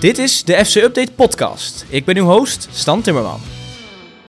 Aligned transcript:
Dit 0.00 0.18
is 0.18 0.44
de 0.44 0.64
FC 0.64 0.74
Update 0.74 1.12
podcast. 1.12 1.86
Ik 1.88 2.04
ben 2.04 2.16
uw 2.16 2.24
host, 2.24 2.68
Stan 2.72 3.02
Timmerman. 3.02 3.40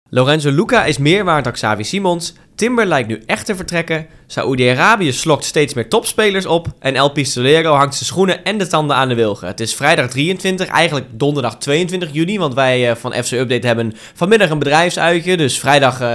Lorenzo 0.09 0.51
Luca 0.51 0.85
is 0.85 0.98
meer 0.98 1.25
waard 1.25 1.45
dan 1.45 1.53
Xavi 1.53 1.85
Simons. 1.85 2.35
Timber 2.61 2.87
lijkt 2.87 3.09
nu 3.09 3.23
echt 3.27 3.46
te 3.46 3.57
vertrekken. 3.57 4.07
Saoedi-Arabië 4.27 5.12
slokt 5.12 5.45
steeds 5.45 5.75
meer 5.75 5.89
topspelers 5.89 6.46
op. 6.46 6.67
En 6.79 6.95
El 6.95 7.11
Pistolero 7.11 7.75
hangt 7.75 7.95
zijn 7.95 8.07
schoenen 8.07 8.45
en 8.45 8.59
de 8.59 8.67
tanden 8.67 8.96
aan 8.96 9.09
de 9.09 9.14
wilgen. 9.14 9.46
Het 9.46 9.61
is 9.61 9.75
vrijdag 9.75 10.09
23, 10.09 10.66
eigenlijk 10.66 11.07
donderdag 11.11 11.59
22 11.59 12.09
juni. 12.12 12.38
Want 12.38 12.55
wij 12.55 12.91
uh, 12.91 12.96
van 12.96 13.12
FC 13.12 13.33
Update 13.33 13.66
hebben 13.66 13.93
vanmiddag 14.15 14.51
een 14.51 14.59
bedrijfsuitje. 14.59 15.37
Dus 15.37 15.59
vrijdag 15.59 16.01
uh, 16.01 16.09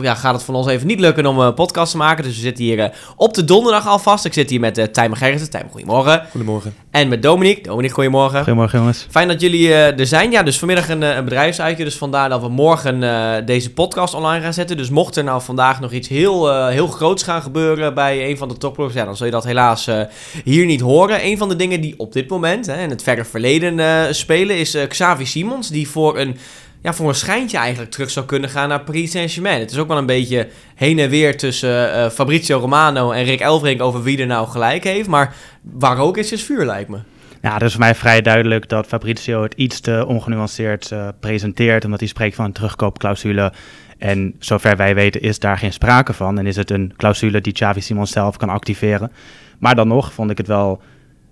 ja, 0.00 0.14
gaat 0.14 0.34
het 0.34 0.42
van 0.42 0.54
ons 0.54 0.66
even 0.66 0.86
niet 0.86 1.00
lukken 1.00 1.26
om 1.26 1.38
een 1.38 1.54
podcast 1.54 1.90
te 1.90 1.96
maken. 1.96 2.24
Dus 2.24 2.34
we 2.34 2.40
zitten 2.40 2.64
hier 2.64 2.78
uh, 2.78 2.84
op 3.16 3.34
de 3.34 3.44
donderdag 3.44 3.86
alvast. 3.88 4.24
Ik 4.24 4.32
zit 4.32 4.50
hier 4.50 4.60
met 4.60 4.78
uh, 4.78 4.84
Tijmen 4.84 5.16
Gerritsen. 5.16 5.50
Tijmen, 5.50 5.70
goedemorgen. 5.70 6.22
Goedemorgen. 6.30 6.74
En 6.90 7.08
met 7.08 7.22
Dominique. 7.22 7.62
Dominique, 7.62 7.94
goedemorgen. 7.94 8.38
Goedemorgen 8.38 8.78
jongens. 8.78 9.06
Fijn 9.10 9.28
dat 9.28 9.40
jullie 9.40 9.74
er 9.74 10.06
zijn. 10.06 10.30
Ja, 10.30 10.42
dus 10.42 10.58
vanmiddag 10.58 10.88
een, 10.88 11.02
een 11.02 11.24
bedrijfsuitje. 11.24 11.84
Dus 11.84 11.96
vandaar 11.96 12.28
dat 12.28 12.40
we 12.40 12.48
morgen 12.48 13.00
deze 13.46 13.72
podcast 13.72 14.14
online 14.14 14.42
gaan 14.42 14.54
zetten. 14.54 14.76
Dus 14.76 14.90
mocht 14.90 15.16
er 15.16 15.24
nou 15.24 15.42
vandaag 15.42 15.80
nog 15.80 15.85
iets 15.92 16.08
heel, 16.08 16.66
heel 16.68 16.86
groots 16.86 17.22
gaan 17.22 17.42
gebeuren 17.42 17.94
bij 17.94 18.28
een 18.28 18.36
van 18.36 18.48
de 18.48 18.56
topplogs, 18.56 18.94
ja, 18.94 19.04
dan 19.04 19.16
zul 19.16 19.26
je 19.26 19.32
dat 19.32 19.44
helaas 19.44 19.88
uh, 19.88 20.00
hier 20.44 20.66
niet 20.66 20.80
horen. 20.80 21.24
Een 21.24 21.38
van 21.38 21.48
de 21.48 21.56
dingen 21.56 21.80
die 21.80 21.94
op 21.96 22.12
dit 22.12 22.28
moment, 22.28 22.66
hè, 22.66 22.82
in 22.82 22.90
het 22.90 23.02
verre 23.02 23.24
verleden 23.24 23.78
uh, 23.78 24.02
spelen, 24.10 24.56
is 24.56 24.74
uh, 24.74 24.86
Xavi 24.86 25.26
Simons, 25.26 25.68
die 25.68 25.88
voor 25.88 26.18
een, 26.18 26.36
ja, 26.82 26.94
voor 26.94 27.08
een 27.08 27.14
schijntje 27.14 27.56
eigenlijk 27.56 27.90
terug 27.90 28.10
zou 28.10 28.26
kunnen 28.26 28.50
gaan 28.50 28.68
naar 28.68 28.80
Paris 28.80 29.10
Saint-Germain. 29.10 29.60
Het 29.60 29.70
is 29.70 29.78
ook 29.78 29.88
wel 29.88 29.98
een 29.98 30.06
beetje 30.06 30.48
heen 30.74 30.98
en 30.98 31.10
weer 31.10 31.36
tussen 31.36 32.10
Fabrizio 32.12 32.58
Romano 32.58 33.10
en 33.10 33.24
Rick 33.24 33.40
Elfrink 33.40 33.82
over 33.82 34.02
wie 34.02 34.18
er 34.18 34.26
nou 34.26 34.48
gelijk 34.48 34.84
heeft, 34.84 35.08
maar 35.08 35.34
waar 35.60 35.98
ook 35.98 36.16
is, 36.16 36.32
is 36.32 36.42
vuur, 36.42 36.64
lijkt 36.64 36.88
me. 36.88 36.98
Ja, 37.42 37.52
het 37.52 37.62
is 37.62 37.70
voor 37.70 37.80
mij 37.80 37.94
vrij 37.94 38.22
duidelijk 38.22 38.68
dat 38.68 38.86
Fabrizio 38.86 39.42
het 39.42 39.54
iets 39.54 39.80
te 39.80 40.04
ongenuanceerd 40.06 40.92
presenteert, 41.20 41.84
omdat 41.84 42.00
hij 42.00 42.08
spreekt 42.08 42.36
van 42.36 42.44
een 42.44 42.52
terugkoopclausule 42.52 43.52
en 43.98 44.34
zover 44.38 44.76
wij 44.76 44.94
weten 44.94 45.20
is 45.20 45.38
daar 45.38 45.58
geen 45.58 45.72
sprake 45.72 46.12
van. 46.12 46.38
En 46.38 46.46
is 46.46 46.56
het 46.56 46.70
een 46.70 46.92
clausule 46.96 47.40
die 47.40 47.52
Xavi 47.52 47.80
Simons 47.80 48.10
zelf 48.10 48.36
kan 48.36 48.48
activeren. 48.48 49.12
Maar 49.58 49.74
dan 49.74 49.88
nog 49.88 50.12
vond 50.12 50.30
ik 50.30 50.38
het 50.38 50.46
wel 50.46 50.82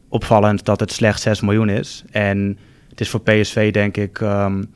opvallend 0.09 0.65
dat 0.65 0.81
het 0.81 0.93
slechts 0.93 1.23
6 1.23 1.41
miljoen 1.41 1.69
is. 1.69 2.05
En 2.11 2.59
het 2.91 3.01
is 3.01 3.09
voor 3.09 3.21
PSV 3.21 3.73
denk 3.73 3.97
ik 3.97 4.21
um, 4.21 4.73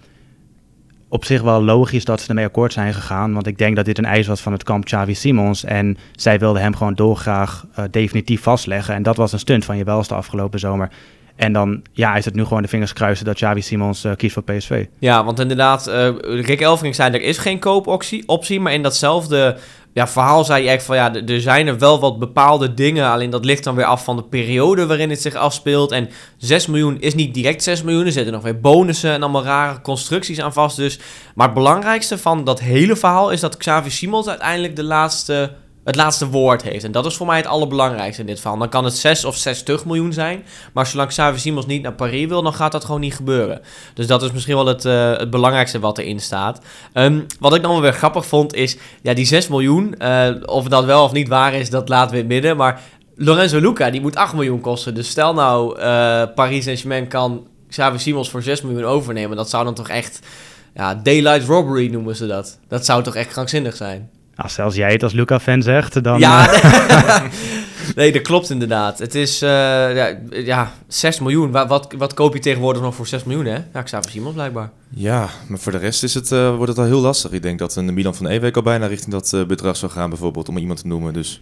op 1.09 1.25
zich 1.25 1.43
wel 1.43 1.63
logisch 1.63 2.05
dat 2.05 2.21
ze 2.21 2.29
ermee 2.29 2.45
akkoord 2.45 2.73
zijn 2.73 2.95
gegaan. 2.95 3.33
Want 3.33 3.47
ik 3.47 3.59
denk 3.59 3.77
dat 3.77 3.85
dit 3.85 3.99
een 3.99 4.05
eis 4.05 4.27
was 4.27 4.41
van 4.41 4.53
het 4.53 4.63
kamp 4.63 4.85
Xavi 4.85 5.15
Simons. 5.15 5.65
En 5.65 5.97
zij 6.13 6.39
wilden 6.39 6.63
hem 6.63 6.77
gewoon 6.77 6.95
dolgraag 6.95 7.67
uh, 7.79 7.85
definitief 7.91 8.43
vastleggen. 8.43 8.95
En 8.95 9.03
dat 9.03 9.17
was 9.17 9.33
een 9.33 9.39
stunt 9.39 9.65
van 9.65 9.77
je 9.77 9.85
welste 9.85 10.15
afgelopen 10.15 10.59
zomer. 10.59 10.91
En 11.39 11.53
dan 11.53 11.83
ja, 11.93 12.17
is 12.17 12.25
het 12.25 12.35
nu 12.35 12.45
gewoon 12.45 12.63
de 12.63 12.69
vingers 12.69 12.93
kruisen 12.93 13.25
dat 13.25 13.35
Xavi 13.35 13.63
Simons 13.63 14.05
uh, 14.05 14.13
kiest 14.17 14.33
voor 14.33 14.43
PSV. 14.43 14.87
Ja, 14.99 15.25
want 15.25 15.41
inderdaad, 15.41 15.89
uh, 15.89 16.09
Rick 16.21 16.61
Elfring 16.61 16.95
zei 16.95 17.13
er 17.13 17.23
is 17.23 17.39
geen 17.39 17.59
koopoptie, 17.59 18.23
optie, 18.27 18.61
maar 18.61 18.73
in 18.73 18.83
datzelfde 18.83 19.57
ja, 19.93 20.09
verhaal 20.09 20.45
zei 20.45 20.63
je 20.63 20.69
echt 20.69 20.85
van 20.85 20.97
ja, 20.97 21.15
er 21.15 21.41
zijn 21.41 21.67
er 21.67 21.79
wel 21.79 22.01
wat 22.01 22.19
bepaalde 22.19 22.75
dingen, 22.75 23.11
alleen 23.11 23.31
dat 23.31 23.45
ligt 23.45 23.65
dan 23.65 23.75
weer 23.75 23.85
af 23.85 24.05
van 24.05 24.17
de 24.17 24.23
periode 24.23 24.87
waarin 24.87 25.11
het 25.11 25.23
zich 25.23 25.35
afspeelt. 25.35 25.93
En 25.93 26.09
6 26.37 26.67
miljoen 26.67 27.01
is 27.01 27.15
niet 27.15 27.35
direct 27.35 27.63
6 27.63 27.83
miljoen, 27.83 28.07
er 28.07 28.13
zitten 28.13 28.33
nog 28.33 28.43
weer 28.43 28.61
bonussen 28.61 29.13
en 29.13 29.23
allemaal 29.23 29.45
rare 29.45 29.81
constructies 29.81 30.41
aan 30.41 30.53
vast. 30.53 30.77
Dus. 30.77 30.99
Maar 31.35 31.47
het 31.47 31.57
belangrijkste 31.57 32.19
van 32.19 32.45
dat 32.45 32.61
hele 32.61 32.97
verhaal 32.97 33.31
is 33.31 33.41
dat 33.41 33.57
Xavi 33.57 33.91
Simons 33.91 34.29
uiteindelijk 34.29 34.77
de 34.77 34.85
laatste 34.85 35.53
het 35.89 35.97
laatste 35.97 36.29
woord 36.29 36.63
heeft. 36.63 36.85
En 36.85 36.93
dat 36.93 37.07
is 37.07 37.17
voor 37.17 37.27
mij 37.27 37.37
het 37.37 37.47
allerbelangrijkste 37.47 38.21
in 38.21 38.27
dit 38.27 38.41
verhaal. 38.41 38.59
Dan 38.59 38.69
kan 38.69 38.85
het 38.85 38.97
6 38.97 39.25
of 39.25 39.37
60 39.37 39.85
miljoen 39.85 40.13
zijn. 40.13 40.45
Maar 40.73 40.87
zolang 40.87 41.09
Xavi 41.09 41.39
Simons 41.39 41.67
niet 41.67 41.83
naar 41.83 41.93
Paris 41.93 42.27
wil, 42.27 42.43
dan 42.43 42.55
gaat 42.55 42.73
dat 42.73 42.85
gewoon 42.85 43.01
niet 43.01 43.15
gebeuren. 43.15 43.61
Dus 43.95 44.07
dat 44.07 44.23
is 44.23 44.33
misschien 44.33 44.55
wel 44.55 44.67
het, 44.67 44.85
uh, 44.85 45.17
het 45.17 45.31
belangrijkste 45.31 45.79
wat 45.79 45.99
erin 45.99 46.21
staat. 46.21 46.61
Um, 46.95 47.27
wat 47.41 47.55
ik 47.55 47.63
dan 47.63 47.71
wel 47.71 47.81
weer 47.81 47.93
grappig 47.93 48.27
vond, 48.27 48.55
is 48.55 48.77
ja, 49.03 49.15
die 49.15 49.25
6 49.25 49.49
miljoen. 49.49 49.95
Uh, 49.99 50.29
of 50.45 50.69
dat 50.69 50.85
wel 50.85 51.05
of 51.05 51.13
niet 51.13 51.29
waar 51.29 51.55
is, 51.55 51.71
dat 51.71 51.89
laten 51.89 52.15
we 52.15 52.21
in 52.21 52.27
midden. 52.27 52.57
Maar 52.57 52.81
Lorenzo 53.17 53.61
Luca, 53.61 53.91
die 53.91 54.01
moet 54.01 54.17
8 54.17 54.35
miljoen 54.35 54.61
kosten. 54.61 54.95
Dus 54.95 55.09
stel 55.09 55.35
nou, 55.35 55.79
uh, 55.79 55.85
Paris 56.35 56.65
Saint-Germain 56.65 57.09
kan 57.09 57.47
Xavi 57.69 57.99
Simons 57.99 58.31
voor 58.31 58.43
6 58.43 58.63
miljoen 58.63 58.85
overnemen. 58.85 59.37
Dat 59.37 59.51
zou 59.51 59.65
dan 59.65 59.75
toch 59.75 59.89
echt... 59.89 60.21
Ja, 60.75 60.95
daylight 60.95 61.49
robbery 61.49 61.91
noemen 61.91 62.17
ze 62.17 62.27
dat. 62.27 62.59
Dat 62.69 62.85
zou 62.85 63.03
toch 63.03 63.17
echt 63.17 63.33
krankzinnig 63.33 63.77
zijn. 63.77 64.11
Als 64.39 64.55
zelfs 64.55 64.77
jij 64.77 64.93
het 64.93 65.03
als 65.03 65.13
Luca-fan 65.13 65.63
zegt, 65.63 66.03
dan... 66.03 66.19
Ja, 66.19 66.51
nee, 67.97 68.13
dat 68.13 68.23
klopt 68.23 68.51
inderdaad. 68.51 68.99
Het 68.99 69.15
is 69.15 69.43
uh, 69.43 69.49
ja, 69.49 70.19
ja, 70.31 70.73
6 70.89 71.21
miljoen. 71.21 71.51
Wat, 71.51 71.69
wat, 71.69 71.95
wat, 71.97 72.15
koop 72.15 72.35
je 72.35 72.41
tegenwoordig 72.41 72.83
nog 72.83 72.95
voor 72.95 73.07
6 73.07 73.25
miljoen, 73.25 73.45
hè? 73.45 73.59
Ja, 73.73 73.81
ik 73.81 73.87
sta 73.87 74.03
voor 74.03 74.11
Simons 74.11 74.35
blijkbaar. 74.35 74.71
Ja, 74.89 75.29
maar 75.49 75.59
voor 75.59 75.73
de 75.73 75.79
rest 75.79 76.03
is 76.03 76.15
het, 76.15 76.31
uh, 76.31 76.55
wordt 76.57 76.69
het 76.69 76.79
al 76.79 76.85
heel 76.85 77.01
lastig. 77.01 77.31
Ik 77.31 77.43
denk 77.43 77.59
dat 77.59 77.77
een 77.77 77.95
Milan 77.95 78.15
van 78.15 78.27
Ewek 78.27 78.57
al 78.57 78.63
bijna 78.63 78.87
richting 78.87 79.13
dat 79.13 79.33
uh, 79.35 79.45
bedrag 79.45 79.77
zou 79.77 79.93
gaan, 79.93 80.09
bijvoorbeeld, 80.11 80.49
om 80.49 80.57
iemand 80.57 80.81
te 80.81 80.87
noemen. 80.87 81.13
Dus... 81.13 81.41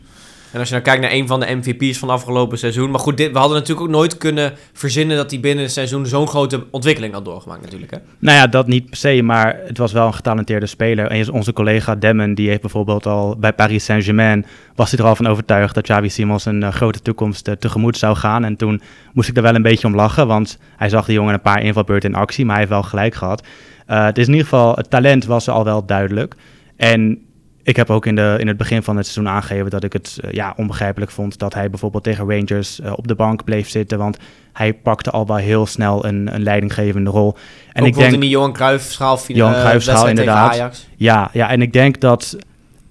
En 0.56 0.62
als 0.62 0.70
je 0.70 0.74
nou 0.74 0.86
kijkt 0.86 1.02
naar 1.02 1.12
een 1.12 1.26
van 1.26 1.40
de 1.40 1.54
MVP's 1.54 1.98
van 1.98 2.10
afgelopen 2.10 2.58
seizoen. 2.58 2.90
Maar 2.90 3.00
goed, 3.00 3.16
dit, 3.16 3.32
we 3.32 3.38
hadden 3.38 3.56
natuurlijk 3.56 3.86
ook 3.86 3.92
nooit 3.92 4.18
kunnen 4.18 4.52
verzinnen 4.72 5.16
dat 5.16 5.30
hij 5.30 5.40
binnen 5.40 5.64
het 5.64 5.72
seizoen 5.72 6.06
zo'n 6.06 6.28
grote 6.28 6.64
ontwikkeling 6.70 7.14
had 7.14 7.24
doorgemaakt, 7.24 7.62
natuurlijk. 7.62 7.90
Hè? 7.90 7.98
Nou 8.18 8.38
ja, 8.38 8.46
dat 8.46 8.66
niet 8.66 8.86
per 8.86 8.96
se, 8.96 9.22
maar 9.22 9.60
het 9.66 9.78
was 9.78 9.92
wel 9.92 10.06
een 10.06 10.14
getalenteerde 10.14 10.66
speler. 10.66 11.06
En 11.06 11.30
onze 11.30 11.52
collega 11.52 11.94
Demmen, 11.94 12.34
die 12.34 12.48
heeft 12.48 12.60
bijvoorbeeld 12.60 13.06
al 13.06 13.36
bij 13.38 13.52
Paris 13.52 13.84
Saint-Germain. 13.84 14.46
was 14.74 14.90
hij 14.90 15.00
er 15.00 15.06
al 15.06 15.16
van 15.16 15.26
overtuigd 15.26 15.74
dat 15.74 15.84
Xavi 15.84 16.08
Simons 16.08 16.44
een 16.44 16.62
uh, 16.62 16.68
grote 16.68 17.02
toekomst 17.02 17.48
uh, 17.48 17.54
tegemoet 17.54 17.96
zou 17.96 18.16
gaan. 18.16 18.44
En 18.44 18.56
toen 18.56 18.80
moest 19.12 19.28
ik 19.28 19.36
er 19.36 19.42
wel 19.42 19.54
een 19.54 19.62
beetje 19.62 19.86
om 19.86 19.94
lachen, 19.94 20.26
want 20.26 20.58
hij 20.76 20.88
zag 20.88 21.06
de 21.06 21.12
jongen 21.12 21.34
een 21.34 21.40
paar 21.40 21.62
invalbeurten 21.62 22.10
in 22.10 22.16
actie, 22.16 22.44
maar 22.44 22.56
hij 22.56 22.64
heeft 22.64 22.74
wel 22.80 22.88
gelijk 22.88 23.14
gehad. 23.14 23.46
Uh, 23.90 24.04
het 24.04 24.18
is 24.18 24.26
in 24.26 24.32
ieder 24.32 24.48
geval, 24.48 24.74
het 24.74 24.90
talent 24.90 25.24
was 25.24 25.48
al 25.48 25.64
wel 25.64 25.86
duidelijk. 25.86 26.34
En 26.76 27.25
ik 27.66 27.76
heb 27.76 27.90
ook 27.90 28.06
in, 28.06 28.14
de, 28.14 28.36
in 28.38 28.48
het 28.48 28.56
begin 28.56 28.82
van 28.82 28.96
het 28.96 29.06
seizoen 29.06 29.34
aangegeven 29.34 29.70
dat 29.70 29.84
ik 29.84 29.92
het 29.92 30.18
uh, 30.24 30.30
ja, 30.30 30.54
onbegrijpelijk 30.56 31.10
vond 31.10 31.38
dat 31.38 31.54
hij 31.54 31.70
bijvoorbeeld 31.70 32.04
tegen 32.04 32.30
Rangers 32.30 32.80
uh, 32.80 32.92
op 32.96 33.08
de 33.08 33.14
bank 33.14 33.44
bleef 33.44 33.68
zitten. 33.68 33.98
Want 33.98 34.16
hij 34.52 34.74
pakte 34.74 35.10
al 35.10 35.26
wel 35.26 35.36
heel 35.36 35.66
snel 35.66 36.04
een, 36.04 36.34
een 36.34 36.42
leidinggevende 36.42 37.10
rol. 37.10 37.36
En 37.72 37.82
ook 37.82 37.88
ik 37.88 37.94
denk 37.94 38.12
in 38.12 38.20
die 38.20 38.28
Johan 38.28 38.52
Cruijff 38.52 38.90
schaal 38.90 39.18
Johan 39.26 39.52
Cruijff 39.52 39.84
schaal 39.84 40.08
inderdaad. 40.08 40.52
Ajax. 40.52 40.88
Ja, 40.96 41.30
ja, 41.32 41.50
en 41.50 41.62
ik 41.62 41.72
denk 41.72 42.00
dat 42.00 42.36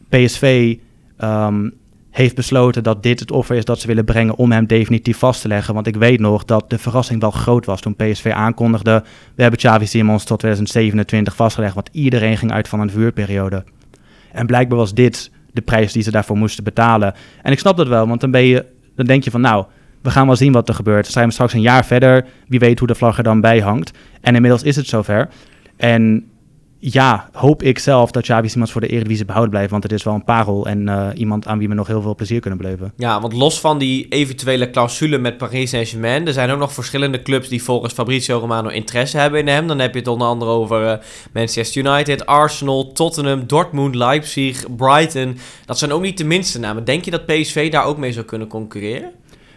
PSV 0.09 0.75
um, 1.23 1.73
heeft 2.11 2.35
besloten 2.35 2.83
dat 2.83 3.03
dit 3.03 3.19
het 3.19 3.31
offer 3.31 3.55
is 3.55 3.65
dat 3.65 3.79
ze 3.79 3.87
willen 3.87 4.05
brengen 4.05 4.35
om 4.35 4.51
hem 4.51 4.65
definitief 4.65 5.17
vast 5.17 5.41
te 5.41 5.47
leggen. 5.47 5.73
Want 5.73 5.87
ik 5.87 5.95
weet 5.95 6.19
nog 6.19 6.45
dat 6.45 6.69
de 6.69 6.77
verrassing 6.77 7.21
wel 7.21 7.31
groot 7.31 7.65
was 7.65 7.81
toen 7.81 7.95
PSV 7.95 8.31
aankondigde. 8.33 9.03
We 9.35 9.41
hebben 9.41 9.59
Xavi 9.59 9.85
Simons 9.85 10.23
tot 10.23 10.39
2027 10.39 11.35
vastgelegd, 11.35 11.73
want 11.73 11.89
iedereen 11.91 12.37
ging 12.37 12.51
uit 12.51 12.67
van 12.67 12.79
een 12.79 12.89
vuurperiode. 12.89 13.63
En 14.35 14.45
blijkbaar 14.45 14.77
was 14.77 14.93
dit 14.93 15.31
de 15.53 15.61
prijs 15.61 15.93
die 15.93 16.03
ze 16.03 16.11
daarvoor 16.11 16.37
moesten 16.37 16.63
betalen. 16.63 17.13
En 17.41 17.51
ik 17.51 17.59
snap 17.59 17.77
dat 17.77 17.87
wel, 17.87 18.07
want 18.07 18.21
dan, 18.21 18.31
ben 18.31 18.45
je, 18.45 18.65
dan 18.95 19.05
denk 19.05 19.23
je 19.23 19.31
van 19.31 19.41
nou, 19.41 19.65
we 20.01 20.11
gaan 20.11 20.27
wel 20.27 20.35
zien 20.35 20.51
wat 20.51 20.69
er 20.69 20.75
gebeurt. 20.75 21.07
Zijn 21.07 21.31
straks 21.31 21.53
een 21.53 21.61
jaar 21.61 21.85
verder, 21.85 22.25
wie 22.47 22.59
weet 22.59 22.79
hoe 22.79 22.87
de 22.87 22.95
vlag 22.95 23.17
er 23.17 23.23
dan 23.23 23.41
bij 23.41 23.59
hangt. 23.59 23.91
En 24.21 24.35
inmiddels 24.35 24.63
is 24.63 24.75
het 24.75 24.87
zover. 24.87 25.29
En 25.77 26.29
ja, 26.91 27.29
hoop 27.31 27.63
ik 27.63 27.79
zelf 27.79 28.11
dat 28.11 28.23
Xavi 28.23 28.49
Simons 28.49 28.71
voor 28.71 28.81
de 28.81 28.87
Eredivisie 28.87 29.25
behouden 29.25 29.51
blijft. 29.51 29.71
Want 29.71 29.83
het 29.83 29.91
is 29.91 30.03
wel 30.03 30.13
een 30.13 30.23
parel 30.23 30.67
en 30.67 30.87
uh, 30.87 31.07
iemand 31.15 31.47
aan 31.47 31.57
wie 31.57 31.67
we 31.67 31.73
nog 31.73 31.87
heel 31.87 32.01
veel 32.01 32.15
plezier 32.15 32.39
kunnen 32.39 32.59
beleven. 32.59 32.93
Ja, 32.97 33.21
want 33.21 33.33
los 33.33 33.59
van 33.59 33.77
die 33.77 34.07
eventuele 34.09 34.69
clausule 34.69 35.17
met 35.17 35.37
Paris 35.37 35.69
Saint-Germain... 35.69 36.27
er 36.27 36.33
zijn 36.33 36.49
ook 36.49 36.59
nog 36.59 36.73
verschillende 36.73 37.21
clubs 37.21 37.49
die 37.49 37.63
volgens 37.63 37.93
Fabrizio 37.93 38.37
Romano 38.37 38.69
interesse 38.69 39.17
hebben 39.17 39.39
in 39.39 39.47
hem. 39.47 39.67
Dan 39.67 39.79
heb 39.79 39.93
je 39.93 39.99
het 39.99 40.07
onder 40.07 40.27
andere 40.27 40.51
over 40.51 40.83
uh, 40.83 40.93
Manchester 41.33 41.85
United, 41.85 42.25
Arsenal, 42.25 42.91
Tottenham, 42.91 43.47
Dortmund, 43.47 43.95
Leipzig, 43.95 44.65
Brighton. 44.75 45.37
Dat 45.65 45.77
zijn 45.77 45.91
ook 45.91 46.01
niet 46.01 46.17
de 46.17 46.25
minste 46.25 46.59
namen. 46.59 46.83
Denk 46.83 47.05
je 47.05 47.11
dat 47.11 47.25
PSV 47.25 47.71
daar 47.71 47.85
ook 47.85 47.97
mee 47.97 48.11
zou 48.11 48.25
kunnen 48.25 48.47
concurreren? 48.47 49.11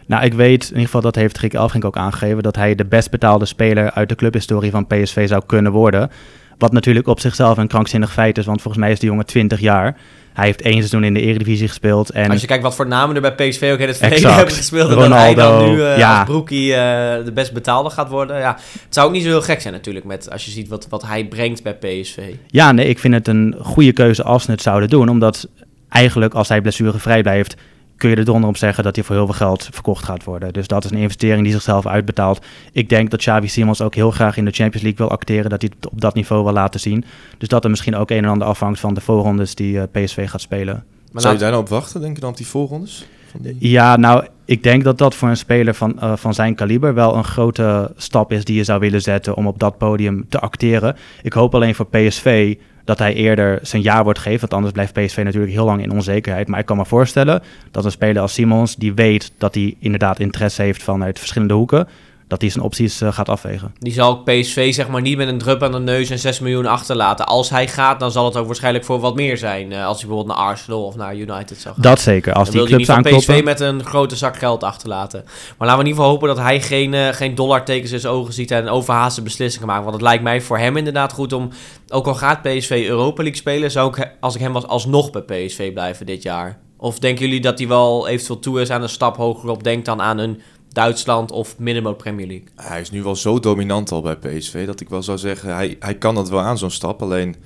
Nou, 0.06 0.24
ik 0.24 0.34
weet 0.34 0.62
in 0.62 0.68
ieder 0.68 0.84
geval, 0.84 1.00
dat 1.00 1.14
heeft 1.14 1.38
Rick 1.38 1.54
Elfrink 1.54 1.84
ook 1.84 1.96
aangegeven... 1.96 2.42
dat 2.42 2.56
hij 2.56 2.74
de 2.74 2.84
best 2.84 3.10
betaalde 3.10 3.46
speler 3.46 3.90
uit 3.90 4.08
de 4.08 4.14
clubhistorie 4.14 4.70
van 4.70 4.86
PSV 4.86 5.28
zou 5.28 5.42
kunnen 5.46 5.72
worden... 5.72 6.10
Wat 6.58 6.72
natuurlijk 6.72 7.06
op 7.06 7.20
zichzelf 7.20 7.56
een 7.56 7.68
krankzinnig 7.68 8.12
feit 8.12 8.38
is, 8.38 8.46
want 8.46 8.62
volgens 8.62 8.82
mij 8.82 8.92
is 8.92 8.98
de 8.98 9.06
jongen 9.06 9.26
20 9.26 9.60
jaar. 9.60 9.96
Hij 10.32 10.46
heeft 10.46 10.62
één 10.62 10.76
seizoen 10.76 11.04
in 11.04 11.14
de 11.14 11.20
Eredivisie 11.20 11.68
gespeeld. 11.68 12.10
En... 12.10 12.30
Als 12.30 12.40
je 12.40 12.46
kijkt 12.46 12.62
wat 12.62 12.74
voor 12.74 12.86
namen 12.86 13.14
er 13.14 13.20
bij 13.20 13.34
PSV 13.34 13.70
ook 13.72 13.78
in 13.78 13.88
het 13.88 13.96
verleden 13.96 14.34
hebben 14.34 14.54
gespeeld... 14.54 14.90
Ronaldo, 14.90 15.04
en 15.04 15.10
dat 15.10 15.18
hij 15.18 15.34
dan 15.34 15.70
nu 15.70 15.76
uh, 15.76 15.98
ja. 15.98 16.18
als 16.18 16.28
broekie 16.28 16.68
uh, 16.68 16.76
de 17.24 17.32
best 17.34 17.52
betaalde 17.52 17.90
gaat 17.90 18.08
worden. 18.08 18.38
Ja, 18.38 18.54
het 18.82 18.94
zou 18.94 19.06
ook 19.06 19.12
niet 19.12 19.22
zo 19.22 19.28
heel 19.28 19.42
gek 19.42 19.60
zijn 19.60 19.74
natuurlijk... 19.74 20.04
Met, 20.04 20.30
als 20.30 20.44
je 20.44 20.50
ziet 20.50 20.68
wat, 20.68 20.86
wat 20.88 21.02
hij 21.02 21.24
brengt 21.24 21.62
bij 21.62 21.74
PSV. 21.74 22.18
Ja, 22.46 22.72
nee, 22.72 22.86
ik 22.86 22.98
vind 22.98 23.14
het 23.14 23.28
een 23.28 23.56
goede 23.60 23.92
keuze 23.92 24.22
als 24.22 24.44
ze 24.44 24.50
het 24.50 24.62
zouden 24.62 24.88
doen. 24.88 25.08
Omdat 25.08 25.48
eigenlijk 25.88 26.34
als 26.34 26.48
hij 26.48 26.60
blessurevrij 26.60 27.22
blijft 27.22 27.56
kun 27.98 28.10
je 28.10 28.16
er 28.16 28.24
donder 28.24 28.48
op 28.48 28.56
zeggen 28.56 28.84
dat 28.84 28.94
hij 28.94 29.04
voor 29.04 29.14
heel 29.14 29.24
veel 29.24 29.34
geld 29.34 29.68
verkocht 29.72 30.04
gaat 30.04 30.24
worden. 30.24 30.52
Dus 30.52 30.66
dat 30.66 30.84
is 30.84 30.90
een 30.90 30.96
investering 30.96 31.42
die 31.42 31.52
zichzelf 31.52 31.86
uitbetaalt. 31.86 32.46
Ik 32.72 32.88
denk 32.88 33.10
dat 33.10 33.20
Xavi 33.20 33.48
Simons 33.48 33.82
ook 33.82 33.94
heel 33.94 34.10
graag 34.10 34.36
in 34.36 34.44
de 34.44 34.50
Champions 34.50 34.82
League 34.82 35.06
wil 35.06 35.16
acteren, 35.16 35.50
dat 35.50 35.60
hij 35.60 35.70
het 35.76 35.90
op 35.90 36.00
dat 36.00 36.14
niveau 36.14 36.44
wil 36.44 36.52
laten 36.52 36.80
zien. 36.80 37.04
Dus 37.38 37.48
dat 37.48 37.64
er 37.64 37.70
misschien 37.70 37.96
ook 37.96 38.10
een 38.10 38.24
en 38.24 38.30
ander 38.30 38.46
afhangt 38.46 38.80
van 38.80 38.94
de 38.94 39.00
voorrondes 39.00 39.54
die 39.54 39.74
uh, 39.74 39.82
PSV 39.92 40.30
gaat 40.30 40.40
spelen. 40.40 40.84
Maar 41.12 41.22
Zou 41.22 41.34
je 41.34 41.40
daar 41.40 41.50
nou 41.50 41.62
op 41.62 41.68
wachten, 41.68 42.00
denk 42.00 42.14
je 42.14 42.20
dan, 42.20 42.30
op 42.30 42.36
die 42.36 42.46
voorrondes? 42.46 43.06
Ja, 43.58 43.96
nou, 43.96 44.26
ik 44.44 44.62
denk 44.62 44.84
dat 44.84 44.98
dat 44.98 45.14
voor 45.14 45.28
een 45.28 45.36
speler 45.36 45.74
van, 45.74 45.96
uh, 46.02 46.16
van 46.16 46.34
zijn 46.34 46.54
kaliber 46.54 46.94
wel 46.94 47.16
een 47.16 47.24
grote 47.24 47.92
stap 47.96 48.32
is 48.32 48.44
die 48.44 48.56
je 48.56 48.64
zou 48.64 48.80
willen 48.80 49.02
zetten 49.02 49.34
om 49.34 49.46
op 49.46 49.58
dat 49.58 49.78
podium 49.78 50.26
te 50.28 50.38
acteren. 50.38 50.96
Ik 51.22 51.32
hoop 51.32 51.54
alleen 51.54 51.74
voor 51.74 51.86
PSV 51.86 52.56
dat 52.88 52.98
hij 52.98 53.14
eerder 53.14 53.58
zijn 53.62 53.82
ja 53.82 54.02
wordt 54.02 54.18
gegeven. 54.18 54.40
Want 54.40 54.52
anders 54.52 54.72
blijft 54.72 54.92
PSV 54.92 55.22
natuurlijk 55.24 55.52
heel 55.52 55.64
lang 55.64 55.82
in 55.82 55.90
onzekerheid. 55.90 56.48
Maar 56.48 56.60
ik 56.60 56.66
kan 56.66 56.76
me 56.76 56.84
voorstellen 56.84 57.42
dat 57.70 57.84
een 57.84 57.90
speler 57.90 58.22
als 58.22 58.32
Simons, 58.32 58.76
die 58.76 58.94
weet 58.94 59.32
dat 59.38 59.54
hij 59.54 59.76
inderdaad 59.78 60.20
interesse 60.20 60.62
heeft 60.62 60.82
vanuit 60.82 61.18
verschillende 61.18 61.54
hoeken, 61.54 61.88
dat 62.28 62.40
hij 62.40 62.50
zijn 62.50 62.64
opties 62.64 63.02
uh, 63.02 63.12
gaat 63.12 63.28
afwegen. 63.28 63.74
Die 63.78 63.92
zal 63.92 64.16
PSV 64.22 64.74
zeg 64.74 64.88
maar 64.88 65.00
niet 65.00 65.16
met 65.16 65.28
een 65.28 65.38
drup 65.38 65.62
aan 65.62 65.72
de 65.72 65.78
neus 65.78 66.10
en 66.10 66.18
6 66.18 66.40
miljoen 66.40 66.66
achterlaten. 66.66 67.26
Als 67.26 67.50
hij 67.50 67.68
gaat, 67.68 68.00
dan 68.00 68.10
zal 68.10 68.24
het 68.24 68.36
ook 68.36 68.46
waarschijnlijk 68.46 68.84
voor 68.84 69.00
wat 69.00 69.14
meer 69.14 69.36
zijn. 69.36 69.70
Uh, 69.70 69.86
als 69.86 69.98
hij 69.98 70.08
bijvoorbeeld 70.08 70.38
naar 70.38 70.46
Arsenal 70.46 70.84
of 70.84 70.96
naar 70.96 71.16
United 71.16 71.58
zou 71.58 71.74
gaan. 71.74 71.82
Dat 71.82 72.00
zeker. 72.00 72.32
Als 72.32 72.50
dan 72.50 72.66
die 72.66 72.74
clubs 72.74 72.90
aan 72.90 73.02
PSV 73.02 73.40
met 73.44 73.60
een 73.60 73.84
grote 73.84 74.16
zak 74.16 74.36
geld 74.36 74.64
achterlaten. 74.64 75.24
Maar 75.24 75.68
laten 75.68 75.74
we 75.74 75.84
in 75.84 75.88
ieder 75.88 76.02
geval 76.02 76.10
hopen 76.10 76.28
dat 76.28 76.38
hij 76.38 76.60
geen, 76.60 76.92
uh, 76.92 77.08
geen 77.08 77.34
dollartekens 77.34 77.92
in 77.92 78.00
zijn 78.00 78.12
ogen 78.12 78.32
ziet 78.32 78.50
en 78.50 78.68
overhaaste 78.68 79.22
beslissingen 79.22 79.66
maakt. 79.68 79.82
Want 79.82 79.94
het 79.94 80.02
lijkt 80.02 80.22
mij 80.22 80.40
voor 80.40 80.58
hem 80.58 80.76
inderdaad 80.76 81.12
goed 81.12 81.32
om, 81.32 81.48
ook 81.88 82.06
al 82.06 82.14
gaat 82.14 82.42
PSV 82.42 82.84
Europa 82.88 83.22
League 83.22 83.40
spelen, 83.40 83.70
zou 83.70 83.88
ik 83.88 84.16
als 84.20 84.34
ik 84.34 84.40
hem 84.40 84.52
was 84.52 84.66
alsnog 84.66 85.10
bij 85.10 85.22
PSV 85.22 85.72
blijven 85.72 86.06
dit 86.06 86.22
jaar. 86.22 86.58
Of 86.76 86.98
denken 86.98 87.24
jullie 87.24 87.40
dat 87.40 87.58
hij 87.58 87.68
wel 87.68 88.08
eventueel 88.08 88.38
toe 88.38 88.60
is 88.60 88.70
aan 88.70 88.82
een 88.82 88.88
stap 88.88 89.16
hogerop? 89.16 89.64
Denk 89.64 89.84
dan 89.84 90.02
aan 90.02 90.18
een 90.18 90.40
Duitsland 90.72 91.30
of 91.30 91.58
minimum 91.58 91.96
Premier 91.96 92.26
League. 92.26 92.46
Hij 92.56 92.80
is 92.80 92.90
nu 92.90 93.02
wel 93.02 93.16
zo 93.16 93.40
dominant 93.40 93.90
al 93.90 94.02
bij 94.02 94.16
PSV 94.16 94.66
dat 94.66 94.80
ik 94.80 94.88
wel 94.88 95.02
zou 95.02 95.18
zeggen, 95.18 95.54
hij, 95.54 95.76
hij 95.80 95.94
kan 95.94 96.14
dat 96.14 96.28
wel 96.28 96.40
aan 96.40 96.58
zo'n 96.58 96.70
stap. 96.70 97.02
Alleen, 97.02 97.36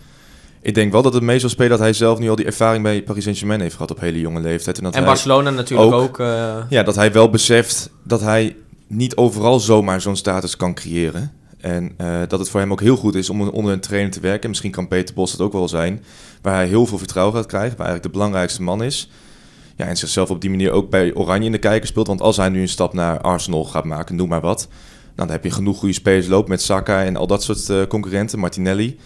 ik 0.63 0.75
denk 0.75 0.93
wel 0.93 1.03
dat 1.03 1.15
het 1.15 1.23
mee 1.23 1.39
zal 1.39 1.49
spelen 1.49 1.71
dat 1.71 1.79
hij 1.79 1.93
zelf 1.93 2.19
nu 2.19 2.31
al 2.31 2.37
die 2.37 2.47
ervaring 2.47 2.83
bij 2.83 3.03
Paris 3.03 3.23
Saint-Germain 3.23 3.61
heeft 3.61 3.75
gehad 3.75 3.91
op 3.91 4.01
hele 4.01 4.21
jonge 4.21 4.41
leeftijd. 4.41 4.79
En, 4.79 4.85
dat 4.85 4.95
en 4.95 5.05
Barcelona 5.05 5.51
natuurlijk 5.51 5.93
ook. 5.93 6.19
Eh, 6.19 6.57
ja, 6.69 6.83
dat 6.83 6.95
hij 6.95 7.13
wel 7.13 7.31
beseft 7.31 7.91
dat 8.03 8.21
hij 8.21 8.57
niet 8.87 9.17
overal 9.17 9.61
zomaar 9.61 10.01
zo'n 10.01 10.17
status 10.17 10.57
kan 10.57 10.75
creëren. 10.75 11.33
En 11.63 11.95
uh, 12.01 12.21
dat 12.29 12.39
het 12.39 12.51
voor 12.51 12.61
hem 12.61 12.73
ook 12.73 12.81
heel 12.81 12.97
goed 12.97 13.15
is 13.15 13.31
om 13.31 13.41
onder 13.49 13.73
een 13.73 13.81
trainer 13.81 14.11
te 14.11 14.21
werken. 14.21 14.49
Misschien 14.49 14.71
kan 14.71 14.89
Peter 14.89 15.15
Bos 15.15 15.33
het 15.33 15.41
ook 15.41 15.53
wel 15.53 15.69
zijn. 15.69 16.05
Waar 16.43 16.55
hij 16.55 16.67
heel 16.67 16.87
veel 16.87 16.99
vertrouwen 16.99 17.37
gaat 17.37 17.47
krijgen. 17.47 17.77
Waar 17.77 17.87
eigenlijk 17.87 18.15
de 18.15 18.19
belangrijkste 18.19 18.63
man 18.63 18.83
is. 18.83 19.11
Ja, 19.77 19.87
en 19.87 19.97
zichzelf 19.97 20.31
op 20.31 20.41
die 20.41 20.51
manier 20.51 20.71
ook 20.71 20.91
bij 20.91 21.15
Oranje 21.15 21.47
in 21.47 21.53
de 21.53 21.59
kijker 21.59 21.89
speelt. 21.89 22.07
Want 22.07 22.21
als 22.21 22.37
hij 22.37 22.49
nu 22.49 22.61
een 22.61 22.69
stap 22.69 22.93
naar 22.93 23.21
Arsenal 23.21 23.65
gaat 23.65 23.85
maken, 23.85 24.17
noem 24.17 24.29
maar 24.29 24.41
wat. 24.41 24.69
Dan 25.15 25.31
heb 25.31 25.45
je 25.45 25.51
genoeg 25.51 25.79
goede 25.79 25.95
spelers 25.95 26.27
lopen 26.27 26.51
met 26.51 26.63
Saka 26.63 27.05
en 27.05 27.17
al 27.17 27.27
dat 27.27 27.43
soort 27.43 27.69
uh, 27.69 27.83
concurrenten, 27.83 28.39
Martinelli. 28.39 28.99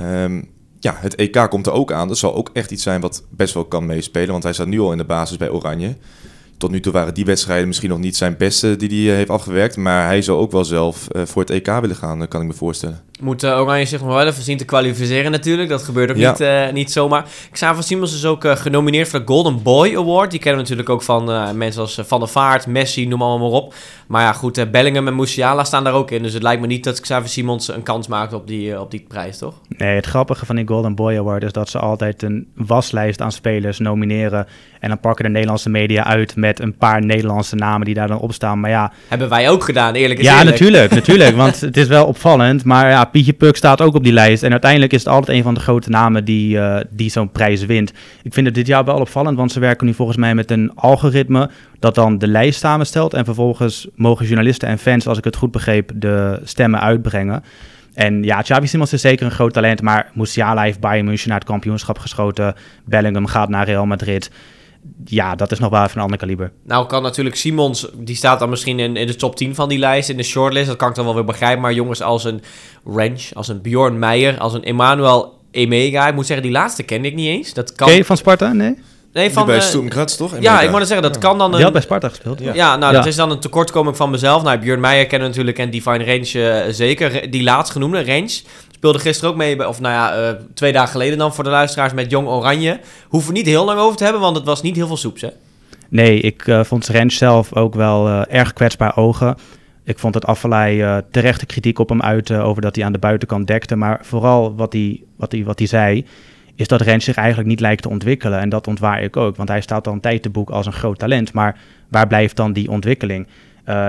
Um, 0.00 0.50
ja, 0.80 0.94
het 0.96 1.14
EK 1.14 1.46
komt 1.50 1.66
er 1.66 1.72
ook 1.72 1.92
aan. 1.92 2.08
Dat 2.08 2.18
zal 2.18 2.34
ook 2.34 2.50
echt 2.52 2.70
iets 2.70 2.82
zijn 2.82 3.00
wat 3.00 3.24
best 3.30 3.54
wel 3.54 3.64
kan 3.64 3.86
meespelen. 3.86 4.30
Want 4.30 4.42
hij 4.42 4.52
staat 4.52 4.66
nu 4.66 4.80
al 4.80 4.92
in 4.92 4.98
de 4.98 5.04
basis 5.04 5.36
bij 5.36 5.50
Oranje. 5.50 5.96
Tot 6.62 6.70
nu 6.70 6.80
toe 6.80 6.92
waren 6.92 7.14
die 7.14 7.24
wedstrijden 7.24 7.66
misschien 7.66 7.88
nog 7.88 7.98
niet 7.98 8.16
zijn 8.16 8.36
beste 8.36 8.76
die 8.76 9.08
hij 9.08 9.16
heeft 9.16 9.30
afgewerkt. 9.30 9.76
Maar 9.76 10.06
hij 10.06 10.22
zou 10.22 10.38
ook 10.38 10.52
wel 10.52 10.64
zelf 10.64 11.08
uh, 11.12 11.22
voor 11.24 11.42
het 11.42 11.50
EK 11.50 11.66
willen 11.80 11.96
gaan, 11.96 12.28
kan 12.28 12.40
ik 12.40 12.46
me 12.46 12.52
voorstellen. 12.52 13.00
Moet 13.20 13.42
uh, 13.42 13.60
Oranje 13.60 13.84
zich 13.84 14.00
nog 14.00 14.08
wel 14.08 14.26
even 14.26 14.42
zien 14.42 14.56
te 14.56 14.64
kwalificeren 14.64 15.30
natuurlijk. 15.30 15.68
Dat 15.68 15.82
gebeurt 15.82 16.10
ook 16.10 16.16
niet, 16.16 16.40
uh, 16.40 16.70
niet 16.72 16.92
zomaar. 16.92 17.24
Xavier 17.50 17.82
Simons 17.82 18.14
is 18.14 18.24
ook 18.24 18.44
uh, 18.44 18.56
genomineerd 18.56 19.08
voor 19.08 19.18
de 19.18 19.26
Golden 19.26 19.62
Boy 19.62 19.96
Award. 19.96 20.30
Die 20.30 20.40
kennen 20.40 20.62
we 20.62 20.68
natuurlijk 20.70 20.88
ook 20.88 21.02
van 21.02 21.56
mensen 21.56 21.80
als 21.80 22.00
Van 22.02 22.20
der 22.20 22.28
Vaart, 22.28 22.66
Messi, 22.66 23.06
noem 23.06 23.22
allemaal 23.22 23.50
maar 23.50 23.60
op. 23.60 23.74
Maar 24.06 24.22
ja, 24.22 24.32
goed, 24.32 24.70
Bellingham 24.70 25.06
en 25.06 25.16
Musiala 25.16 25.64
staan 25.64 25.84
daar 25.84 25.92
ook 25.92 26.10
in. 26.10 26.22
Dus 26.22 26.32
het 26.32 26.42
lijkt 26.42 26.60
me 26.60 26.66
niet 26.66 26.84
dat 26.84 27.00
Xavier 27.00 27.28
Simons 27.28 27.68
een 27.68 27.82
kans 27.82 28.06
maakt 28.06 28.32
op 28.32 28.46
die, 28.46 28.80
op 28.80 28.90
die 28.90 29.04
prijs, 29.08 29.38
toch? 29.38 29.54
Nee, 29.68 29.94
het 29.94 30.06
grappige 30.06 30.46
van 30.46 30.56
die 30.56 30.66
Golden 30.66 30.94
Boy 30.94 31.16
Award 31.16 31.42
is 31.42 31.52
dat 31.52 31.68
ze 31.68 31.78
altijd 31.78 32.22
een 32.22 32.48
waslijst 32.54 33.20
aan 33.20 33.32
spelers 33.32 33.78
nomineren. 33.78 34.46
En 34.80 34.88
dan 34.88 35.00
pakken 35.00 35.24
de 35.24 35.30
Nederlandse 35.30 35.70
media 35.70 36.04
uit 36.04 36.36
met 36.36 36.51
een 36.60 36.76
paar 36.76 37.04
Nederlandse 37.04 37.54
namen 37.56 37.86
die 37.86 37.94
daar 37.94 38.08
dan 38.08 38.18
op 38.18 38.32
staan. 38.32 38.60
Maar 38.60 38.70
ja... 38.70 38.92
Hebben 39.08 39.28
wij 39.28 39.50
ook 39.50 39.64
gedaan, 39.64 39.94
eerlijk 39.94 40.20
gezegd. 40.20 40.38
Ja, 40.38 40.44
natuurlijk, 40.44 40.94
natuurlijk. 41.00 41.36
Want 41.36 41.60
het 41.60 41.76
is 41.76 41.88
wel 41.88 42.06
opvallend. 42.06 42.64
Maar 42.64 42.90
ja, 42.90 43.04
Pietje 43.04 43.32
Puk 43.32 43.56
staat 43.56 43.80
ook 43.80 43.94
op 43.94 44.04
die 44.04 44.12
lijst. 44.12 44.42
En 44.42 44.50
uiteindelijk 44.50 44.92
is 44.92 45.04
het 45.04 45.12
altijd 45.12 45.36
een 45.36 45.42
van 45.42 45.54
de 45.54 45.60
grote 45.60 45.90
namen 45.90 46.24
die, 46.24 46.56
uh, 46.56 46.76
die 46.90 47.10
zo'n 47.10 47.30
prijs 47.30 47.64
wint. 47.64 47.92
Ik 48.22 48.34
vind 48.34 48.46
het 48.46 48.54
dit 48.54 48.66
jaar 48.66 48.84
wel 48.84 48.98
opvallend, 48.98 49.36
want 49.36 49.52
ze 49.52 49.60
werken 49.60 49.86
nu 49.86 49.94
volgens 49.94 50.18
mij 50.18 50.34
met 50.34 50.50
een 50.50 50.70
algoritme 50.74 51.50
dat 51.78 51.94
dan 51.94 52.18
de 52.18 52.28
lijst 52.28 52.60
samenstelt. 52.60 53.14
En 53.14 53.24
vervolgens 53.24 53.88
mogen 53.94 54.26
journalisten 54.26 54.68
en 54.68 54.78
fans, 54.78 55.06
als 55.06 55.18
ik 55.18 55.24
het 55.24 55.36
goed 55.36 55.50
begreep, 55.50 55.90
de 55.94 56.40
stemmen 56.44 56.80
uitbrengen. 56.80 57.42
En 57.94 58.22
ja, 58.22 58.42
Xavi 58.42 58.66
Simons 58.66 58.92
is 58.92 59.00
zeker 59.00 59.26
een 59.26 59.32
groot 59.32 59.52
talent, 59.52 59.82
maar 59.82 60.10
Musiala 60.14 60.62
heeft 60.62 60.80
Bayern 60.80 61.04
München 61.04 61.28
naar 61.28 61.38
het 61.38 61.48
kampioenschap 61.48 61.98
geschoten. 61.98 62.54
Bellingham 62.84 63.26
gaat 63.26 63.48
naar 63.48 63.66
Real 63.66 63.86
Madrid 63.86 64.30
ja, 65.04 65.34
dat 65.34 65.52
is 65.52 65.58
nog 65.58 65.70
wel 65.70 65.82
even 65.82 65.96
een 65.96 66.02
ander 66.02 66.18
kaliber. 66.18 66.52
Nou 66.64 66.86
kan 66.86 67.02
natuurlijk 67.02 67.36
Simons, 67.36 67.88
die 67.94 68.16
staat 68.16 68.38
dan 68.38 68.50
misschien 68.50 68.78
in, 68.78 68.96
in 68.96 69.06
de 69.06 69.16
top 69.16 69.36
10 69.36 69.54
van 69.54 69.68
die 69.68 69.78
lijst, 69.78 70.08
in 70.08 70.16
de 70.16 70.22
shortlist. 70.22 70.66
Dat 70.66 70.76
kan 70.76 70.88
ik 70.88 70.94
dan 70.94 71.04
wel 71.04 71.14
weer 71.14 71.24
begrijpen. 71.24 71.60
Maar 71.60 71.72
jongens 71.72 72.02
als 72.02 72.24
een 72.24 72.42
Ranch, 72.84 73.22
als 73.34 73.48
een 73.48 73.60
Bjorn 73.60 73.98
Meijer, 73.98 74.38
als 74.38 74.54
een 74.54 74.64
Emmanuel 74.64 75.38
Emega. 75.50 76.08
Ik 76.08 76.14
moet 76.14 76.26
zeggen, 76.26 76.46
die 76.46 76.54
laatste 76.54 76.82
kende 76.82 77.08
ik 77.08 77.14
niet 77.14 77.28
eens. 77.28 77.52
Dat 77.52 77.72
kan... 77.72 77.88
Ken 77.88 78.04
van 78.04 78.16
Sparta? 78.16 78.52
Nee? 78.52 78.78
Nee, 79.12 79.30
van, 79.30 79.46
bij 79.46 79.56
uh, 79.56 79.62
Sturm 79.62 79.90
Graz, 79.90 80.16
toch? 80.16 80.40
Ja, 80.40 80.60
ik 80.60 80.70
moet 80.70 80.86
zeggen, 80.86 81.02
dat 81.02 81.18
kan 81.18 81.38
dan... 81.38 81.46
Een... 81.46 81.54
Die 81.54 81.64
had 81.64 81.72
bij 81.72 81.82
Sparta 81.82 82.08
gespeeld. 82.08 82.40
Ja, 82.40 82.54
ja 82.54 82.76
nou, 82.76 82.92
dat 82.92 83.06
is 83.06 83.16
dan 83.16 83.30
een 83.30 83.38
tekortkoming 83.38 83.96
van 83.96 84.10
mezelf. 84.10 84.42
Nou, 84.42 84.58
Björn 84.58 84.80
Meijer 84.80 85.06
kennen 85.06 85.28
natuurlijk 85.28 85.58
en 85.58 85.70
Divine 85.70 86.04
Range 86.04 86.64
uh, 86.66 86.72
zeker. 86.72 87.30
Die 87.30 87.42
laatst 87.42 87.72
genoemde, 87.72 88.04
Range, 88.04 88.40
speelde 88.82 89.00
gisteren 89.00 89.30
ook 89.30 89.36
mee, 89.36 89.68
of 89.68 89.80
nou 89.80 89.94
ja, 89.94 90.30
uh, 90.30 90.36
twee 90.54 90.72
dagen 90.72 90.88
geleden 90.88 91.18
dan 91.18 91.34
voor 91.34 91.44
de 91.44 91.50
luisteraars 91.50 91.92
met 91.92 92.10
Jong 92.10 92.28
Oranje. 92.28 92.80
Hoeven 93.08 93.32
we 93.32 93.36
niet 93.38 93.46
heel 93.46 93.64
lang 93.64 93.78
over 93.78 93.96
te 93.96 94.04
hebben, 94.04 94.22
want 94.22 94.36
het 94.36 94.44
was 94.44 94.62
niet 94.62 94.76
heel 94.76 94.86
veel 94.86 94.96
soeps, 94.96 95.20
hè? 95.20 95.28
Nee, 95.88 96.20
ik 96.20 96.46
uh, 96.46 96.64
vond 96.64 96.86
Rens 96.86 97.16
zelf 97.16 97.54
ook 97.54 97.74
wel 97.74 98.08
uh, 98.08 98.22
erg 98.28 98.52
kwetsbaar 98.52 98.96
ogen. 98.96 99.36
Ik 99.84 99.98
vond 99.98 100.14
het 100.14 100.26
Afvalei 100.26 100.82
uh, 100.82 100.96
terechte 101.10 101.46
kritiek 101.46 101.78
op 101.78 101.88
hem 101.88 102.02
uit 102.02 102.30
over 102.32 102.62
dat 102.62 102.76
hij 102.76 102.84
aan 102.84 102.92
de 102.92 102.98
buitenkant 102.98 103.46
dekte. 103.46 103.76
Maar 103.76 103.98
vooral 104.02 104.54
wat 104.54 104.72
hij, 104.72 105.00
wat 105.16 105.32
hij, 105.32 105.44
wat 105.44 105.58
hij 105.58 105.68
zei, 105.68 106.06
is 106.54 106.68
dat 106.68 106.80
Rens 106.80 107.04
zich 107.04 107.16
eigenlijk 107.16 107.48
niet 107.48 107.60
lijkt 107.60 107.82
te 107.82 107.88
ontwikkelen. 107.88 108.38
En 108.38 108.48
dat 108.48 108.66
ontwaar 108.66 109.02
ik 109.02 109.16
ook, 109.16 109.36
want 109.36 109.48
hij 109.48 109.60
staat 109.60 109.86
al 109.86 109.92
een 109.92 110.00
tijd 110.00 110.22
te 110.22 110.30
boek 110.30 110.50
als 110.50 110.66
een 110.66 110.72
groot 110.72 110.98
talent. 110.98 111.32
Maar 111.32 111.58
waar 111.88 112.06
blijft 112.06 112.36
dan 112.36 112.52
die 112.52 112.70
ontwikkeling? 112.70 113.26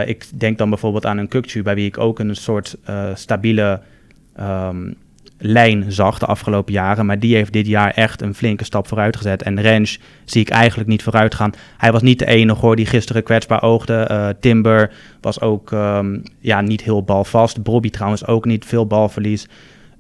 ik 0.06 0.26
denk 0.40 0.58
dan 0.58 0.70
bijvoorbeeld 0.70 1.06
aan 1.06 1.18
een 1.18 1.28
Kukcu, 1.28 1.64
bij 1.64 1.76
wie 1.76 1.88
ik 1.88 1.98
ook 1.98 2.20
een 2.20 2.36
soort 2.36 2.78
stabiele 3.14 3.82
um, 4.40 4.96
lijn 5.38 5.92
zag 5.92 6.20
de 6.20 6.26
afgelopen 6.26 6.74
jaren. 6.74 7.06
Maar 7.06 7.20
die 7.20 7.36
heeft 7.36 7.54
dit 7.54 7.68
jaar 7.68 7.92
echt 7.92 8.22
een 8.22 8.36
flinke 8.36 8.64
stap 8.64 8.88
vooruit 8.88 9.18
gezet. 9.18 9.44
En 9.44 9.62
Rens 9.62 10.00
zie 10.26 10.42
ik 10.42 10.50
eigenlijk 10.50 10.90
niet 10.90 11.04
vooruit 11.04 11.36
gaan. 11.36 11.54
Hij 11.78 11.92
was 11.92 12.02
niet 12.02 12.20
de 12.20 12.26
enige 12.26 12.60
hoor 12.60 12.76
die 12.76 12.86
gisteren 12.86 13.24
kwetsbaar 13.24 13.62
oogde. 13.62 14.08
Uh, 14.12 14.28
Timber 14.40 14.92
was 15.22 15.42
ook 15.42 15.72
um, 15.72 16.24
ja, 16.40 16.62
niet 16.62 16.84
heel 16.84 17.04
balvast. 17.04 17.64
Bobby 17.64 17.90
trouwens 17.90 18.28
ook 18.28 18.46
niet 18.46 18.66
veel 18.66 18.88
balverlies. 18.88 19.48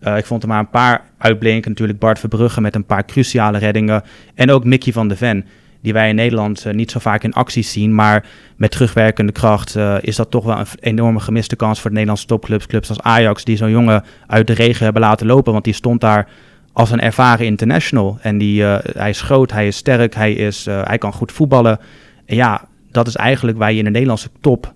Uh, 0.01 0.17
ik 0.17 0.25
vond 0.25 0.43
er 0.43 0.49
maar 0.49 0.59
een 0.59 0.69
paar 0.69 1.01
uitblinken. 1.17 1.69
Natuurlijk 1.69 1.99
Bart 1.99 2.19
Verbrugge 2.19 2.61
met 2.61 2.75
een 2.75 2.85
paar 2.85 3.05
cruciale 3.05 3.57
reddingen. 3.57 4.03
En 4.35 4.51
ook 4.51 4.65
Mickey 4.65 4.93
van 4.93 5.07
de 5.07 5.15
Ven 5.15 5.45
die 5.83 5.93
wij 5.93 6.09
in 6.09 6.15
Nederland 6.15 6.65
uh, 6.65 6.73
niet 6.73 6.91
zo 6.91 6.99
vaak 6.99 7.23
in 7.23 7.33
acties 7.33 7.71
zien. 7.71 7.95
Maar 7.95 8.25
met 8.55 8.71
terugwerkende 8.71 9.31
kracht 9.31 9.75
uh, 9.75 9.95
is 10.01 10.15
dat 10.15 10.31
toch 10.31 10.43
wel 10.43 10.59
een 10.59 10.65
enorme 10.79 11.19
gemiste 11.19 11.55
kans 11.55 11.79
voor 11.79 11.89
de 11.89 11.95
Nederlandse 11.95 12.27
topclubs. 12.27 12.65
Clubs 12.65 12.89
als 12.89 13.01
Ajax, 13.01 13.43
die 13.43 13.57
zo'n 13.57 13.69
jongen 13.69 14.03
uit 14.27 14.47
de 14.47 14.53
regio 14.53 14.83
hebben 14.83 15.01
laten 15.01 15.27
lopen. 15.27 15.53
Want 15.53 15.63
die 15.63 15.73
stond 15.73 16.01
daar 16.01 16.27
als 16.73 16.91
een 16.91 17.01
ervaren 17.01 17.45
international. 17.45 18.17
En 18.21 18.37
die, 18.37 18.61
uh, 18.61 18.77
hij 18.81 19.09
is 19.09 19.21
groot, 19.21 19.51
hij 19.51 19.67
is 19.67 19.77
sterk, 19.77 20.15
hij, 20.15 20.33
is, 20.33 20.65
hij 20.65 20.97
kan 20.97 21.13
goed 21.13 21.31
voetballen. 21.31 21.79
En 22.25 22.35
ja, 22.35 22.67
dat 22.91 23.07
is 23.07 23.15
eigenlijk 23.15 23.57
waar 23.57 23.71
je 23.71 23.77
in 23.77 23.83
de 23.83 23.89
Nederlandse 23.89 24.29
top 24.41 24.73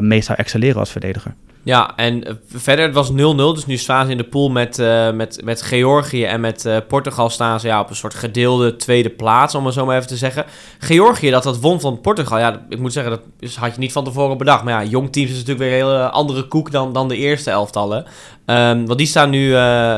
mee 0.00 0.20
zou 0.20 0.38
excelleren 0.38 0.78
als 0.78 0.90
verdediger. 0.90 1.34
Ja, 1.64 1.96
en 1.96 2.28
uh, 2.28 2.34
verder, 2.46 2.84
het 2.84 2.94
was 2.94 3.10
0-0. 3.10 3.14
Dus 3.14 3.66
nu 3.66 3.76
staan 3.76 4.04
ze 4.04 4.10
in 4.10 4.16
de 4.16 4.24
pool 4.24 4.50
met, 4.50 4.78
uh, 4.78 5.10
met, 5.10 5.40
met 5.44 5.62
Georgië 5.62 6.24
en 6.24 6.40
met 6.40 6.64
uh, 6.64 6.76
Portugal 6.88 7.30
staan 7.30 7.60
ze 7.60 7.66
ja, 7.66 7.80
op 7.80 7.90
een 7.90 7.96
soort 7.96 8.14
gedeelde 8.14 8.76
tweede 8.76 9.10
plaats, 9.10 9.54
om 9.54 9.64
het 9.64 9.74
zo 9.74 9.86
maar 9.86 9.96
even 9.96 10.08
te 10.08 10.16
zeggen. 10.16 10.44
Georgië, 10.78 11.30
dat 11.30 11.42
dat 11.42 11.60
won 11.60 11.80
van 11.80 12.00
Portugal, 12.00 12.38
ja, 12.38 12.66
ik 12.68 12.78
moet 12.78 12.92
zeggen, 12.92 13.20
dat 13.40 13.54
had 13.54 13.74
je 13.74 13.80
niet 13.80 13.92
van 13.92 14.04
tevoren 14.04 14.38
bedacht. 14.38 14.64
Maar 14.64 14.84
ja, 14.84 14.90
jong 14.90 15.12
teams 15.12 15.30
is 15.30 15.36
natuurlijk 15.36 15.70
weer 15.70 15.80
een 15.80 15.86
hele 15.86 16.10
andere 16.10 16.42
koek 16.42 16.70
dan, 16.70 16.92
dan 16.92 17.08
de 17.08 17.16
eerste 17.16 17.50
elftallen. 17.50 18.04
Um, 18.46 18.86
want 18.86 18.98
die 18.98 19.06
staan 19.06 19.30
nu 19.30 19.50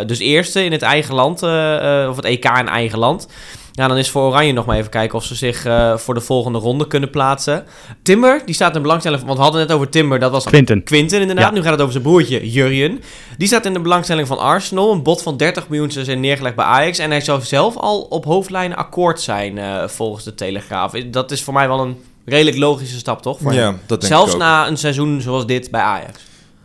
dus 0.06 0.18
eerste 0.18 0.64
in 0.64 0.72
het 0.72 0.82
eigen 0.82 1.14
land, 1.14 1.42
of 2.08 2.16
het 2.16 2.24
EK 2.24 2.44
in 2.44 2.68
eigen 2.68 2.98
land. 2.98 3.28
Ja, 3.76 3.88
dan 3.88 3.96
is 3.96 4.10
voor 4.10 4.22
Oranje 4.22 4.52
nog 4.52 4.66
maar 4.66 4.76
even 4.76 4.90
kijken 4.90 5.18
of 5.18 5.24
ze 5.24 5.34
zich 5.34 5.66
uh, 5.66 5.96
voor 5.96 6.14
de 6.14 6.20
volgende 6.20 6.58
ronde 6.58 6.86
kunnen 6.86 7.10
plaatsen. 7.10 7.64
Timber, 8.02 8.42
die 8.44 8.54
staat 8.54 8.76
in 8.76 8.82
belangstelling, 8.82 9.22
want 9.22 9.36
we 9.36 9.42
hadden 9.42 9.60
het 9.60 9.68
net 9.68 9.78
over 9.78 9.90
Timber, 9.90 10.18
dat 10.18 10.30
was 10.30 10.44
Quinten. 10.44 10.82
Quinten 10.82 11.20
inderdaad. 11.20 11.52
Nu 11.52 11.62
gaat 11.62 11.70
het 11.70 11.80
over 11.80 11.92
zijn 11.92 12.04
broertje 12.04 12.50
Jurjen. 12.50 13.02
Die 13.38 13.46
staat 13.46 13.66
in 13.66 13.72
de 13.72 13.80
belangstelling 13.80 14.26
van 14.26 14.38
Arsenal. 14.38 14.92
Een 14.92 15.02
bod 15.02 15.22
van 15.22 15.36
30 15.36 15.68
miljoen 15.68 15.90
zijn 15.90 16.20
neergelegd 16.20 16.56
bij 16.56 16.64
Ajax. 16.64 16.98
En 16.98 17.10
hij 17.10 17.20
zou 17.20 17.42
zelf 17.42 17.76
al 17.76 18.00
op 18.00 18.24
hoofdlijnen 18.24 18.76
akkoord 18.76 19.20
zijn 19.20 19.56
uh, 19.56 19.88
volgens 19.88 20.24
de 20.24 20.34
Telegraaf. 20.34 20.92
Dat 20.92 21.30
is 21.30 21.42
voor 21.42 21.54
mij 21.54 21.68
wel 21.68 21.80
een 21.80 21.96
redelijk 22.24 22.56
logische 22.56 22.98
stap, 22.98 23.22
toch? 23.22 23.38
Voor 23.40 23.52
ja, 23.52 23.74
dat 23.86 24.00
denk 24.00 24.12
Zelfs 24.12 24.28
ik 24.28 24.34
ook. 24.34 24.40
na 24.40 24.66
een 24.66 24.76
seizoen 24.76 25.20
zoals 25.20 25.46
dit 25.46 25.70
bij 25.70 25.80
Ajax. 25.80 26.20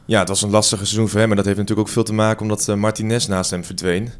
Ja, 0.05 0.19
het 0.19 0.27
was 0.27 0.41
een 0.41 0.49
lastige 0.49 0.85
seizoen 0.85 1.09
voor 1.09 1.19
hem. 1.19 1.27
Maar 1.27 1.37
dat 1.37 1.45
heeft 1.45 1.57
natuurlijk 1.57 1.87
ook 1.87 1.93
veel 1.93 2.03
te 2.03 2.13
maken 2.13 2.41
omdat 2.41 2.67
uh, 2.69 2.75
Martinez 2.75 3.25
naast 3.25 3.51
hem 3.51 3.63
verdween. 3.63 4.11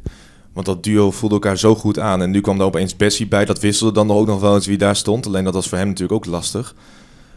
Want 0.52 0.66
dat 0.66 0.84
duo 0.84 1.10
voelde 1.10 1.34
elkaar 1.34 1.58
zo 1.58 1.74
goed 1.74 1.98
aan. 1.98 2.22
En 2.22 2.30
nu 2.30 2.40
kwam 2.40 2.60
er 2.60 2.66
opeens 2.66 2.96
Bessie 2.96 3.28
bij. 3.28 3.44
Dat 3.44 3.60
wisselde 3.60 3.92
dan 3.92 4.10
ook 4.10 4.26
nog 4.26 4.40
wel 4.40 4.54
eens 4.54 4.66
wie 4.66 4.78
daar 4.78 4.96
stond. 4.96 5.26
Alleen 5.26 5.44
dat 5.44 5.54
was 5.54 5.68
voor 5.68 5.78
hem 5.78 5.86
natuurlijk 5.86 6.26
ook 6.26 6.32
lastig. 6.32 6.74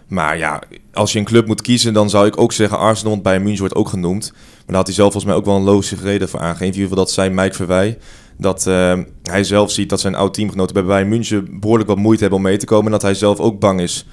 Maar 0.07 0.37
ja, 0.37 0.61
als 0.93 1.13
je 1.13 1.19
een 1.19 1.25
club 1.25 1.47
moet 1.47 1.61
kiezen, 1.61 1.93
dan 1.93 2.09
zou 2.09 2.27
ik 2.27 2.39
ook 2.39 2.51
zeggen 2.51 2.77
Arsenal. 2.77 3.21
Bij 3.21 3.39
München 3.39 3.59
wordt 3.59 3.75
ook 3.75 3.89
genoemd. 3.89 4.31
Maar 4.31 4.65
daar 4.65 4.75
had 4.75 4.85
hij 4.85 4.95
zelf 4.95 5.11
volgens 5.11 5.31
mij 5.31 5.41
ook 5.41 5.45
wel 5.45 5.55
een 5.55 5.63
logische 5.63 5.95
reden 5.95 6.29
voor 6.29 6.39
aangegeven. 6.39 6.65
In 6.65 6.73
ieder 6.73 6.89
geval 6.89 7.03
dat 7.03 7.13
zei 7.13 7.29
Mike 7.29 7.55
Verwij. 7.55 7.97
Dat 8.37 8.65
uh, 8.67 8.99
hij 9.23 9.43
zelf 9.43 9.71
ziet 9.71 9.89
dat 9.89 9.99
zijn 9.99 10.15
oud-teamgenoten 10.15 10.73
bij 10.73 10.83
Bayern 10.83 11.09
München 11.09 11.59
behoorlijk 11.59 11.89
wat 11.89 11.97
moeite 11.97 12.21
hebben 12.21 12.39
om 12.39 12.45
mee 12.45 12.57
te 12.57 12.65
komen. 12.65 12.85
En 12.85 12.91
dat 12.91 13.01
hij 13.01 13.13
zelf 13.13 13.39
ook 13.39 13.59
bang 13.59 13.81
is 13.81 14.05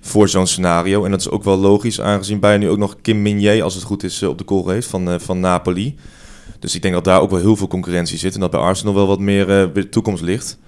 voor 0.00 0.28
zo'n 0.28 0.46
scenario. 0.46 1.04
En 1.04 1.10
dat 1.10 1.20
is 1.20 1.30
ook 1.30 1.44
wel 1.44 1.56
logisch, 1.56 2.00
aangezien 2.00 2.40
Bayern 2.40 2.60
nu 2.60 2.68
ook 2.68 2.78
nog 2.78 2.96
Kim 3.02 3.22
Minier, 3.22 3.62
als 3.62 3.74
het 3.74 3.84
goed 3.84 4.02
is, 4.02 4.22
eh, 4.22 4.28
op 4.28 4.38
de 4.38 4.44
call 4.44 4.64
heeft 4.66 4.88
van, 4.88 5.08
uh, 5.08 5.14
van 5.18 5.40
Napoli. 5.40 5.96
Dus 6.58 6.74
ik 6.74 6.82
denk 6.82 6.94
dat 6.94 7.04
daar 7.04 7.20
ook 7.20 7.30
wel 7.30 7.40
heel 7.40 7.56
veel 7.56 7.68
concurrentie 7.68 8.18
zit. 8.18 8.34
En 8.34 8.40
dat 8.40 8.50
bij 8.50 8.60
Arsenal 8.60 8.94
wel 8.94 9.06
wat 9.06 9.18
meer 9.18 9.76
uh, 9.76 9.82
toekomst 9.82 10.22
ligt. 10.22 10.58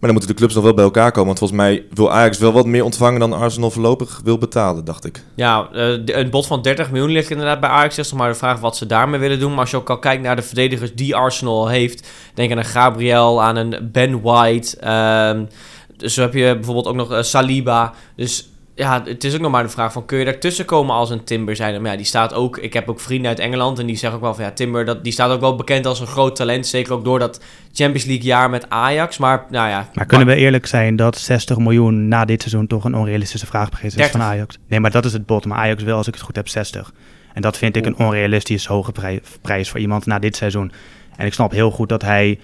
Maar 0.00 0.10
dan 0.10 0.18
moeten 0.18 0.28
de 0.28 0.34
clubs 0.34 0.54
nog 0.54 0.64
wel 0.64 0.74
bij 0.74 0.84
elkaar 0.84 1.10
komen. 1.10 1.26
Want 1.26 1.38
volgens 1.38 1.60
mij 1.60 1.84
wil 1.94 2.12
Ajax 2.12 2.38
wel 2.38 2.52
wat 2.52 2.66
meer 2.66 2.84
ontvangen 2.84 3.20
dan 3.20 3.32
Arsenal 3.32 3.70
voorlopig 3.70 4.20
wil 4.24 4.38
betalen, 4.38 4.84
dacht 4.84 5.04
ik. 5.04 5.24
Ja, 5.34 5.68
uh, 5.72 5.98
een 6.04 6.30
bod 6.30 6.46
van 6.46 6.62
30 6.62 6.90
miljoen 6.90 7.10
ligt 7.10 7.30
inderdaad 7.30 7.60
bij 7.60 7.70
Ajax. 7.70 7.98
Is 7.98 8.10
nog 8.10 8.18
maar 8.18 8.28
de 8.28 8.34
vraag 8.34 8.60
wat 8.60 8.76
ze 8.76 8.86
daarmee 8.86 9.20
willen 9.20 9.38
doen. 9.38 9.50
Maar 9.50 9.60
als 9.60 9.70
je 9.70 9.76
ook 9.76 9.90
al 9.90 9.98
kijkt 9.98 10.22
naar 10.22 10.36
de 10.36 10.42
verdedigers 10.42 10.94
die 10.94 11.16
Arsenal 11.16 11.68
heeft. 11.68 12.08
Denk 12.34 12.52
aan 12.52 12.58
een 12.58 12.64
Gabriel, 12.64 13.42
aan 13.42 13.56
een 13.56 13.88
Ben 13.92 14.20
White. 14.20 14.76
Uh, 14.84 15.46
dus 15.96 16.14
zo 16.14 16.20
heb 16.20 16.34
je 16.34 16.54
bijvoorbeeld 16.54 16.86
ook 16.86 16.94
nog 16.94 17.12
uh, 17.12 17.22
Saliba. 17.22 17.94
Dus 18.16 18.49
ja, 18.80 19.02
het 19.04 19.24
is 19.24 19.34
ook 19.34 19.40
nog 19.40 19.50
maar 19.50 19.62
de 19.62 19.68
vraag 19.68 19.92
van 19.92 20.04
kun 20.04 20.18
je 20.18 20.38
tussen 20.38 20.64
komen 20.64 20.94
als 20.94 21.10
een 21.10 21.24
Timber 21.24 21.56
zijn? 21.56 21.82
Maar 21.82 21.90
ja, 21.90 21.96
die 21.96 22.06
staat 22.06 22.34
ook. 22.34 22.58
Ik 22.58 22.72
heb 22.72 22.88
ook 22.88 23.00
vrienden 23.00 23.28
uit 23.28 23.38
Engeland 23.38 23.78
en 23.78 23.86
die 23.86 23.96
zeggen 23.96 24.18
ook 24.18 24.24
wel 24.24 24.34
van 24.34 24.44
ja, 24.44 24.50
Timber, 24.50 24.84
dat, 24.84 25.04
die 25.04 25.12
staat 25.12 25.30
ook 25.30 25.40
wel 25.40 25.56
bekend 25.56 25.86
als 25.86 26.00
een 26.00 26.06
groot 26.06 26.36
talent. 26.36 26.66
Zeker 26.66 26.92
ook 26.92 27.04
door 27.04 27.18
dat 27.18 27.42
Champions 27.72 28.04
League 28.04 28.24
jaar 28.24 28.50
met 28.50 28.70
Ajax. 28.70 29.18
Maar 29.18 29.44
nou 29.50 29.68
ja. 29.68 29.88
Maar 29.94 30.06
kunnen 30.06 30.26
we 30.26 30.34
eerlijk 30.34 30.66
zijn 30.66 30.96
dat 30.96 31.18
60 31.18 31.58
miljoen 31.58 32.08
na 32.08 32.24
dit 32.24 32.40
seizoen 32.40 32.66
toch 32.66 32.84
een 32.84 32.94
onrealistische 32.94 33.46
vraagprijs 33.46 33.94
is 33.94 34.10
van 34.10 34.22
Ajax? 34.22 34.58
Nee, 34.68 34.80
maar 34.80 34.90
dat 34.90 35.04
is 35.04 35.12
het 35.12 35.26
bot. 35.26 35.46
Maar 35.46 35.58
Ajax 35.58 35.82
wil, 35.82 35.96
als 35.96 36.06
ik 36.06 36.14
het 36.14 36.22
goed 36.22 36.36
heb, 36.36 36.48
60. 36.48 36.92
En 37.32 37.42
dat 37.42 37.56
vind 37.56 37.76
ik 37.76 37.86
een 37.86 37.96
onrealistisch 37.96 38.66
hoge 38.66 38.92
prijs 39.40 39.70
voor 39.70 39.80
iemand 39.80 40.06
na 40.06 40.18
dit 40.18 40.36
seizoen. 40.36 40.72
En 41.16 41.26
ik 41.26 41.32
snap 41.32 41.52
heel 41.52 41.70
goed 41.70 41.88
dat 41.88 42.02
hij 42.02 42.38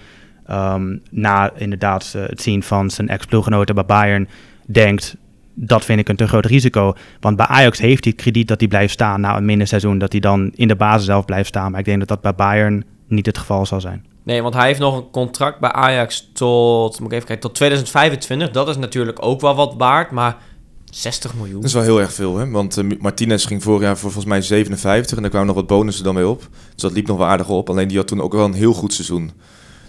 um, 0.51 1.01
na 1.09 1.51
inderdaad 1.55 2.13
uh, 2.15 2.25
het 2.25 2.41
zien 2.41 2.63
van 2.63 2.89
zijn 2.89 3.09
ex-ploeggenoten 3.09 3.75
bij 3.75 3.85
Bayern 3.85 4.27
denkt 4.65 5.15
dat 5.59 5.85
vind 5.85 5.99
ik 5.99 6.09
een 6.09 6.15
te 6.15 6.27
groot 6.27 6.45
risico. 6.45 6.93
Want 7.19 7.37
bij 7.37 7.45
Ajax 7.45 7.79
heeft 7.79 8.03
hij 8.03 8.13
het 8.15 8.21
krediet 8.21 8.47
dat 8.47 8.59
hij 8.59 8.67
blijft 8.67 8.93
staan 8.93 9.21
na 9.21 9.37
een 9.37 9.45
minder 9.45 9.67
seizoen. 9.67 9.97
Dat 9.97 10.11
hij 10.11 10.21
dan 10.21 10.51
in 10.55 10.67
de 10.67 10.75
basis 10.75 11.05
zelf 11.05 11.25
blijft 11.25 11.47
staan. 11.47 11.71
Maar 11.71 11.79
ik 11.79 11.85
denk 11.85 11.99
dat 11.99 12.07
dat 12.07 12.21
bij 12.21 12.35
Bayern 12.35 12.85
niet 13.07 13.25
het 13.25 13.37
geval 13.37 13.65
zal 13.65 13.81
zijn. 13.81 14.05
Nee, 14.23 14.41
want 14.41 14.53
hij 14.53 14.65
heeft 14.65 14.79
nog 14.79 14.97
een 14.97 15.09
contract 15.11 15.59
bij 15.59 15.71
Ajax 15.71 16.29
tot, 16.33 16.99
moet 16.99 17.09
ik 17.09 17.15
even 17.15 17.27
kijken, 17.27 17.45
tot 17.47 17.55
2025. 17.55 18.51
Dat 18.51 18.69
is 18.69 18.77
natuurlijk 18.77 19.25
ook 19.25 19.41
wel 19.41 19.55
wat 19.55 19.73
waard, 19.77 20.11
maar 20.11 20.37
60 20.91 21.35
miljoen. 21.35 21.55
Dat 21.55 21.63
is 21.63 21.73
wel 21.73 21.83
heel 21.83 21.99
erg 21.99 22.13
veel, 22.13 22.37
hè? 22.37 22.49
Want 22.49 22.77
uh, 22.77 22.99
Martinez 22.99 23.47
ging 23.47 23.63
vorig 23.63 23.81
jaar 23.81 23.97
voor 23.97 24.11
volgens 24.11 24.33
mij 24.33 24.41
57 24.41 25.15
en 25.15 25.21
daar 25.21 25.31
kwamen 25.31 25.47
nog 25.47 25.55
wat 25.55 25.67
bonussen 25.67 26.03
dan 26.03 26.13
mee 26.13 26.27
op. 26.27 26.39
Dus 26.73 26.81
dat 26.81 26.91
liep 26.91 27.07
nog 27.07 27.17
wel 27.17 27.27
aardig 27.27 27.49
op. 27.49 27.69
Alleen 27.69 27.87
die 27.87 27.97
had 27.97 28.07
toen 28.07 28.21
ook 28.21 28.33
wel 28.33 28.45
een 28.45 28.53
heel 28.53 28.73
goed 28.73 28.93
seizoen. 28.93 29.31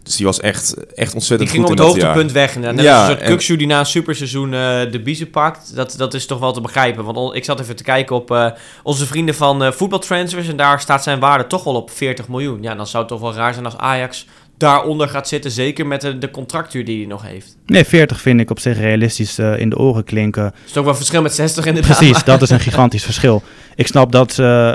Dus 0.08 0.16
die 0.16 0.26
was 0.26 0.40
echt, 0.40 0.74
echt 0.94 1.14
ontzettend 1.14 1.50
die 1.50 1.60
goed 1.60 1.68
ging 1.68 1.80
op 1.80 1.86
het 1.86 2.02
hoogtepunt 2.02 2.32
weg. 2.32 2.54
En 2.54 2.60
net 2.60 2.80
ja, 2.80 3.10
een 3.10 3.40
soort 3.40 3.58
die 3.58 3.66
na 3.66 3.78
een 3.78 3.86
superseizoen 3.86 4.52
uh, 4.52 4.90
de 4.90 5.00
biezen 5.04 5.30
pakt. 5.30 5.74
Dat, 5.74 5.94
dat 5.96 6.14
is 6.14 6.26
toch 6.26 6.38
wel 6.38 6.52
te 6.52 6.60
begrijpen. 6.60 7.04
Want 7.04 7.34
ik 7.34 7.44
zat 7.44 7.60
even 7.60 7.76
te 7.76 7.82
kijken 7.82 8.16
op 8.16 8.30
uh, 8.30 8.50
onze 8.82 9.06
vrienden 9.06 9.34
van 9.34 9.62
uh, 9.62 9.72
voetbaltransfers. 9.72 10.48
En 10.48 10.56
daar 10.56 10.80
staat 10.80 11.02
zijn 11.02 11.18
waarde 11.18 11.46
toch 11.46 11.64
wel 11.64 11.74
op 11.74 11.90
40 11.90 12.28
miljoen. 12.28 12.62
Ja, 12.62 12.74
dan 12.74 12.86
zou 12.86 13.02
het 13.02 13.12
toch 13.12 13.20
wel 13.20 13.34
raar 13.34 13.52
zijn 13.52 13.64
als 13.64 13.76
Ajax 13.76 14.26
daaronder 14.56 15.08
gaat 15.08 15.28
zitten. 15.28 15.50
Zeker 15.50 15.86
met 15.86 16.00
de, 16.00 16.18
de 16.18 16.30
contractuur 16.30 16.84
die 16.84 16.98
hij 16.98 17.06
nog 17.06 17.22
heeft. 17.22 17.56
Nee, 17.66 17.84
40 17.84 18.20
vind 18.20 18.40
ik 18.40 18.50
op 18.50 18.58
zich 18.58 18.78
realistisch 18.78 19.38
in 19.38 19.68
de 19.68 19.78
oren 19.78 20.04
klinken. 20.04 20.44
Het 20.44 20.54
is 20.66 20.72
toch 20.72 20.84
wel 20.84 20.94
verschil 20.94 21.22
met 21.22 21.34
60 21.34 21.66
inderdaad. 21.66 21.96
Precies, 21.96 22.24
dat 22.24 22.42
is 22.42 22.50
een 22.50 22.60
gigantisch 22.70 23.04
verschil. 23.04 23.42
Ik 23.74 23.86
snap 23.86 24.12
dat, 24.12 24.34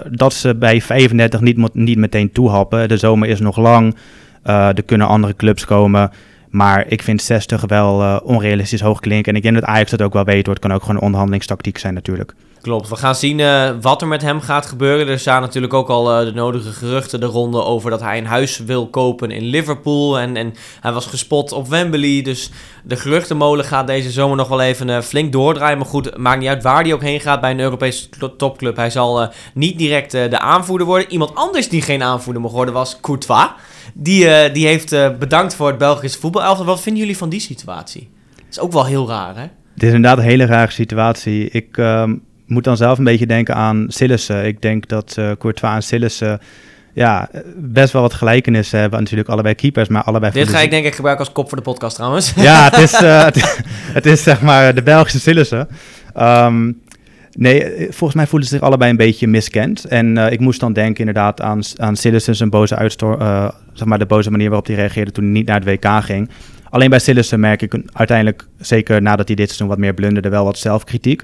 dat 0.10 0.34
ze 0.34 0.56
bij 0.56 0.82
35 0.82 1.40
niet, 1.40 1.74
niet 1.74 1.98
meteen 1.98 2.32
toehappen. 2.32 2.90
De 2.90 2.98
zomer 2.98 3.30
is 3.30 3.40
nog 3.40 3.58
lang. 3.58 3.96
Uh, 4.46 4.68
er 4.68 4.84
kunnen 4.84 5.08
andere 5.08 5.36
clubs 5.36 5.66
komen. 5.66 6.12
Maar 6.54 6.86
ik 6.88 7.04
vind 7.04 7.22
60 7.22 7.64
wel 7.68 8.02
uh, 8.02 8.20
onrealistisch 8.24 8.82
hoog 8.82 9.00
klinken. 9.00 9.32
En 9.32 9.38
ik 9.38 9.44
denk 9.44 9.56
dat 9.56 9.64
Ajax 9.64 9.92
dat 9.92 10.02
ook 10.02 10.14
wel 10.14 10.24
weet. 10.24 10.46
Hoor. 10.46 10.56
Het 10.56 10.64
kan 10.64 10.74
ook 10.74 10.82
gewoon 10.82 10.96
een 10.96 11.02
onderhandelingstactiek 11.02 11.78
zijn 11.78 11.94
natuurlijk. 11.94 12.34
Klopt. 12.62 12.90
We 12.90 12.96
gaan 12.96 13.16
zien 13.16 13.40
uh, 13.40 13.70
wat 13.82 14.02
er 14.02 14.08
met 14.08 14.22
hem 14.22 14.42
gaat 14.42 14.66
gebeuren. 14.66 15.08
Er 15.08 15.20
staan 15.20 15.42
natuurlijk 15.42 15.74
ook 15.74 15.90
al 15.90 16.04
de 16.04 16.32
nodige 16.34 16.72
geruchten 16.72 17.20
de 17.20 17.26
ronde 17.26 17.64
over 17.64 17.90
dat 17.90 18.02
hij 18.02 18.18
een 18.18 18.26
huis 18.26 18.58
wil 18.58 18.88
kopen 18.88 19.32
in 19.32 19.44
Liverpool. 19.44 20.20
En, 20.20 20.38
en 20.38 20.54
hij 20.80 20.92
was 20.92 21.06
gespot 21.06 21.52
op 21.52 21.68
Wembley. 21.68 22.22
Dus 22.22 22.52
de 22.84 22.96
geruchtenmolen 22.96 23.66
gaat 23.66 23.88
deze 23.88 24.12
zomer 24.12 24.38
nog 24.38 24.48
wel 24.48 24.62
even 24.62 25.04
flink 25.04 25.32
doordraaien. 25.32 25.78
Maar 25.78 25.88
goed, 25.88 26.18
maakt 26.18 26.40
niet 26.40 26.50
uit 26.50 26.64
waar 26.64 26.84
hij 26.84 26.94
ook 26.94 27.02
heen 27.02 27.20
gaat 27.20 27.42
bij 27.42 27.52
een 27.52 27.60
Europese 27.60 28.10
topclub. 28.38 28.76
Hij 28.76 28.90
zal 28.90 29.32
niet 29.54 29.78
direct 29.78 30.12
de 30.12 30.40
aanvoerder 30.40 30.88
worden. 30.88 31.12
Iemand 31.12 31.36
anders 31.36 31.70
die 31.70 31.82
geen 31.82 32.04
aanvoerder 32.04 32.42
mag 32.42 32.52
worden 32.52 32.74
was 32.74 33.00
Courtois. 33.02 33.50
Die, 33.94 34.52
die 34.52 34.68
heeft 34.68 34.90
bedankt 35.20 35.56
voor 35.56 35.68
het 35.68 35.78
Belgische 35.78 36.20
voetbal. 36.20 36.66
Wat 36.66 36.82
vinden 36.82 37.02
jullie 37.02 37.18
van 37.18 37.30
die 37.30 37.40
situatie? 37.40 38.10
Dat 38.36 38.46
is 38.50 38.60
ook 38.60 38.72
wel 38.72 38.86
heel 38.86 39.08
raar, 39.08 39.36
hè? 39.36 39.48
Het 39.74 39.84
is 39.84 39.94
inderdaad 39.94 40.18
een 40.18 40.24
hele 40.24 40.46
rare 40.46 40.72
situatie. 40.72 41.50
Ik... 41.50 41.78
Ehm, 41.78 42.14
moet 42.48 42.64
dan 42.64 42.78
zelf 42.78 42.98
een 42.98 43.04
beetje 43.04 43.26
denken 43.26 43.56
aan 43.56 43.86
Sillissen. 43.88 44.46
Ik 44.46 44.62
denk 44.62 44.88
dat 44.88 45.16
uh, 45.20 45.32
Courtois 45.40 45.74
en 45.74 45.84
Sillissen 45.84 46.40
ja, 46.94 47.30
best 47.56 47.94
wel 47.94 48.02
wat 48.02 48.14
gelijkenissen 48.14 48.80
hebben. 48.80 49.00
Natuurlijk 49.00 49.30
allebei 49.30 49.56
keepers, 49.56 49.88
maar 49.88 50.04
allebei... 50.04 50.32
Dit 50.32 50.50
ga 50.50 50.60
ik 50.60 50.70
denk 50.70 50.86
ik 50.86 50.96
gebruiken 50.96 51.26
als 51.26 51.34
kop 51.34 51.48
voor 51.48 51.58
de 51.58 51.64
podcast 51.64 51.96
trouwens. 51.96 52.34
Ja, 52.36 52.64
het 52.64 52.78
is, 52.78 53.02
uh, 53.02 53.28
het, 53.94 54.06
is 54.06 54.24
zeg 54.24 54.42
maar 54.42 54.76
de 54.76 54.84
Belgische 54.84 55.20
Sillissen. 55.20 55.68
Um, 56.20 56.82
nee, 57.34 57.64
eh, 57.64 57.84
volgens 57.84 58.14
mij 58.14 58.28
voelen 58.28 58.48
ze 58.48 58.56
zich 58.56 58.64
allebei 58.64 58.92
een 58.92 58.98
beetje 58.98 59.28
miskend. 59.28 59.86
En 59.86 60.18
uh, 60.18 60.32
ik 60.32 60.40
moest 60.40 60.60
dan 60.60 60.74
denken 60.74 61.00
inderdaad 61.00 61.42
aan, 61.42 61.62
aan 61.76 61.96
Sillissen 61.96 62.36
zijn 62.36 62.50
boze 62.50 62.76
uitstoor... 62.76 63.22
Uh, 63.22 63.50
zeg 63.74 63.88
maar 63.88 64.00
de 64.00 64.06
boze 64.06 64.32
manier 64.32 64.48
waarop 64.48 64.68
hij 64.68 64.76
reageerde 64.76 65.12
toen 65.12 65.24
hij 65.24 65.34
niet 65.34 65.46
naar 65.46 65.62
het 65.66 65.84
WK 65.84 66.04
ging. 66.04 66.30
Alleen 66.70 66.90
bij 66.90 67.00
Sillissen 67.00 67.40
merk 67.40 67.62
ik 67.62 67.82
uiteindelijk, 67.94 68.48
zeker 68.60 69.02
nadat 69.02 69.28
hij 69.28 69.36
dit 69.36 69.46
seizoen 69.46 69.68
wat 69.68 69.78
meer 69.78 69.94
blunderde, 69.94 70.30
wel 70.30 70.46
wat 70.46 70.58
zelfkritiek. 70.58 71.24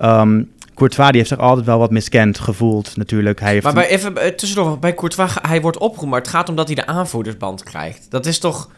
Um, 0.00 0.50
Courtois 0.74 1.08
die 1.08 1.16
heeft 1.16 1.28
zich 1.28 1.38
altijd 1.38 1.66
wel 1.66 1.78
wat 1.78 1.90
miskend 1.90 2.38
gevoeld 2.38 2.96
natuurlijk. 2.96 3.40
Hij 3.40 3.52
heeft 3.52 3.64
maar 3.64 3.74
bij, 3.74 3.88
even 3.88 4.16
eh, 4.16 4.28
tussendoor, 4.28 4.78
bij 4.78 4.94
Courtois, 4.94 5.36
hij 5.42 5.60
wordt 5.60 5.76
opgeroepen, 5.78 6.08
maar 6.08 6.18
het 6.20 6.28
gaat 6.28 6.48
om 6.48 6.56
dat 6.56 6.66
hij 6.66 6.74
de 6.74 6.86
aanvoerdersband 6.86 7.62
krijgt. 7.62 8.06
Dat 8.10 8.26
is 8.26 8.38
toch... 8.38 8.70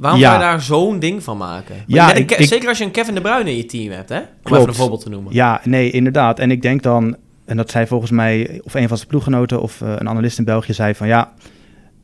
Waarom 0.00 0.20
ga 0.20 0.32
je 0.32 0.38
daar 0.38 0.62
zo'n 0.62 0.98
ding 0.98 1.22
van 1.22 1.36
maken? 1.36 1.76
Ja, 1.86 2.12
ik, 2.14 2.36
zeker 2.38 2.68
als 2.68 2.78
je 2.78 2.84
een 2.84 2.90
Kevin 2.90 3.14
De 3.14 3.20
Bruyne 3.20 3.50
in 3.50 3.56
je 3.56 3.66
team 3.66 3.92
hebt, 3.92 4.08
hè? 4.08 4.18
Om 4.18 4.24
klopt. 4.42 4.58
even 4.58 4.68
een 4.68 4.74
voorbeeld 4.74 5.00
te 5.00 5.08
noemen. 5.08 5.34
Ja, 5.34 5.60
nee, 5.64 5.90
inderdaad. 5.90 6.38
En 6.38 6.50
ik 6.50 6.62
denk 6.62 6.82
dan, 6.82 7.16
en 7.44 7.56
dat 7.56 7.70
zei 7.70 7.86
volgens 7.86 8.10
mij, 8.10 8.60
of 8.64 8.74
een 8.74 8.88
van 8.88 8.96
zijn 8.96 9.08
ploeggenoten 9.08 9.62
of 9.62 9.80
uh, 9.80 9.92
een 9.98 10.08
analist 10.08 10.38
in 10.38 10.44
België 10.44 10.72
zei 10.72 10.94
van 10.94 11.06
ja, 11.06 11.32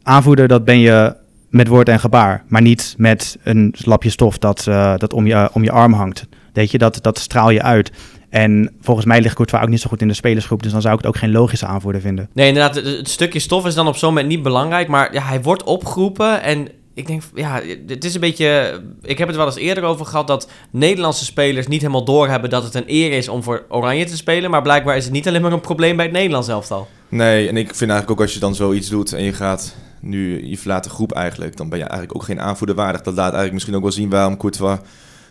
aanvoerder 0.03 0.49
dat 0.49 0.65
ben 0.65 0.79
je 0.79 1.17
met 1.51 1.69
woord 1.69 1.89
en 1.89 2.01
gebaar, 2.01 2.45
maar 2.49 2.63
niet 2.63 2.95
met 2.99 3.39
een 3.43 3.75
lapje 3.79 4.11
stof 4.11 4.39
dat, 4.39 4.67
uh, 4.69 4.97
dat 4.97 5.13
om, 5.13 5.27
je, 5.27 5.51
om 5.53 5.65
je 5.65 5.71
arm 5.71 5.93
hangt. 5.93 6.27
Weet 6.53 6.71
je, 6.71 6.79
dat, 6.79 6.99
dat 7.03 7.19
straal 7.19 7.51
je 7.51 7.63
uit. 7.63 7.93
En 8.29 8.73
volgens 8.81 9.07
mij 9.07 9.21
ligt 9.21 9.35
Courtois 9.35 9.63
ook 9.63 9.69
niet 9.69 9.81
zo 9.81 9.89
goed 9.89 10.01
in 10.01 10.09
de 10.09 10.15
spelersgroep. 10.15 10.63
Dus 10.63 10.73
dan 10.73 10.81
zou 10.81 10.95
ik 10.95 11.01
het 11.01 11.09
ook 11.09 11.17
geen 11.17 11.31
logische 11.31 11.67
aanvoerder 11.67 12.01
vinden. 12.01 12.29
Nee, 12.33 12.49
inderdaad. 12.49 12.75
Het, 12.75 13.09
stukje 13.09 13.39
stof 13.39 13.67
is 13.67 13.75
dan 13.75 13.87
op 13.87 13.97
zo'n 13.97 14.09
moment 14.09 14.29
niet 14.29 14.43
belangrijk. 14.43 14.89
Maar 14.89 15.13
ja, 15.13 15.23
hij 15.23 15.43
wordt 15.43 15.65
opgeroepen. 15.65 16.43
En 16.43 16.69
ik 16.97 17.07
denk, 17.07 17.23
ja, 17.35 17.61
het 17.87 18.05
is 18.05 18.15
een 18.15 18.21
beetje... 18.21 18.81
Ik 19.03 19.19
heb 19.19 19.29
het 19.29 19.37
wel 19.37 19.47
eens 19.47 19.57
eerder 19.57 19.85
over 19.85 20.07
gehad 20.07 20.27
dat 20.27 20.51
Nederlandse 20.71 21.25
spelers 21.25 21.67
niet 21.67 21.81
helemaal 21.81 22.05
doorhebben 22.05 22.51
dat 22.51 22.63
het 22.63 22.75
een 22.75 22.85
eer 22.87 23.13
is 23.13 23.29
om 23.29 23.43
voor 23.43 23.65
Oranje 23.69 24.05
te 24.05 24.17
spelen. 24.17 24.51
Maar 24.51 24.63
blijkbaar 24.63 24.97
is 24.97 25.05
het 25.05 25.13
niet 25.13 25.29
alleen 25.29 25.43
maar 25.43 25.53
een 25.53 25.61
probleem 25.61 25.97
bij 25.97 26.05
het 26.05 26.15
Nederlands 26.15 26.49
elftal. 26.49 26.89
Nee, 27.09 27.49
en 27.49 27.57
ik 27.57 27.75
vind 27.75 27.91
eigenlijk 27.91 28.11
ook 28.11 28.21
als 28.21 28.35
je 28.35 28.41
dan 28.41 28.55
zoiets 28.55 28.89
doet 28.89 29.13
en 29.13 29.23
je 29.23 29.33
gaat 29.33 29.75
nu, 30.01 30.47
je 30.47 30.59
verlaat 30.59 30.85
de 30.85 30.91
groep 30.91 31.13
eigenlijk, 31.13 31.57
dan 31.57 31.69
ben 31.69 31.79
je 31.79 31.85
eigenlijk 31.85 32.15
ook 32.15 32.25
geen 32.27 32.41
aanvoerder 32.41 32.77
waardig. 32.77 33.03
Dat 33.03 33.15
laat 33.15 33.23
eigenlijk 33.25 33.53
misschien 33.53 33.77
ook 33.77 33.83
wel 33.83 33.93
zien 33.93 34.11
waarom 34.11 34.37
Courtois 34.37 34.79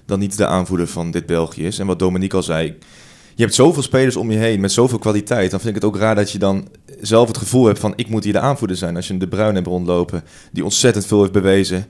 dan 0.05 0.19
niet 0.19 0.37
de 0.37 0.45
aanvoerder 0.47 0.87
van 0.87 1.11
dit 1.11 1.25
België 1.25 1.65
is. 1.65 1.79
En 1.79 1.87
wat 1.87 1.99
Dominique 1.99 2.37
al 2.37 2.43
zei, 2.43 2.77
je 3.35 3.43
hebt 3.43 3.55
zoveel 3.55 3.81
spelers 3.81 4.15
om 4.15 4.31
je 4.31 4.37
heen 4.37 4.59
met 4.59 4.71
zoveel 4.71 4.99
kwaliteit. 4.99 5.51
Dan 5.51 5.59
vind 5.59 5.75
ik 5.75 5.81
het 5.81 5.91
ook 5.91 5.97
raar 5.97 6.15
dat 6.15 6.31
je 6.31 6.37
dan 6.37 6.67
zelf 7.01 7.27
het 7.27 7.37
gevoel 7.37 7.65
hebt 7.65 7.79
van 7.79 7.93
ik 7.95 8.09
moet 8.09 8.23
hier 8.23 8.33
de 8.33 8.39
aanvoerder 8.39 8.77
zijn. 8.77 8.95
Als 8.95 9.07
je 9.07 9.17
De 9.17 9.27
Bruin 9.27 9.55
hebt 9.55 9.67
rondlopen, 9.67 10.23
die 10.51 10.63
ontzettend 10.63 11.05
veel 11.05 11.19
heeft 11.19 11.31
bewezen. 11.31 11.85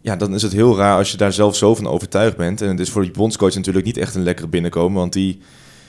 Ja, 0.00 0.16
dan 0.16 0.34
is 0.34 0.42
het 0.42 0.52
heel 0.52 0.76
raar 0.76 0.96
als 0.96 1.10
je 1.10 1.16
daar 1.16 1.32
zelf 1.32 1.56
zo 1.56 1.74
van 1.74 1.86
overtuigd 1.86 2.36
bent. 2.36 2.60
En 2.60 2.68
het 2.68 2.80
is 2.80 2.90
voor 2.90 3.02
die 3.02 3.10
bondscoach 3.10 3.54
natuurlijk 3.54 3.86
niet 3.86 3.96
echt 3.96 4.14
een 4.14 4.22
lekkere 4.22 4.48
binnenkomen. 4.48 4.98
Want 4.98 5.12
die, 5.12 5.38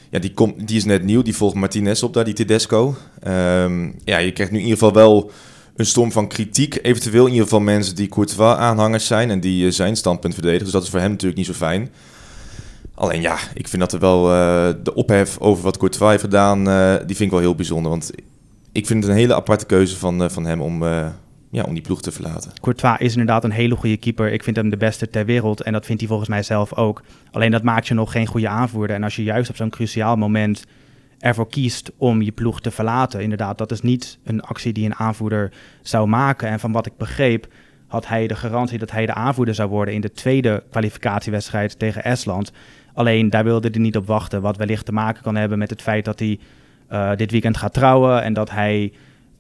ja, 0.10 0.20
die, 0.20 0.34
komt, 0.34 0.68
die 0.68 0.78
is 0.78 0.86
net 0.86 1.04
nieuw. 1.04 1.22
Die 1.22 1.36
volgt 1.36 1.56
Martinez 1.56 2.04
op 2.04 2.14
daar, 2.14 2.26
die 2.26 2.34
Tedesco. 2.34 2.96
Um, 3.28 3.96
ja, 4.04 4.18
je 4.18 4.32
krijgt 4.32 4.52
nu 4.52 4.58
in 4.58 4.66
ieder 4.66 4.80
geval 4.80 4.94
wel 4.94 5.32
een 5.76 5.86
storm 5.86 6.12
van 6.12 6.28
kritiek. 6.28 6.80
Eventueel 6.82 7.26
in 7.26 7.32
ieder 7.32 7.44
geval 7.44 7.60
mensen 7.60 7.96
die 7.96 8.08
Courtois 8.08 8.58
aanhangers 8.58 9.08
zijn 9.08 9.30
en 9.30 9.40
die 9.40 9.66
uh, 9.66 9.72
zijn 9.72 9.96
standpunt 9.96 10.34
verdedigen. 10.34 10.64
Dus 10.64 10.74
dat 10.74 10.84
is 10.84 10.90
voor 10.90 11.00
hem 11.00 11.12
natuurlijk 11.12 11.38
niet 11.38 11.48
zo 11.48 11.54
fijn. 11.54 11.90
Alleen 13.02 13.22
ja, 13.22 13.38
ik 13.54 13.68
vind 13.68 13.82
dat 13.82 13.94
er 13.94 14.00
wel 14.00 14.32
uh, 14.32 14.70
de 14.84 14.94
ophef 14.94 15.40
over 15.40 15.64
wat 15.64 15.78
Courtois 15.78 16.10
heeft 16.10 16.24
gedaan, 16.24 16.68
uh, 16.68 16.96
die 16.96 17.16
vind 17.16 17.20
ik 17.20 17.30
wel 17.32 17.40
heel 17.40 17.56
bijzonder. 17.56 17.92
Want 17.92 18.12
ik 18.72 18.88
vind 18.88 19.04
het 19.04 19.12
een 19.12 19.18
hele 19.18 19.36
aparte 19.36 19.66
keuze 19.66 19.98
van, 19.98 20.32
van 20.32 20.46
hem 20.46 20.62
om 20.62 20.84
ja, 21.52 21.64
om 21.64 21.74
die 21.74 21.82
ploeg 21.82 22.02
te 22.02 22.12
verlaten. 22.12 22.52
Courtois 22.62 23.00
is 23.00 23.12
inderdaad 23.12 23.44
een 23.44 23.52
hele 23.52 23.76
goede 23.76 23.98
keeper. 23.98 24.32
Ik 24.32 24.44
vind 24.44 24.56
hem 24.56 24.70
de 24.70 24.78
beste 24.78 25.10
ter 25.10 25.26
wereld 25.26 25.62
en 25.62 25.74
dat 25.74 25.86
vindt 25.86 26.02
hij 26.02 26.10
volgens 26.10 26.30
mij 26.30 26.44
zelf 26.44 26.74
ook. 26.74 27.02
Alleen 27.32 27.52
dat 27.52 27.64
maakt 27.64 27.88
je 27.88 27.94
nog 27.94 28.12
geen 28.12 28.26
goede 28.26 28.48
aanvoerder. 28.48 28.96
En 28.96 29.04
als 29.04 29.16
je 29.16 29.24
juist 29.24 29.50
op 29.50 29.56
zo'n 29.56 29.70
cruciaal 29.70 30.16
moment 30.16 30.66
ervoor 31.20 31.48
kiest 31.48 31.92
om 31.98 32.22
je 32.22 32.32
ploeg 32.32 32.62
te 32.62 32.72
verlaten, 32.72 33.22
inderdaad, 33.22 33.58
dat 33.58 33.72
is 33.72 33.82
niet 33.82 34.18
een 34.24 34.42
actie 34.42 34.74
die 34.74 34.86
een 34.86 34.96
aanvoerder 34.96 35.52
zou 35.82 36.08
maken. 36.08 36.48
En 36.48 36.60
van 36.60 36.72
wat 36.72 36.86
ik 36.86 36.98
begreep, 36.98 37.48
had 37.88 38.08
hij 38.08 38.28
de 38.28 38.36
garantie 38.36 38.80
dat 38.80 38.92
hij 38.92 39.06
de 39.06 39.14
aanvoerder 39.14 39.56
zou 39.56 39.70
worden 39.70 39.94
in 39.94 40.02
de 40.02 40.12
tweede 40.12 40.64
kwalificatiewedstrijd 40.70 41.80
tegen 41.80 42.04
Estland. 42.04 42.52
Alleen 42.94 43.30
daar 43.30 43.44
wilde 43.44 43.70
hij 43.72 43.80
niet 43.80 43.98
op 43.98 44.08
wachten, 44.08 44.42
wat 44.42 44.58
wellicht 44.58 44.86
te 44.86 44.92
maken 44.92 45.24
kan 45.24 45.36
hebben 45.36 45.58
met 45.58 45.70
het 45.70 45.82
feit 45.82 46.06
dat 46.06 46.20
hij 46.20 46.40
uh, 46.92 47.16
dit 47.16 47.32
weekend 47.32 47.58
gaat 47.58 47.74
trouwen 47.74 48.24
en 48.24 48.34
dat 48.34 48.50
hij 48.50 48.94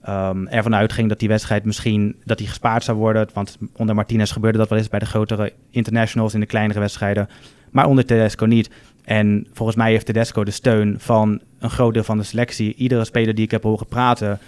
um, 0.10 0.48
ervan 0.48 0.75
uitging 0.75 1.10
dat 1.10 1.20
die 1.20 1.27
wedstrijd 1.27 1.65
misschien 1.65 2.15
dat 2.25 2.38
die 2.38 2.48
gespaard 2.48 2.84
zou 2.84 2.98
worden. 2.98 3.29
Want 3.34 3.58
onder 3.75 3.96
Martinez 3.96 4.34
gebeurde 4.34 4.58
dat 4.58 4.70
wel 4.70 4.77
eens 4.77 4.89
bij 4.89 5.00
de 5.00 5.05
grotere 5.05 5.53
internationals 5.70 6.34
in 6.34 6.39
de 6.39 6.46
kleinere 6.46 6.79
wedstrijden. 6.79 7.29
Maar 7.72 7.86
onder 7.86 8.05
Tedesco 8.05 8.46
niet. 8.46 8.70
En 9.03 9.48
volgens 9.53 9.77
mij 9.77 9.91
heeft 9.91 10.05
Tedesco 10.05 10.43
de 10.43 10.51
steun 10.51 10.96
van 11.00 11.41
een 11.60 11.70
groot 11.70 11.93
deel 11.93 12.03
van 12.03 12.17
de 12.17 12.24
selectie. 12.24 12.74
Iedere 12.75 13.05
speler 13.05 13.36
die 13.36 13.46
ik 13.46 13.51
heb 13.51 13.63
horen 13.63 13.88
praten. 13.88 14.39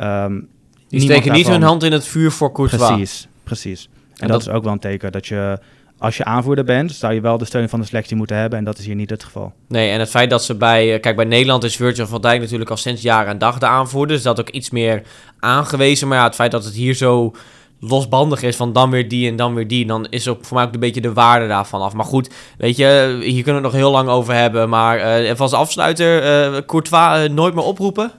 Um, 0.00 0.48
die 0.88 1.00
steken 1.00 1.32
niet 1.32 1.48
hun 1.48 1.62
hand 1.62 1.82
in 1.82 1.92
het 1.92 2.06
vuur 2.06 2.30
voor 2.30 2.52
Courtois. 2.52 2.86
Precies, 2.86 3.28
precies. 3.44 3.88
En, 4.16 4.28
dat, 4.28 4.40
is 4.40 4.48
ook 4.48 4.64
wel 4.64 4.72
een 4.72 4.78
teken 4.78 5.12
dat 5.12 5.26
je 5.26 5.58
als 6.02 6.16
je 6.16 6.24
aanvoerder 6.24 6.64
bent, 6.64 6.92
zou 6.92 7.14
je 7.14 7.20
wel 7.20 7.38
de 7.38 7.44
steun 7.44 7.68
van 7.68 7.80
de 7.80 7.86
selectie 7.86 8.16
moeten 8.16 8.36
hebben. 8.36 8.58
En 8.58 8.64
dat 8.64 8.78
is 8.78 8.86
hier 8.86 8.94
niet 8.94 9.10
het 9.10 9.24
geval. 9.24 9.52
Nee, 9.68 9.90
en 9.90 9.98
het 9.98 10.10
feit 10.10 10.30
dat 10.30 10.44
ze 10.44 10.54
bij... 10.54 10.94
Eh, 10.94 11.00
kijk, 11.00 11.16
bij 11.16 11.24
Nederland 11.24 11.64
is 11.64 11.76
Virgil 11.76 12.06
van 12.06 12.20
Dijk 12.20 12.40
natuurlijk 12.40 12.70
al 12.70 12.76
sinds 12.76 13.02
jaren 13.02 13.30
en 13.30 13.38
dag 13.38 13.58
de 13.58 13.66
aanvoerder. 13.66 14.16
Dus 14.16 14.24
dat 14.24 14.40
ook 14.40 14.48
iets 14.48 14.70
meer 14.70 15.02
aangewezen. 15.40 16.08
Maar 16.08 16.18
ja, 16.18 16.24
het 16.24 16.34
feit 16.34 16.50
dat 16.50 16.64
het 16.64 16.74
hier 16.74 16.94
zo 16.94 17.34
losbandig 17.80 18.42
is 18.42 18.56
van 18.56 18.72
dan 18.72 18.90
weer 18.90 19.08
die 19.08 19.28
en 19.28 19.36
dan 19.36 19.54
weer 19.54 19.68
die... 19.68 19.86
dan 19.86 20.06
is 20.10 20.28
ook 20.28 20.44
voor 20.44 20.56
mij 20.56 20.66
ook 20.66 20.74
een 20.74 20.80
beetje 20.80 21.00
de 21.00 21.12
waarde 21.12 21.48
daarvan 21.48 21.80
af. 21.80 21.92
Maar 21.92 22.04
goed, 22.04 22.30
weet 22.58 22.76
je, 22.76 23.18
hier 23.20 23.42
kunnen 23.42 23.62
we 23.62 23.68
het 23.68 23.76
nog 23.76 23.82
heel 23.82 23.90
lang 23.90 24.08
over 24.08 24.34
hebben. 24.34 24.68
Maar 24.68 24.98
uh, 24.98 25.28
even 25.28 25.38
als 25.38 25.52
afsluiter, 25.52 26.22
uh, 26.52 26.58
Courtois 26.66 27.28
nooit 27.28 27.54
meer 27.54 27.64
oproepen? 27.64 28.12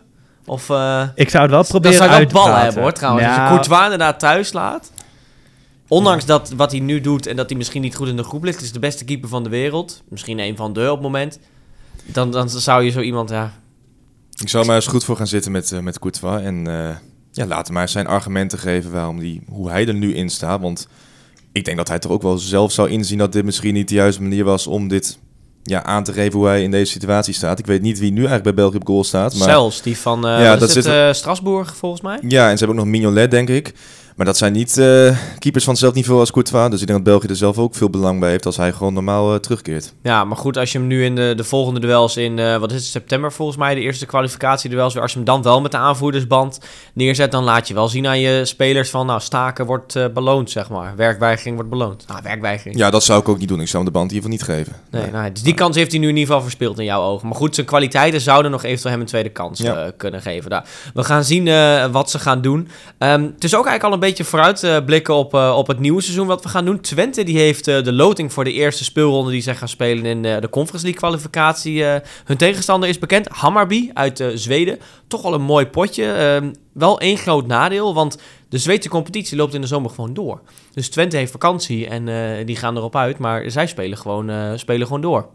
Of, 0.46 0.70
ik 1.16 1.30
zou 1.30 1.44
het 1.44 1.52
wel 1.52 1.63
proberen 1.63 2.00
Dat 2.00 2.10
zou 2.10 2.20
wel 2.20 2.28
ballen 2.28 2.62
hebben 2.62 2.82
hoor, 2.82 2.92
trouwens. 2.92 3.28
Als 3.28 3.36
je 3.36 3.48
Courtois 3.48 3.84
inderdaad 3.84 4.20
thuis 4.20 4.54
laat... 4.54 4.92
Ondanks 5.94 6.26
dat 6.26 6.54
wat 6.56 6.72
hij 6.72 6.80
nu 6.80 7.02
doet 7.02 7.28
en 7.28 7.36
dat 7.36 7.50
hij 7.50 7.58
misschien 7.58 7.82
niet 7.82 7.96
goed 7.96 8.08
in 8.08 8.18
de 8.18 8.24
groep 8.24 8.44
ligt, 8.44 8.62
is 8.62 8.72
de 8.72 8.80
beste 8.80 9.06
keeper 9.06 9.30
van 9.30 9.44
de 9.44 9.50
wereld. 9.50 10.04
Misschien 10.10 10.40
een 10.40 10.56
van 10.56 10.74
de 10.74 10.82
op 10.82 10.94
het 10.94 11.02
moment. 11.02 11.40
Dan, 12.06 12.32
dan 12.32 12.50
zou 12.50 12.84
je 12.84 12.90
zo 12.90 13.00
iemand, 13.00 13.30
ja. 13.30 13.54
Ik 14.42 14.50
zou 14.50 14.66
maar 14.66 14.76
eens 14.76 14.88
goed 14.88 15.04
voor 15.04 15.18
gaan 15.18 15.28
zitten 15.28 15.52
met, 15.52 15.72
uh, 15.72 15.80
met 15.80 16.00
Courtois. 16.00 16.42
En 16.42 16.68
uh, 16.68 16.90
ja, 17.32 17.46
laten 17.46 17.74
maar 17.74 17.90
zijn 17.90 18.08
argumenten 18.08 18.60
geven 18.60 18.92
waarom 18.92 19.20
die, 19.20 19.42
hoe 19.48 19.70
hij 19.70 19.88
er 19.88 19.94
nu 19.94 20.16
in 20.16 20.30
staat. 20.30 20.62
Want 20.62 20.88
ik 21.52 21.66
denk 21.66 21.78
dat 21.78 21.88
hij 21.88 22.00
toch 22.00 22.12
ook 22.12 22.22
wel 22.22 22.38
zelf 22.38 22.72
zou 22.72 22.90
inzien 22.90 23.18
dat 23.18 23.32
dit 23.32 23.46
misschien 23.46 23.74
niet 23.74 23.88
de 23.88 23.96
juiste 23.96 24.22
manier 24.22 24.44
was 24.44 24.68
om 24.68 24.88
dit 24.88 25.18
ja, 25.64 25.84
aan 25.84 26.04
te 26.04 26.14
geven 26.14 26.40
hoe 26.40 26.48
hij 26.48 26.64
in 26.64 26.72
deze 26.72 26.92
situatie 26.92 27.34
staat. 27.34 27.60
Ik 27.60 27.66
weet 27.66 27.82
niet 27.82 28.00
wie 28.00 28.12
nu 28.12 28.18
eigenlijk 28.18 28.44
bij 28.44 28.54
België 28.54 28.78
op 28.78 28.88
goal 28.88 29.04
staat. 29.04 29.36
Maar... 29.36 29.50
Zelfs, 29.50 29.82
die 29.82 29.98
van 29.98 30.28
uh, 30.28 30.40
ja, 30.42 30.56
dat 30.56 30.72
zit 30.72 30.86
het, 30.86 31.16
Strasbourg 31.16 31.76
volgens 31.76 32.02
mij. 32.02 32.20
Ja, 32.28 32.50
en 32.50 32.58
ze 32.58 32.66
hebben 32.66 32.68
ook 32.70 32.86
nog 32.86 32.94
Mignolet, 32.94 33.32
denk 33.32 33.50
ik. 33.50 33.74
Maar 34.15 34.25
dat 34.25 34.38
zijn 34.38 34.53
niet 34.53 34.77
uh, 34.77 35.17
keepers 35.39 35.63
van 35.63 35.74
hetzelfde 35.74 36.00
niveau 36.00 36.20
als 36.20 36.32
Courtois. 36.32 36.70
Dus 36.70 36.82
ik 36.82 36.88
denk 36.88 37.03
dat 37.03 37.13
België 37.13 37.27
er 37.27 37.36
zelf 37.36 37.58
ook 37.58 37.75
veel 37.75 37.89
belang 37.89 38.20
bij 38.20 38.29
heeft 38.29 38.46
als 38.46 38.58
hij 38.58 38.72
gewoon 38.72 38.93
normaal 38.93 39.34
uh, 39.34 39.39
terugkeert. 39.39 39.93
Ja, 40.01 40.24
maar 40.24 40.38
goed, 40.38 40.58
als 40.58 40.72
je 40.72 40.77
hem 40.77 40.88
nu 40.88 41.03
in 41.03 41.15
de, 41.15 41.34
de 41.36 41.43
volgende 41.43 41.79
duels 41.79 42.17
in, 42.17 42.38
uh, 42.38 42.58
wat 42.58 42.72
is 42.72 42.77
het, 42.77 42.86
september 42.86 43.32
volgens 43.32 43.58
mij, 43.58 43.75
de 43.75 43.82
eerste 43.82 44.05
kwalificatieduels, 44.05 44.98
als 44.98 45.12
je 45.12 45.17
hem 45.17 45.25
dan 45.25 45.41
wel 45.41 45.62
met 45.62 45.72
de 45.72 45.77
aanvoerdersband 45.77 46.60
neerzet, 46.93 47.32
dan 47.32 47.43
laat 47.43 47.67
je 47.67 47.74
wel 47.74 47.88
zien 47.88 48.08
aan 48.08 48.20
je 48.20 48.46
spelers 48.46 48.89
van, 48.89 49.05
nou, 49.05 49.20
staken 49.20 49.65
wordt 49.65 50.13
beloond, 50.13 50.51
zeg 50.51 50.70
maar. 50.70 50.96
Werkweigering 50.96 51.55
wordt 51.55 51.70
beloond. 51.70 52.05
Ah, 52.08 52.17
werkweigering. 52.24 52.77
Ja, 52.77 52.89
dat 52.89 53.03
zou 53.03 53.20
ik 53.20 53.29
ook 53.29 53.39
niet 53.39 53.48
doen. 53.48 53.62
Ik 53.62 53.67
zou 53.67 53.84
hem 53.84 53.93
de 53.93 54.00
band 54.00 54.12
hiervoor 54.12 54.29
niet 54.29 54.43
geven. 54.43 54.74
Nee, 54.91 55.12
nee. 55.12 55.32
dus 55.32 55.43
die 55.43 55.53
kans 55.53 55.75
heeft 55.75 55.91
hij 55.91 56.00
nu 56.00 56.08
in 56.08 56.15
ieder 56.15 56.27
geval 56.27 56.41
verspeeld 56.41 56.79
in 56.79 56.86
jouw 56.86 57.01
ogen. 57.01 57.27
Maar 57.27 57.38
goed, 57.38 57.55
zijn 57.55 57.67
kwaliteiten 57.67 58.22
zouden 58.22 58.51
nog 58.51 58.63
eventueel 58.63 58.91
hem 58.91 59.01
een 59.01 59.08
tweede 59.08 59.29
kans 59.29 59.63
kunnen 59.98 60.22
geven. 60.22 60.50
Daar. 60.50 60.65
We 60.93 61.03
gaan 61.03 61.24
zien 61.24 61.50
wat 61.91 62.10
ze 62.10 62.20
gaan 62.20 62.41
doen. 62.41 62.67
Um, 62.98 63.24
het 63.36 63.43
is 63.43 63.56
ook 63.56 63.65
eigenlijk 63.65 63.84
al 63.84 63.93
een 63.93 63.99
beetje 64.04 64.24
vooruit 64.24 64.86
blikken 64.86 65.13
op, 65.13 65.34
uh, 65.34 65.54
op 65.58 65.68
het 65.68 65.80
nieuwe 65.80 66.02
seizoen 66.02 66.28
wat 66.28 66.44
we 66.44 66.50
gaan 66.50 66.66
doen. 66.66 66.82
Twente 66.82 67.24
die 67.24 67.38
heeft 67.38 67.68
uh, 67.68 67.84
de 67.84 67.94
loting 67.94 68.34
voor 68.34 68.44
de 68.44 68.52
eerste 68.52 68.84
speelronde 68.84 69.32
die 69.32 69.42
zij 69.42 69.56
gaan 69.56 69.68
spelen 69.68 70.06
in 70.06 70.24
uh, 70.24 70.39
de 70.39 70.50
Conference 70.50 70.86
League 70.86 71.02
kwalificatie. 71.02 71.84
hun 72.26 72.38
tegenstander 72.38 72.89
is 72.89 73.00
bekend, 73.00 73.28
Hammarby 73.28 73.89
uit 73.94 74.24
Zweden. 74.34 74.80
Toch 75.08 75.22
wel 75.22 75.34
een 75.34 75.42
mooi 75.42 75.68
potje. 75.68 76.12
Ehm, 76.12 76.54
wel 76.74 77.00
één 77.00 77.18
groot 77.18 77.48
nadeel, 77.48 77.94
want 77.94 78.18
de 78.50 78.58
Zweedse 78.58 78.89
competitie 78.89 79.38
loopt 79.38 79.54
in 79.54 79.62
de 79.62 79.68
zomer 79.68 79.89
gewoon 79.89 80.13
door. 80.13 80.42
Dus 80.74 80.89
Twente 80.89 81.18
heeft 81.18 81.32
vakantie 81.32 81.88
en 81.88 82.46
die 82.46 82.56
gaan 82.56 82.78
erop 82.78 82.96
uit, 82.96 83.18
maar 83.18 83.52
zij 83.52 83.68
spelen 83.68 83.98
gewoon, 83.98 84.60
spelen 84.60 84.88
gewoon 84.88 85.02
door. 85.02 85.28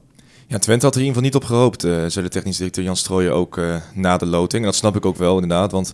Ja, 0.47 0.59
Twente 0.59 0.85
had 0.85 0.95
er 0.95 1.01
in 1.01 1.07
ieder 1.07 1.23
geval 1.23 1.23
niet 1.23 1.35
op 1.35 1.45
gehoopt, 1.45 1.81
zei 1.81 2.23
de 2.23 2.29
technisch 2.29 2.57
directeur 2.57 2.85
Jan 2.85 2.97
Strooijen 2.97 3.35
ook 3.35 3.61
na 3.95 4.17
de 4.17 4.27
loting. 4.27 4.65
Dat 4.65 4.75
snap 4.75 4.97
ik 4.97 5.07
ook 5.07 5.17
wel 5.17 5.35
inderdaad, 5.35 5.73
want 5.73 5.93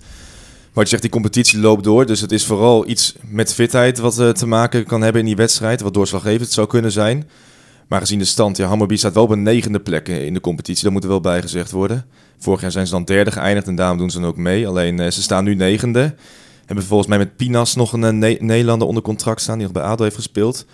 wat 0.74 0.82
je 0.82 0.90
zegt, 0.90 1.02
die 1.02 1.10
competitie 1.10 1.58
loopt 1.58 1.84
door. 1.84 2.06
Dus 2.06 2.20
het 2.20 2.32
is 2.32 2.46
vooral 2.46 2.88
iets 2.88 3.14
met 3.28 3.54
fitheid 3.54 3.98
wat 3.98 4.18
uh, 4.18 4.28
te 4.28 4.46
maken 4.46 4.84
kan 4.84 5.02
hebben 5.02 5.20
in 5.20 5.26
die 5.26 5.36
wedstrijd. 5.36 5.80
Wat 5.80 5.94
doorslaggevend 5.94 6.50
zou 6.50 6.66
kunnen 6.66 6.92
zijn. 6.92 7.28
Maar 7.88 8.00
gezien 8.00 8.18
de 8.18 8.24
stand, 8.24 8.56
ja, 8.56 8.66
Hammerby 8.66 8.96
staat 8.96 9.14
wel 9.14 9.22
op 9.22 9.30
een 9.30 9.42
negende 9.42 9.80
plek 9.80 10.08
in 10.08 10.34
de 10.34 10.40
competitie. 10.40 10.84
Dat 10.84 10.92
moet 10.92 11.02
er 11.02 11.08
wel 11.08 11.20
bij 11.20 11.42
gezegd 11.42 11.70
worden. 11.70 12.06
Vorig 12.38 12.60
jaar 12.60 12.70
zijn 12.70 12.86
ze 12.86 12.92
dan 12.92 13.04
derde 13.04 13.30
geëindigd 13.30 13.66
en 13.66 13.74
daarom 13.74 13.98
doen 13.98 14.10
ze 14.10 14.20
dan 14.20 14.28
ook 14.28 14.36
mee. 14.36 14.68
Alleen 14.68 15.00
uh, 15.00 15.10
ze 15.10 15.22
staan 15.22 15.44
nu 15.44 15.54
negende. 15.54 16.14
Hebben 16.66 16.84
volgens 16.84 17.08
mij 17.08 17.18
met 17.18 17.36
Pinas 17.36 17.74
nog 17.74 17.92
een 17.92 18.18
Nederlander 18.18 18.88
onder 18.88 19.02
contract 19.02 19.40
staan 19.40 19.58
die 19.58 19.64
nog 19.64 19.72
bij 19.72 19.82
ADO 19.82 20.02
heeft 20.02 20.16
gespeeld. 20.16 20.66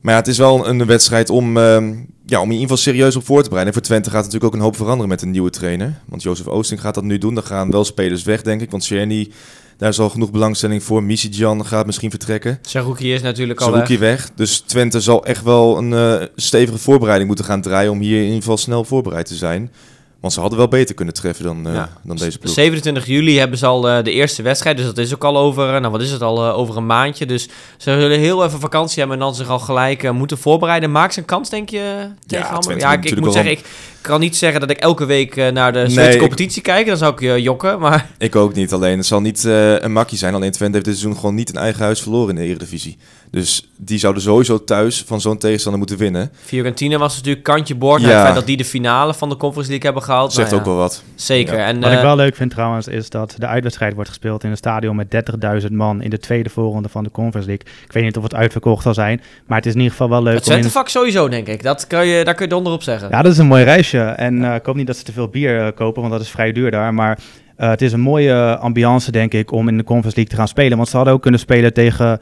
Maar 0.00 0.12
ja, 0.12 0.18
het 0.18 0.28
is 0.28 0.38
wel 0.38 0.68
een 0.68 0.86
wedstrijd 0.86 1.30
om, 1.30 1.56
uh, 1.56 1.88
ja, 2.30 2.40
om 2.40 2.46
in 2.46 2.52
ieder 2.52 2.68
geval 2.68 2.76
serieus 2.76 3.16
op 3.16 3.24
voor 3.24 3.42
te 3.42 3.48
bereiden. 3.48 3.74
En 3.74 3.80
voor 3.80 3.88
Twente 3.88 4.10
gaat 4.10 4.24
natuurlijk 4.24 4.44
ook 4.44 4.54
een 4.54 4.64
hoop 4.64 4.76
veranderen 4.76 5.08
met 5.08 5.22
een 5.22 5.30
nieuwe 5.30 5.50
trainer. 5.50 6.00
Want 6.06 6.22
Jozef 6.22 6.46
Oosting 6.46 6.80
gaat 6.80 6.94
dat 6.94 7.04
nu 7.04 7.18
doen. 7.18 7.34
Dan 7.34 7.44
gaan 7.44 7.70
wel 7.70 7.84
spelers 7.84 8.22
weg, 8.22 8.42
denk 8.42 8.60
ik. 8.60 8.70
Want 8.70 8.82
Czerny, 8.82 9.30
daar 9.76 9.88
is 9.88 9.98
al 9.98 10.10
genoeg 10.10 10.30
belangstelling 10.30 10.82
voor. 10.82 11.04
Jan 11.06 11.66
gaat 11.66 11.86
misschien 11.86 12.10
vertrekken. 12.10 12.58
Saruki 12.62 13.12
is 13.12 13.22
natuurlijk 13.22 13.60
al 13.60 13.72
weg. 13.72 13.98
weg. 13.98 14.30
Dus 14.34 14.60
Twente 14.60 15.00
zal 15.00 15.24
echt 15.24 15.42
wel 15.42 15.78
een 15.78 15.90
uh, 15.90 16.26
stevige 16.36 16.78
voorbereiding 16.78 17.28
moeten 17.28 17.46
gaan 17.46 17.60
draaien... 17.60 17.90
om 17.90 18.00
hier 18.00 18.16
in 18.16 18.24
ieder 18.24 18.38
geval 18.38 18.56
snel 18.56 18.84
voorbereid 18.84 19.26
te 19.26 19.34
zijn. 19.34 19.70
Want 20.20 20.32
ze 20.32 20.40
hadden 20.40 20.58
wel 20.58 20.68
beter 20.68 20.94
kunnen 20.94 21.14
treffen 21.14 21.44
dan, 21.44 21.68
uh, 21.68 21.82
dan 22.02 22.16
deze 22.16 22.38
ploeg. 22.38 22.54
27 22.54 23.06
juli 23.06 23.38
hebben 23.38 23.58
ze 23.58 23.66
al 23.66 23.88
uh, 23.88 24.04
de 24.04 24.12
eerste 24.12 24.42
wedstrijd. 24.42 24.76
Dus 24.76 24.86
dat 24.86 24.98
is 24.98 25.14
ook 25.14 25.24
al 25.24 25.38
over, 25.38 25.74
uh, 25.74 25.80
nou 25.80 25.92
wat 25.92 26.00
is 26.00 26.10
het 26.10 26.22
al, 26.22 26.44
over 26.44 26.76
een 26.76 26.86
maandje. 26.86 27.26
Dus 27.26 27.42
ze 27.76 28.00
zullen 28.00 28.18
heel 28.18 28.44
even 28.44 28.60
vakantie 28.60 28.98
hebben 28.98 29.18
en 29.18 29.24
dan 29.24 29.34
zich 29.34 29.48
al 29.48 29.58
gelijk 29.58 30.12
moeten 30.12 30.38
voorbereiden. 30.38 30.90
Maak 30.90 31.12
ze 31.12 31.18
een 31.18 31.24
kans, 31.24 31.50
denk 31.50 31.68
je, 31.68 32.08
tegen 32.26 32.46
ja, 32.68 32.74
Ja, 32.76 32.92
ik, 32.92 33.04
ik 33.04 33.20
moet 33.20 33.32
zeggen, 33.32 33.52
ik 33.52 33.64
kan 34.00 34.20
niet 34.20 34.36
zeggen 34.36 34.60
dat 34.60 34.70
ik 34.70 34.78
elke 34.78 35.04
week 35.04 35.36
uh, 35.36 35.48
naar 35.48 35.72
de 35.72 35.88
Zweedse 35.88 36.18
competitie 36.18 36.62
kijk. 36.62 36.86
Dan 36.86 36.96
zou 36.96 37.12
ik 37.12 37.20
je 37.20 37.26
uh, 37.26 37.38
jokken, 37.38 37.78
maar... 37.78 38.10
Ik 38.18 38.36
ook 38.36 38.54
niet. 38.54 38.72
Alleen 38.72 38.96
het 38.96 39.06
zal 39.06 39.20
niet 39.20 39.44
uh, 39.44 39.80
een 39.80 39.92
makkie 39.92 40.18
zijn. 40.18 40.34
Alleen 40.34 40.50
Twente 40.50 40.72
heeft 40.72 40.84
dit 40.84 40.98
seizoen 40.98 41.20
gewoon 41.20 41.34
niet 41.34 41.48
een 41.48 41.60
eigen 41.60 41.84
huis 41.84 42.02
verloren 42.02 42.28
in 42.28 42.34
de 42.34 42.48
Eredivisie. 42.48 42.98
Dus 43.30 43.68
die 43.76 43.98
zouden 43.98 44.22
sowieso 44.22 44.64
thuis 44.64 45.04
van 45.06 45.20
zo'n 45.20 45.38
tegenstander 45.38 45.78
moeten 45.78 45.98
winnen. 45.98 46.30
Fiorentina 46.44 46.98
was 46.98 47.16
natuurlijk 47.16 47.44
kantje 47.44 47.74
boord. 47.74 48.00
Ja. 48.00 48.08
Het 48.08 48.20
feit 48.22 48.34
dat 48.34 48.46
die 48.46 48.56
de 48.56 48.64
finale 48.64 49.14
van 49.14 49.28
de 49.28 49.36
Conference 49.36 49.70
League 49.70 49.90
hebben 49.90 50.08
gehaald. 50.08 50.32
Zegt 50.32 50.48
nou, 50.50 50.60
ook 50.60 50.66
wel 50.66 50.76
wat. 50.76 51.02
Zeker. 51.14 51.58
Ja. 51.58 51.66
En, 51.66 51.80
wat 51.80 51.92
ik 51.92 52.00
wel 52.00 52.16
leuk 52.16 52.36
vind 52.36 52.50
trouwens, 52.50 52.88
is 52.88 53.10
dat 53.10 53.34
de 53.38 53.46
uitwedstrijd 53.46 53.94
wordt 53.94 54.08
gespeeld 54.08 54.44
in 54.44 54.50
een 54.50 54.56
stadion 54.56 54.96
met 54.96 55.24
30.000 55.62 55.72
man 55.72 56.02
in 56.02 56.10
de 56.10 56.18
tweede 56.18 56.50
voorronde 56.50 56.88
van 56.88 57.04
de 57.04 57.10
Conference 57.10 57.48
League. 57.48 57.66
Ik 57.84 57.92
weet 57.92 58.02
niet 58.02 58.16
of 58.16 58.22
het 58.22 58.34
uitverkocht 58.34 58.82
zal 58.82 58.94
zijn, 58.94 59.22
maar 59.46 59.56
het 59.56 59.66
is 59.66 59.72
in 59.72 59.78
ieder 59.78 59.92
geval 59.92 60.10
wel 60.10 60.22
leuk. 60.22 60.34
Het 60.34 60.44
Twente-vak 60.44 60.88
sowieso, 60.88 61.28
denk 61.28 61.46
ik. 61.46 61.62
Dat 61.62 61.86
kun 61.86 62.06
je, 62.06 62.24
daar 62.24 62.34
kun 62.34 62.44
je 62.44 62.50
donder 62.50 62.72
op 62.72 62.82
zeggen. 62.82 63.08
Ja, 63.10 63.22
dat 63.22 63.32
is 63.32 63.38
een 63.38 63.46
mooi 63.46 63.64
En 63.98 64.34
uh, 64.34 64.54
hoop 64.62 64.74
niet 64.74 64.86
dat 64.86 64.96
ze 64.96 65.02
te 65.02 65.12
veel 65.12 65.28
bier 65.28 65.60
uh, 65.60 65.68
kopen, 65.74 66.00
want 66.00 66.12
dat 66.12 66.22
is 66.22 66.30
vrij 66.30 66.52
duur 66.52 66.70
daar. 66.70 66.94
Maar 66.94 67.18
uh, 67.58 67.68
het 67.68 67.82
is 67.82 67.92
een 67.92 68.00
mooie 68.00 68.56
ambiance, 68.58 69.12
denk 69.12 69.34
ik, 69.34 69.52
om 69.52 69.68
in 69.68 69.76
de 69.76 69.84
Conference 69.84 70.16
League 70.16 70.34
te 70.34 70.40
gaan 70.40 70.48
spelen. 70.48 70.76
Want 70.76 70.88
ze 70.88 70.96
hadden 70.96 71.14
ook 71.14 71.22
kunnen 71.22 71.40
spelen 71.40 71.72
tegen 71.72 72.20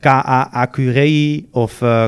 KA 0.00 0.48
Acurei 0.52 1.46
of 1.50 1.80
uh, 1.80 2.04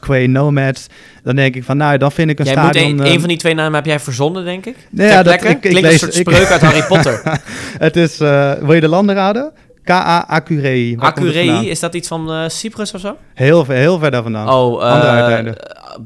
Quay 0.00 0.26
Nomads. 0.26 0.86
Dan 1.22 1.36
denk 1.36 1.54
ik 1.54 1.64
van, 1.64 1.76
nou, 1.76 1.98
dan 1.98 2.12
vind 2.12 2.30
ik 2.30 2.38
een 2.38 2.44
jij 2.44 2.54
stadion... 2.54 2.96
Moet 2.96 3.06
een, 3.06 3.12
een 3.12 3.20
van 3.20 3.28
die 3.28 3.38
twee 3.38 3.54
namen 3.54 3.74
heb 3.74 3.86
jij 3.86 4.00
verzonnen, 4.00 4.44
denk 4.44 4.66
ik? 4.66 4.76
Nee, 4.90 5.08
ja, 5.08 5.22
dat, 5.22 5.26
lekker. 5.26 5.50
Ik, 5.50 5.60
Klinkt 5.60 5.80
lees, 5.80 5.92
een 5.92 5.98
soort 5.98 6.14
spreuk 6.14 6.50
uit 6.50 6.60
Harry 6.60 6.82
Potter. 6.82 7.22
het 7.86 7.96
is, 7.96 8.18
wil 8.18 8.72
je 8.72 8.80
de 8.80 8.88
landen 8.88 9.14
raden? 9.14 9.52
K.A. 9.88 10.24
Acurei. 10.28 10.96
Acurei, 10.98 11.68
is 11.68 11.80
dat 11.80 11.94
iets 11.94 12.08
van 12.08 12.32
uh, 12.32 12.48
Cyprus 12.48 12.94
of 12.94 13.00
zo? 13.00 13.16
Heel, 13.34 13.66
heel 13.66 13.98
ver 13.98 14.10
daar 14.10 14.22
vandaan. 14.22 14.48
Oh, 14.48 14.82
uh. 14.82 15.52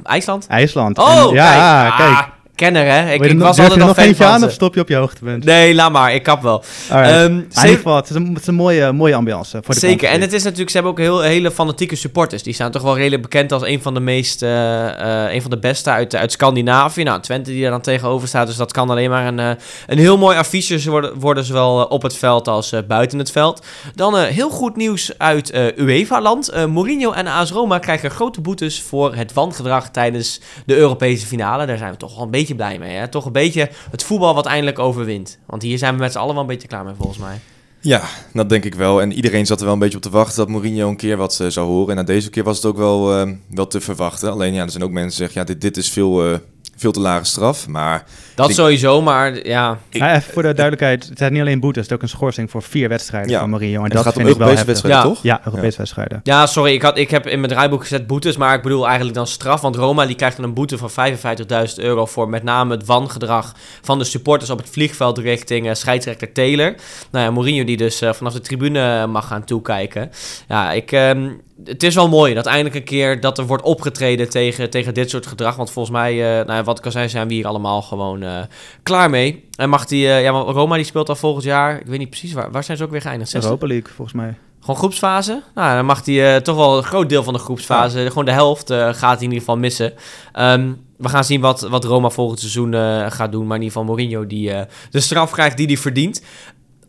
IJsland? 0.03 0.47
IJsland. 0.49 0.99
Oh, 0.99 1.29
en, 1.29 1.35
ja, 1.35 1.91
kijk. 1.97 2.15
kijk. 2.15 2.29
Kenner, 2.63 2.87
hè? 2.87 3.13
Ik, 3.13 3.25
ik 3.25 3.39
was 3.39 3.59
altijd 3.59 3.79
nog 3.79 4.21
aan 4.21 4.45
of 4.45 4.53
stop 4.53 4.75
je 4.75 4.81
op 4.81 4.89
je 4.89 4.97
hoogtepunt? 4.97 5.45
Nee, 5.45 5.75
laat 5.75 5.93
maar. 5.93 6.15
Ik 6.15 6.23
kap 6.23 6.43
wel. 6.43 6.65
Um, 6.93 7.39
in 7.39 7.47
ieder 7.55 7.77
geval, 7.77 7.97
het 7.97 8.11
is 8.11 8.17
een, 8.17 8.29
het 8.29 8.41
is 8.41 8.47
een 8.47 8.55
mooie, 8.55 8.93
mooie 8.93 9.15
ambiance 9.15 9.61
voor 9.63 9.75
de 9.75 9.81
Zeker. 9.81 10.09
En 10.09 10.21
het 10.21 10.33
is 10.33 10.43
natuurlijk, 10.43 10.71
ze 10.71 10.77
hebben 10.77 10.93
ook 10.93 10.99
heel, 10.99 11.21
hele 11.21 11.51
fanatieke 11.51 11.97
supporters. 11.97 12.43
Die 12.43 12.55
staan 12.55 12.71
toch 12.71 12.83
wel 12.83 12.97
redelijk 12.97 13.23
bekend 13.23 13.53
als 13.53 13.63
een 13.63 13.83
van 13.83 13.95
de 13.95 14.01
meest, 14.01 14.43
uh, 14.43 14.49
uh, 14.51 15.33
een 15.33 15.43
van 15.43 15.51
de 15.51 15.59
beste 15.59 15.91
uit, 15.91 16.15
uit 16.15 16.33
Scandinavië. 16.33 17.03
Nou, 17.03 17.21
Twente 17.21 17.51
die 17.51 17.65
er 17.65 17.71
dan 17.71 17.81
tegenover 17.81 18.29
staat. 18.29 18.47
Dus 18.47 18.57
dat 18.57 18.73
kan 18.73 18.91
alleen 18.91 19.11
maar 19.11 19.27
een, 19.27 19.39
uh, 19.39 19.51
een 19.87 19.99
heel 19.99 20.19
mooi 20.19 20.37
affiche 20.39 20.91
worden, 20.91 21.19
worden 21.19 21.45
zowel 21.45 21.85
op 21.85 22.03
het 22.03 22.17
veld 22.17 22.49
als 22.49 22.75
buiten 22.89 23.19
het 23.19 23.31
veld. 23.31 23.65
Dan 23.95 24.19
heel 24.19 24.51
goed 24.51 24.77
nieuws 24.77 25.19
uit 25.19 25.53
UEFA-land. 25.77 26.67
Mourinho 26.69 27.13
en 27.13 27.27
AS 27.27 27.51
Roma 27.51 27.79
krijgen 27.79 28.11
grote 28.11 28.41
boetes 28.41 28.81
voor 28.81 29.15
het 29.15 29.33
wangedrag 29.33 29.91
tijdens 29.91 30.41
de 30.67 30.77
Europese 30.77 31.27
finale. 31.27 31.67
Daar 31.67 31.79
zijn 31.79 31.91
we 31.91 31.97
toch 31.97 32.15
wel 32.15 32.25
een 32.25 32.31
beetje 32.31 32.52
blij 32.55 32.79
mee. 32.79 32.97
Hè? 32.97 33.09
Toch 33.09 33.25
een 33.25 33.33
beetje 33.33 33.71
het 33.91 34.03
voetbal 34.03 34.35
wat 34.35 34.47
eindelijk 34.47 34.79
overwint. 34.79 35.39
Want 35.47 35.63
hier 35.63 35.79
zijn 35.79 35.95
we 35.95 36.01
met 36.01 36.13
z'n 36.13 36.19
allen 36.19 36.35
wel 36.35 36.43
een 36.43 36.49
beetje 36.49 36.69
klaar 36.69 36.85
mee 36.85 36.95
volgens 36.95 37.19
mij. 37.19 37.41
Ja, 37.81 38.03
dat 38.33 38.49
denk 38.49 38.65
ik 38.65 38.75
wel. 38.75 39.01
En 39.01 39.13
iedereen 39.13 39.47
zat 39.47 39.59
er 39.59 39.65
wel 39.65 39.75
een 39.75 39.81
beetje 39.81 39.97
op 39.97 40.03
te 40.03 40.11
wachten 40.11 40.37
dat 40.37 40.49
Mourinho 40.49 40.89
een 40.89 40.97
keer 40.97 41.17
wat 41.17 41.39
uh, 41.43 41.49
zou 41.49 41.67
horen. 41.67 41.91
En 41.91 41.97
na 41.97 42.03
deze 42.03 42.31
keer 42.31 42.45
was 42.45 42.57
het 42.57 42.67
ook 42.67 42.77
wel, 42.77 43.27
uh, 43.27 43.33
wel 43.51 43.67
te 43.67 43.81
verwachten. 43.81 44.31
Alleen 44.33 44.55
ja, 44.55 44.63
er 44.63 44.71
zijn 44.71 44.85
ook 44.85 44.91
mensen 44.91 45.09
die 45.09 45.19
zeggen, 45.19 45.41
ja, 45.41 45.47
dit, 45.47 45.61
dit 45.61 45.77
is 45.77 45.91
veel, 45.91 46.31
uh, 46.31 46.39
veel 46.77 46.93
te 46.93 47.01
lage 47.01 47.25
straf. 47.25 47.69
Maar 47.69 48.05
dat 48.35 48.53
sowieso, 48.53 49.03
maar 49.03 49.47
ja. 49.47 49.79
ja. 49.91 50.15
Even 50.17 50.33
voor 50.33 50.43
de 50.43 50.53
duidelijkheid, 50.53 51.09
het 51.09 51.19
zijn 51.19 51.33
niet 51.33 51.41
alleen 51.41 51.61
boetes, 51.61 51.83
het 51.83 51.91
is 51.91 51.97
ook 51.97 52.03
een 52.03 52.09
schorsing 52.09 52.51
voor 52.51 52.63
vier 52.63 52.89
wedstrijden 52.89 53.31
ja. 53.31 53.39
van 53.39 53.51
Mourinho. 53.51 53.79
En, 53.79 53.91
en 53.91 53.97
dat 53.97 54.05
gaat 54.05 54.17
om 54.17 54.27
Europese 54.27 54.65
wedstrijden, 54.65 55.01
ja. 55.01 55.07
toch? 55.07 55.23
Ja, 55.23 55.41
Europese 55.45 55.79
wedstrijden. 55.79 56.21
Ja, 56.23 56.47
sorry, 56.47 56.73
ik, 56.73 56.83
had, 56.83 56.99
ik 56.99 57.11
heb 57.11 57.27
in 57.27 57.41
mijn 57.41 57.53
draaiboek 57.53 57.81
gezet 57.81 58.07
boetes, 58.07 58.37
maar 58.37 58.55
ik 58.55 58.63
bedoel 58.63 58.87
eigenlijk 58.87 59.17
dan 59.17 59.27
straf. 59.27 59.61
Want 59.61 59.77
Roma 59.77 60.07
die 60.07 60.17
krijgt 60.17 60.37
dan 60.37 60.45
een 60.45 60.55
boete 60.55 60.79
van 60.79 60.91
55.000 60.91 61.75
euro 61.77 62.07
voor 62.07 62.29
met 62.29 62.43
name 62.43 62.75
het 62.75 62.87
wangedrag 62.87 63.55
van 63.83 63.99
de 63.99 64.05
supporters 64.05 64.51
op 64.51 64.59
het 64.59 64.69
vliegveld 64.69 65.19
richting 65.19 65.67
uh, 65.67 65.75
scheidsrechter 65.75 66.33
Taylor. 66.33 66.75
Nou 67.11 67.25
ja, 67.25 67.31
Mourinho 67.31 67.65
die 67.65 67.77
dus 67.77 68.03
uh, 68.03 68.13
vanaf 68.13 68.33
de 68.33 68.41
tribune 68.41 69.07
mag 69.07 69.27
gaan 69.27 69.45
toekijken. 69.45 70.11
Ja, 70.49 70.73
ik... 70.73 70.93
Um, 70.93 71.41
het 71.65 71.83
is 71.83 71.95
wel 71.95 72.09
mooi 72.09 72.35
dat 72.35 72.47
eindelijk 72.47 72.75
een 72.75 72.85
keer 72.85 73.21
dat 73.21 73.39
er 73.39 73.47
wordt 73.47 73.63
opgetreden 73.63 74.31
tegen, 74.31 74.71
tegen 74.71 74.95
dit 74.95 75.11
soort 75.11 75.27
gedrag. 75.27 75.57
Want 75.57 75.71
volgens 75.71 75.97
mij, 75.97 76.15
uh, 76.15 76.47
nou 76.47 76.53
ja, 76.53 76.63
wat 76.63 76.79
ik 76.79 76.85
al 76.85 76.91
zei, 76.91 77.09
zijn 77.09 77.29
we 77.29 77.35
hier 77.35 77.47
allemaal 77.47 77.83
gewoon 77.83 78.22
uh, 78.23 78.43
klaar 78.83 79.11
mee. 79.11 79.49
En 79.57 79.69
mag 79.69 79.87
die, 79.87 80.07
uh, 80.07 80.23
ja, 80.23 80.31
Roma 80.31 80.77
die 80.77 80.85
speelt 80.85 81.09
al 81.09 81.17
volgend 81.17 81.45
jaar. 81.45 81.81
Ik 81.81 81.87
weet 81.87 81.99
niet 81.99 82.11
precies 82.11 82.33
waar, 82.33 82.51
waar 82.51 82.65
zijn 82.65 82.77
ze 82.77 82.85
ook 82.85 82.91
weer 82.91 83.01
geëindigd? 83.01 83.35
Europa 83.35 83.67
League, 83.67 83.93
volgens 83.95 84.17
mij. 84.17 84.35
Gewoon 84.61 84.77
groepsfase? 84.77 85.43
Nou, 85.55 85.77
dan 85.77 85.85
mag 85.85 86.05
hij 86.05 86.41
toch 86.41 86.57
wel 86.57 86.77
een 86.77 86.83
groot 86.83 87.09
deel 87.09 87.23
van 87.23 87.33
de 87.33 87.39
groepsfase, 87.39 88.01
ja. 88.01 88.09
gewoon 88.09 88.25
de 88.25 88.33
helft, 88.33 88.73
gaat 88.73 89.01
hij 89.01 89.17
in 89.17 89.23
ieder 89.23 89.39
geval 89.39 89.57
missen. 89.57 89.93
Um, 90.39 90.81
we 90.97 91.09
gaan 91.09 91.25
zien 91.25 91.41
wat, 91.41 91.61
wat 91.61 91.85
Roma 91.85 92.11
volgend 92.11 92.41
seizoen 92.41 92.75
gaat 93.11 93.33
doen. 93.33 93.47
Maar 93.47 93.57
in 93.57 93.63
ieder 93.63 93.79
geval 93.79 93.95
Mourinho 93.95 94.27
die 94.27 94.53
de 94.91 95.01
straf 95.01 95.31
krijgt 95.31 95.57
die 95.57 95.67
hij 95.67 95.77
verdient. 95.77 96.23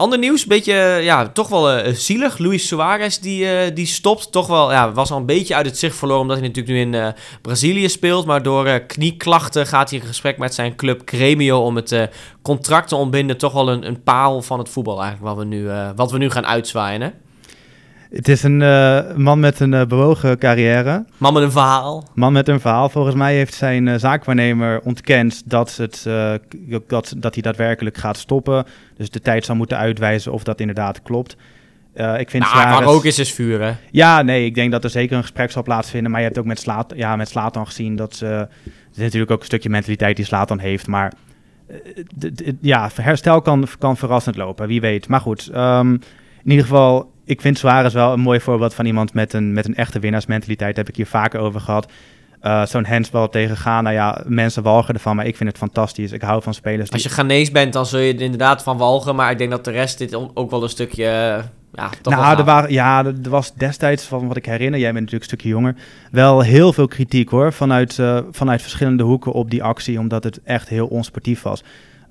Ander 0.03 0.19
nieuws, 0.19 0.45
beetje, 0.45 0.73
ja, 1.01 1.27
toch 1.27 1.47
wel 1.47 1.77
uh, 1.77 1.93
zielig. 1.93 2.37
Luis 2.37 2.67
Suarez, 2.67 3.17
die, 3.17 3.43
uh, 3.43 3.75
die 3.75 3.85
stopt. 3.85 4.31
Toch 4.31 4.47
wel, 4.47 4.71
ja, 4.71 4.91
was 4.91 5.11
al 5.11 5.17
een 5.17 5.25
beetje 5.25 5.55
uit 5.55 5.65
het 5.65 5.77
zicht 5.77 5.95
verloren, 5.95 6.21
omdat 6.21 6.37
hij 6.37 6.47
natuurlijk 6.47 6.75
nu 6.75 6.97
in 6.97 7.13
Brazilië 7.41 7.89
speelt. 7.89 8.25
Maar 8.25 8.43
door 8.43 8.79
knieklachten 8.79 9.67
gaat 9.67 9.89
hij 9.89 9.99
in 9.99 10.05
gesprek 10.05 10.37
met 10.37 10.53
zijn 10.53 10.75
club 10.75 11.01
Gremio 11.05 11.59
om 11.59 11.75
het 11.75 12.09
contract 12.41 12.87
te 12.87 12.95
ontbinden. 12.95 13.37
Toch 13.37 13.53
wel 13.53 13.69
een, 13.69 13.87
een 13.87 14.03
paal 14.03 14.41
van 14.41 14.59
het 14.59 14.69
voetbal 14.69 15.01
eigenlijk, 15.01 15.35
wat 15.35 15.37
we 15.37 15.49
nu, 15.49 15.69
wat 15.95 16.11
we 16.11 16.17
nu 16.17 16.29
gaan 16.29 16.45
uitzwaaien? 16.45 17.01
Het 18.13 18.27
is 18.27 18.43
een 18.43 18.61
uh, 18.61 19.15
man 19.15 19.39
met 19.39 19.59
een 19.59 19.71
uh, 19.71 19.85
bewogen 19.85 20.37
carrière. 20.37 21.05
Man 21.17 21.33
met 21.33 21.43
een 21.43 21.51
verhaal. 21.51 22.03
Man 22.13 22.33
met 22.33 22.47
een 22.47 22.59
verhaal. 22.59 22.89
Volgens 22.89 23.15
mij 23.15 23.35
heeft 23.35 23.53
zijn 23.53 23.87
uh, 23.87 23.95
zaakwaarnemer 23.97 24.81
ontkend 24.83 25.41
dat, 25.45 25.77
het, 25.77 26.07
dat, 26.87 27.13
dat 27.17 27.33
hij 27.33 27.43
daadwerkelijk 27.43 27.97
gaat 27.97 28.17
stoppen. 28.17 28.65
Dus 28.97 29.09
de 29.09 29.19
tijd 29.19 29.45
zal 29.45 29.55
moeten 29.55 29.77
uitwijzen 29.77 30.31
of 30.31 30.43
dat 30.43 30.59
inderdaad 30.59 31.01
klopt. 31.01 31.35
ik 32.17 32.29
vind 32.29 32.43
nou, 32.43 32.55
maar 32.55 32.85
ook 32.85 33.05
is 33.05 33.19
is 33.19 33.33
vuur, 33.33 33.61
hè? 33.61 33.71
Ja, 33.91 34.21
nee, 34.21 34.45
ik 34.45 34.55
denk 34.55 34.71
dat 34.71 34.83
er 34.83 34.89
zeker 34.89 35.15
een 35.15 35.21
gesprek 35.21 35.51
zal 35.51 35.63
plaatsvinden. 35.63 36.11
Maar 36.11 36.19
je 36.19 36.25
hebt 36.25 36.39
ook 36.39 36.45
met, 36.45 36.59
Slaat, 36.59 36.93
ja, 36.95 37.15
met 37.15 37.29
Slatan 37.29 37.65
gezien 37.65 37.95
dat 37.95 38.15
ze... 38.15 38.25
Het 38.25 38.95
is 38.95 39.03
natuurlijk 39.03 39.31
ook 39.31 39.39
een 39.39 39.45
stukje 39.45 39.69
mentaliteit 39.69 40.15
die 40.15 40.25
Slatan 40.25 40.59
heeft, 40.59 40.87
maar... 40.87 41.13
ja, 42.61 42.89
herstel 42.95 43.41
kan, 43.41 43.67
kan 43.79 43.97
verrassend 43.97 44.35
lopen, 44.35 44.67
wie 44.67 44.81
weet. 44.81 45.07
Maar 45.07 45.21
goed, 45.21 45.49
um, 45.55 45.91
in 46.43 46.49
ieder 46.49 46.65
geval 46.65 47.12
ik 47.25 47.41
vind 47.41 47.57
Suarez 47.57 47.93
wel 47.93 48.13
een 48.13 48.19
mooi 48.19 48.39
voorbeeld 48.39 48.73
van 48.73 48.85
iemand 48.85 49.13
met 49.13 49.33
een, 49.33 49.53
met 49.53 49.67
een 49.67 49.75
echte 49.75 49.99
winnaarsmentaliteit. 49.99 50.75
Daar 50.75 50.83
heb 50.85 50.93
ik 50.93 50.99
hier 50.99 51.07
vaker 51.07 51.39
over 51.39 51.61
gehad. 51.61 51.91
Uh, 52.41 52.65
Zo'n 52.65 52.85
handsbal 52.85 53.29
tegen 53.29 53.57
Ghana, 53.57 53.89
ja, 53.89 54.23
mensen 54.25 54.63
walgen 54.63 54.93
ervan, 54.93 55.15
maar 55.15 55.25
ik 55.25 55.35
vind 55.35 55.49
het 55.49 55.57
fantastisch. 55.57 56.11
Ik 56.11 56.21
hou 56.21 56.41
van 56.41 56.53
spelers. 56.53 56.89
Die... 56.89 56.93
Als 56.93 57.03
je 57.03 57.09
Ghanese 57.09 57.51
bent, 57.51 57.73
dan 57.73 57.85
zul 57.85 57.99
je 57.99 58.13
er 58.13 58.21
inderdaad 58.21 58.63
van 58.63 58.77
walgen, 58.77 59.15
maar 59.15 59.31
ik 59.31 59.37
denk 59.37 59.51
dat 59.51 59.65
de 59.65 59.71
rest 59.71 59.97
dit 59.97 60.15
ook 60.33 60.51
wel 60.51 60.63
een 60.63 60.69
stukje... 60.69 61.41
Ja, 61.75 61.89
toch 62.01 62.13
nou, 62.13 62.37
er 62.37 62.43
waren, 62.43 62.71
ja, 62.71 63.05
er 63.05 63.29
was 63.29 63.53
destijds, 63.53 64.05
van 64.05 64.27
wat 64.27 64.37
ik 64.37 64.45
herinner, 64.45 64.79
jij 64.79 64.91
bent 64.91 65.03
natuurlijk 65.03 65.31
een 65.31 65.37
stukje 65.37 65.49
jonger, 65.49 65.75
wel 66.11 66.41
heel 66.41 66.73
veel 66.73 66.87
kritiek 66.87 67.29
hoor, 67.29 67.53
vanuit, 67.53 67.97
uh, 67.97 68.19
vanuit 68.31 68.61
verschillende 68.61 69.03
hoeken 69.03 69.31
op 69.31 69.49
die 69.49 69.63
actie, 69.63 69.99
omdat 69.99 70.23
het 70.23 70.41
echt 70.43 70.69
heel 70.69 70.87
onsportief 70.87 71.41
was. 71.41 71.63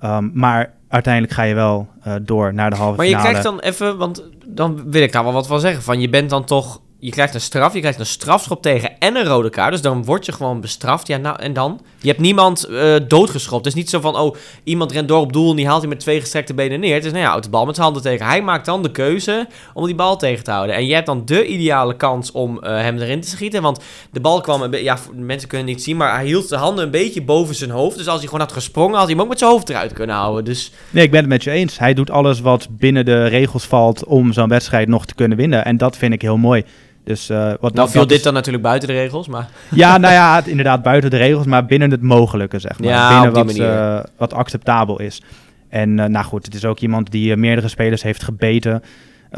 Um, 0.03 0.31
maar 0.33 0.73
uiteindelijk 0.93 1.33
ga 1.33 1.43
je 1.43 1.53
wel 1.53 1.87
uh, 2.07 2.13
door 2.21 2.53
naar 2.53 2.69
de 2.69 2.75
halve 2.75 3.01
finale. 3.01 3.11
Maar 3.11 3.23
je 3.23 3.29
krijgt 3.29 3.43
dan 3.43 3.59
even, 3.59 3.97
want 3.97 4.23
dan 4.45 4.91
wil 4.91 5.01
ik 5.01 5.11
daar 5.11 5.23
wel 5.23 5.33
wat 5.33 5.47
van 5.47 5.59
zeggen. 5.59 5.83
Van 5.83 6.01
je 6.01 6.09
bent 6.09 6.29
dan 6.29 6.45
toch 6.45 6.81
je 7.03 7.11
krijgt 7.11 7.33
een 7.33 7.41
straf, 7.41 7.73
je 7.73 7.79
krijgt 7.79 7.99
een 7.99 8.05
strafschop 8.05 8.61
tegen 8.61 8.99
en 8.99 9.15
een 9.15 9.25
rode 9.25 9.49
kaart. 9.49 9.71
Dus 9.71 9.81
dan 9.81 10.03
word 10.03 10.25
je 10.25 10.31
gewoon 10.31 10.61
bestraft. 10.61 11.07
Ja, 11.07 11.17
nou, 11.17 11.39
en 11.39 11.53
dan? 11.53 11.81
Je 11.97 12.07
hebt 12.07 12.19
niemand 12.19 12.69
uh, 12.69 12.95
doodgeschopt. 13.07 13.65
Het 13.65 13.73
is 13.73 13.79
niet 13.79 13.89
zo 13.89 13.99
van, 13.99 14.15
oh, 14.15 14.35
iemand 14.63 14.91
rent 14.91 15.07
door 15.07 15.19
op 15.19 15.33
doel 15.33 15.49
en 15.49 15.55
die 15.55 15.67
haalt 15.67 15.81
hij 15.81 15.89
met 15.89 15.99
twee 15.99 16.19
gestrekte 16.19 16.53
benen 16.53 16.79
neer. 16.79 16.93
Het 16.93 17.05
is, 17.05 17.11
nou 17.11 17.23
ja, 17.23 17.39
de 17.39 17.49
bal 17.49 17.65
met 17.65 17.75
zijn 17.75 17.87
handen 17.87 18.03
tegen. 18.03 18.25
Hij 18.25 18.41
maakt 18.41 18.65
dan 18.65 18.83
de 18.83 18.91
keuze 18.91 19.47
om 19.73 19.85
die 19.85 19.95
bal 19.95 20.17
tegen 20.17 20.43
te 20.43 20.51
houden. 20.51 20.75
En 20.75 20.85
je 20.85 20.93
hebt 20.93 21.05
dan 21.05 21.25
de 21.25 21.47
ideale 21.47 21.95
kans 21.95 22.31
om 22.31 22.59
uh, 22.63 22.69
hem 22.69 22.97
erin 22.97 23.21
te 23.21 23.27
schieten. 23.27 23.61
Want 23.61 23.79
de 24.11 24.19
bal 24.19 24.41
kwam, 24.41 24.75
ja, 24.75 24.97
mensen 25.13 25.47
kunnen 25.47 25.67
het 25.67 25.75
niet 25.75 25.85
zien, 25.85 25.97
maar 25.97 26.15
hij 26.15 26.25
hield 26.25 26.47
zijn 26.47 26.61
handen 26.61 26.83
een 26.83 26.91
beetje 26.91 27.21
boven 27.21 27.55
zijn 27.55 27.69
hoofd. 27.69 27.97
Dus 27.97 28.07
als 28.07 28.17
hij 28.17 28.25
gewoon 28.25 28.41
had 28.41 28.51
gesprongen, 28.51 28.97
had 28.97 29.05
hij 29.05 29.13
hem 29.13 29.21
ook 29.21 29.29
met 29.29 29.39
zijn 29.39 29.51
hoofd 29.51 29.69
eruit 29.69 29.93
kunnen 29.93 30.15
houden. 30.15 30.43
Dus... 30.43 30.71
Nee, 30.89 31.03
ik 31.03 31.11
ben 31.11 31.19
het 31.19 31.29
met 31.29 31.43
je 31.43 31.51
eens. 31.51 31.79
Hij 31.79 31.93
doet 31.93 32.09
alles 32.09 32.39
wat 32.39 32.67
binnen 32.69 33.05
de 33.05 33.25
regels 33.25 33.65
valt 33.65 34.05
om 34.05 34.33
zo'n 34.33 34.49
wedstrijd 34.49 34.87
nog 34.87 35.05
te 35.05 35.15
kunnen 35.15 35.37
winnen. 35.37 35.65
En 35.65 35.77
dat 35.77 35.97
vind 35.97 36.13
ik 36.13 36.21
heel 36.21 36.37
mooi. 36.37 36.63
Dus, 37.03 37.29
uh, 37.29 37.53
wat 37.59 37.73
nou 37.73 37.89
viel 37.89 38.07
dit 38.07 38.23
dan 38.23 38.33
natuurlijk 38.33 38.63
buiten 38.63 38.87
de 38.87 38.93
regels, 38.93 39.27
maar... 39.27 39.49
Ja, 39.69 39.97
nou 39.97 40.13
ja, 40.13 40.35
het, 40.35 40.47
inderdaad 40.47 40.83
buiten 40.83 41.09
de 41.09 41.17
regels, 41.17 41.45
maar 41.45 41.65
binnen 41.65 41.91
het 41.91 42.01
mogelijke, 42.01 42.59
zeg 42.59 42.79
maar. 42.79 42.89
Ja, 42.89 43.21
binnen 43.21 43.45
wat, 43.45 43.57
uh, 43.57 43.99
wat 44.17 44.33
acceptabel 44.33 44.99
is. 44.99 45.21
En 45.69 45.97
uh, 45.97 46.05
nou 46.05 46.25
goed, 46.25 46.45
het 46.45 46.55
is 46.55 46.65
ook 46.65 46.79
iemand 46.79 47.11
die 47.11 47.35
meerdere 47.35 47.67
spelers 47.67 48.03
heeft 48.03 48.23
gebeten. 48.23 48.73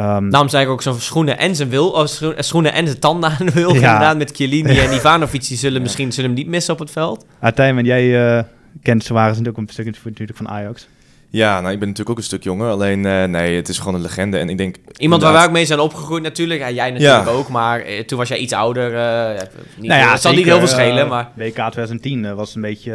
Um, 0.01 0.29
Daarom 0.29 0.49
zei 0.49 0.63
ik 0.63 0.69
ook 0.69 0.81
zo'n 0.81 0.99
schoenen 0.99 1.37
en 1.37 1.55
zijn 1.55 1.69
wil, 1.69 1.89
oh, 1.89 2.05
schoenen 2.37 2.73
en 2.73 2.87
zijn 2.87 2.99
tanden 2.99 3.29
aan 3.29 3.45
de 3.45 3.51
wil. 3.51 3.69
Ja. 3.69 3.75
Inderdaad, 3.75 4.17
met 4.17 4.31
Chiellini 4.35 4.79
en 4.79 4.93
Ivanovic, 4.93 5.47
die 5.47 5.57
zullen 5.57 5.81
misschien 5.81 6.11
zullen 6.11 6.29
hem 6.29 6.39
niet 6.39 6.47
missen 6.47 6.73
op 6.73 6.79
het 6.79 6.91
veld. 6.91 7.25
Uiteindelijk, 7.39 7.87
jij 7.87 8.45
kent 8.81 9.03
Suarez 9.03 9.37
natuurlijk 9.37 9.57
een 9.57 9.73
stukje 9.73 9.91
natuurlijk 10.03 10.37
van 10.37 10.49
Ajax. 10.49 10.87
Ja, 11.35 11.61
nou, 11.61 11.73
ik 11.73 11.79
ben 11.79 11.87
natuurlijk 11.87 12.09
ook 12.09 12.17
een 12.17 12.23
stuk 12.23 12.43
jonger. 12.43 12.69
Alleen, 12.69 13.03
uh, 13.03 13.23
nee, 13.23 13.55
het 13.55 13.69
is 13.69 13.77
gewoon 13.77 13.93
een 13.93 14.01
legende. 14.01 14.37
En 14.37 14.49
ik 14.49 14.57
denk... 14.57 14.75
Iemand 14.97 15.21
waar 15.21 15.33
wij 15.33 15.45
ook 15.45 15.51
mee 15.51 15.65
zijn 15.65 15.79
opgegroeid 15.79 16.23
natuurlijk. 16.23 16.59
Ja, 16.59 16.71
jij 16.71 16.91
natuurlijk 16.91 17.25
ja. 17.25 17.31
ook. 17.31 17.49
Maar 17.49 17.79
eh, 17.79 18.03
toen 18.03 18.17
was 18.17 18.27
jij 18.27 18.37
iets 18.37 18.53
ouder. 18.53 18.93
Uh, 18.93 19.41
niet, 19.77 19.87
nou 19.87 20.01
ja, 20.01 20.11
het 20.11 20.21
zal 20.21 20.33
niet 20.33 20.45
heel 20.45 20.57
veel 20.57 20.67
schelen, 20.67 21.07
maar... 21.07 21.31
WK 21.33 21.53
2010 21.53 22.35
was 22.35 22.55
een 22.55 22.61
beetje... 22.61 22.93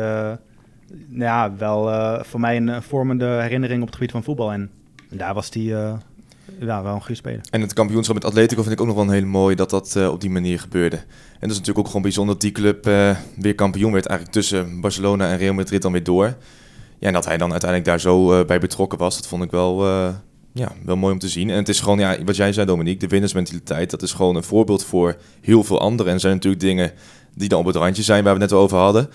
nou 1.08 1.24
ja, 1.24 1.52
wel 1.58 1.90
voor 2.24 2.40
mij 2.40 2.56
een 2.56 2.82
vormende 2.82 3.26
herinnering 3.26 3.80
op 3.80 3.86
het 3.86 3.96
gebied 3.96 4.10
van 4.10 4.22
voetbal. 4.22 4.52
En 4.52 4.70
daar 5.10 5.34
was 5.34 5.50
die... 5.50 5.68
ja, 5.68 6.82
wel 6.82 6.94
een 6.94 7.00
goede 7.00 7.14
speler. 7.14 7.40
En 7.50 7.60
het 7.60 7.72
kampioenschap 7.72 8.14
met 8.14 8.24
Atletico 8.24 8.62
vind 8.62 8.74
ik 8.74 8.80
ook 8.80 8.86
nog 8.86 8.96
wel 8.96 9.04
een 9.04 9.10
hele 9.10 9.26
mooi 9.26 9.54
dat 9.54 9.70
dat 9.70 9.96
op 9.96 10.20
die 10.20 10.30
manier 10.30 10.60
gebeurde. 10.60 10.96
En 10.96 11.04
dat 11.40 11.50
is 11.50 11.58
natuurlijk 11.58 11.78
ook 11.78 11.86
gewoon 11.86 12.02
bijzonder 12.02 12.34
dat 12.34 12.42
die 12.42 12.52
club 12.52 12.84
weer 13.36 13.54
kampioen 13.54 13.92
werd. 13.92 14.06
Eigenlijk 14.06 14.38
tussen 14.38 14.80
Barcelona 14.80 15.30
en 15.30 15.38
Real 15.38 15.54
Madrid 15.54 15.82
dan 15.82 15.92
weer 15.92 16.04
door. 16.04 16.36
Ja, 17.00 17.06
en 17.06 17.12
dat 17.12 17.24
hij 17.24 17.36
dan 17.36 17.50
uiteindelijk 17.50 17.90
daar 17.90 18.00
zo 18.00 18.38
uh, 18.38 18.44
bij 18.44 18.58
betrokken 18.58 18.98
was, 18.98 19.16
dat 19.16 19.26
vond 19.26 19.42
ik 19.42 19.50
wel, 19.50 19.86
uh, 19.86 20.08
ja, 20.52 20.72
wel 20.84 20.96
mooi 20.96 21.12
om 21.12 21.18
te 21.18 21.28
zien. 21.28 21.50
En 21.50 21.56
het 21.56 21.68
is 21.68 21.80
gewoon, 21.80 21.98
ja, 21.98 22.24
wat 22.24 22.36
jij 22.36 22.52
zei 22.52 22.66
Dominique, 22.66 23.00
de 23.00 23.06
winnersmentaliteit, 23.06 23.90
dat 23.90 24.02
is 24.02 24.12
gewoon 24.12 24.36
een 24.36 24.42
voorbeeld 24.42 24.84
voor 24.84 25.16
heel 25.40 25.64
veel 25.64 25.80
anderen. 25.80 26.12
En 26.12 26.20
zijn 26.20 26.34
natuurlijk 26.34 26.62
dingen 26.62 26.92
die 27.34 27.48
dan 27.48 27.60
op 27.60 27.66
het 27.66 27.76
randje 27.76 28.02
zijn, 28.02 28.24
waar 28.24 28.34
we 28.34 28.40
het 28.40 28.50
net 28.50 28.60
over 28.60 28.78
hadden. 28.78 29.10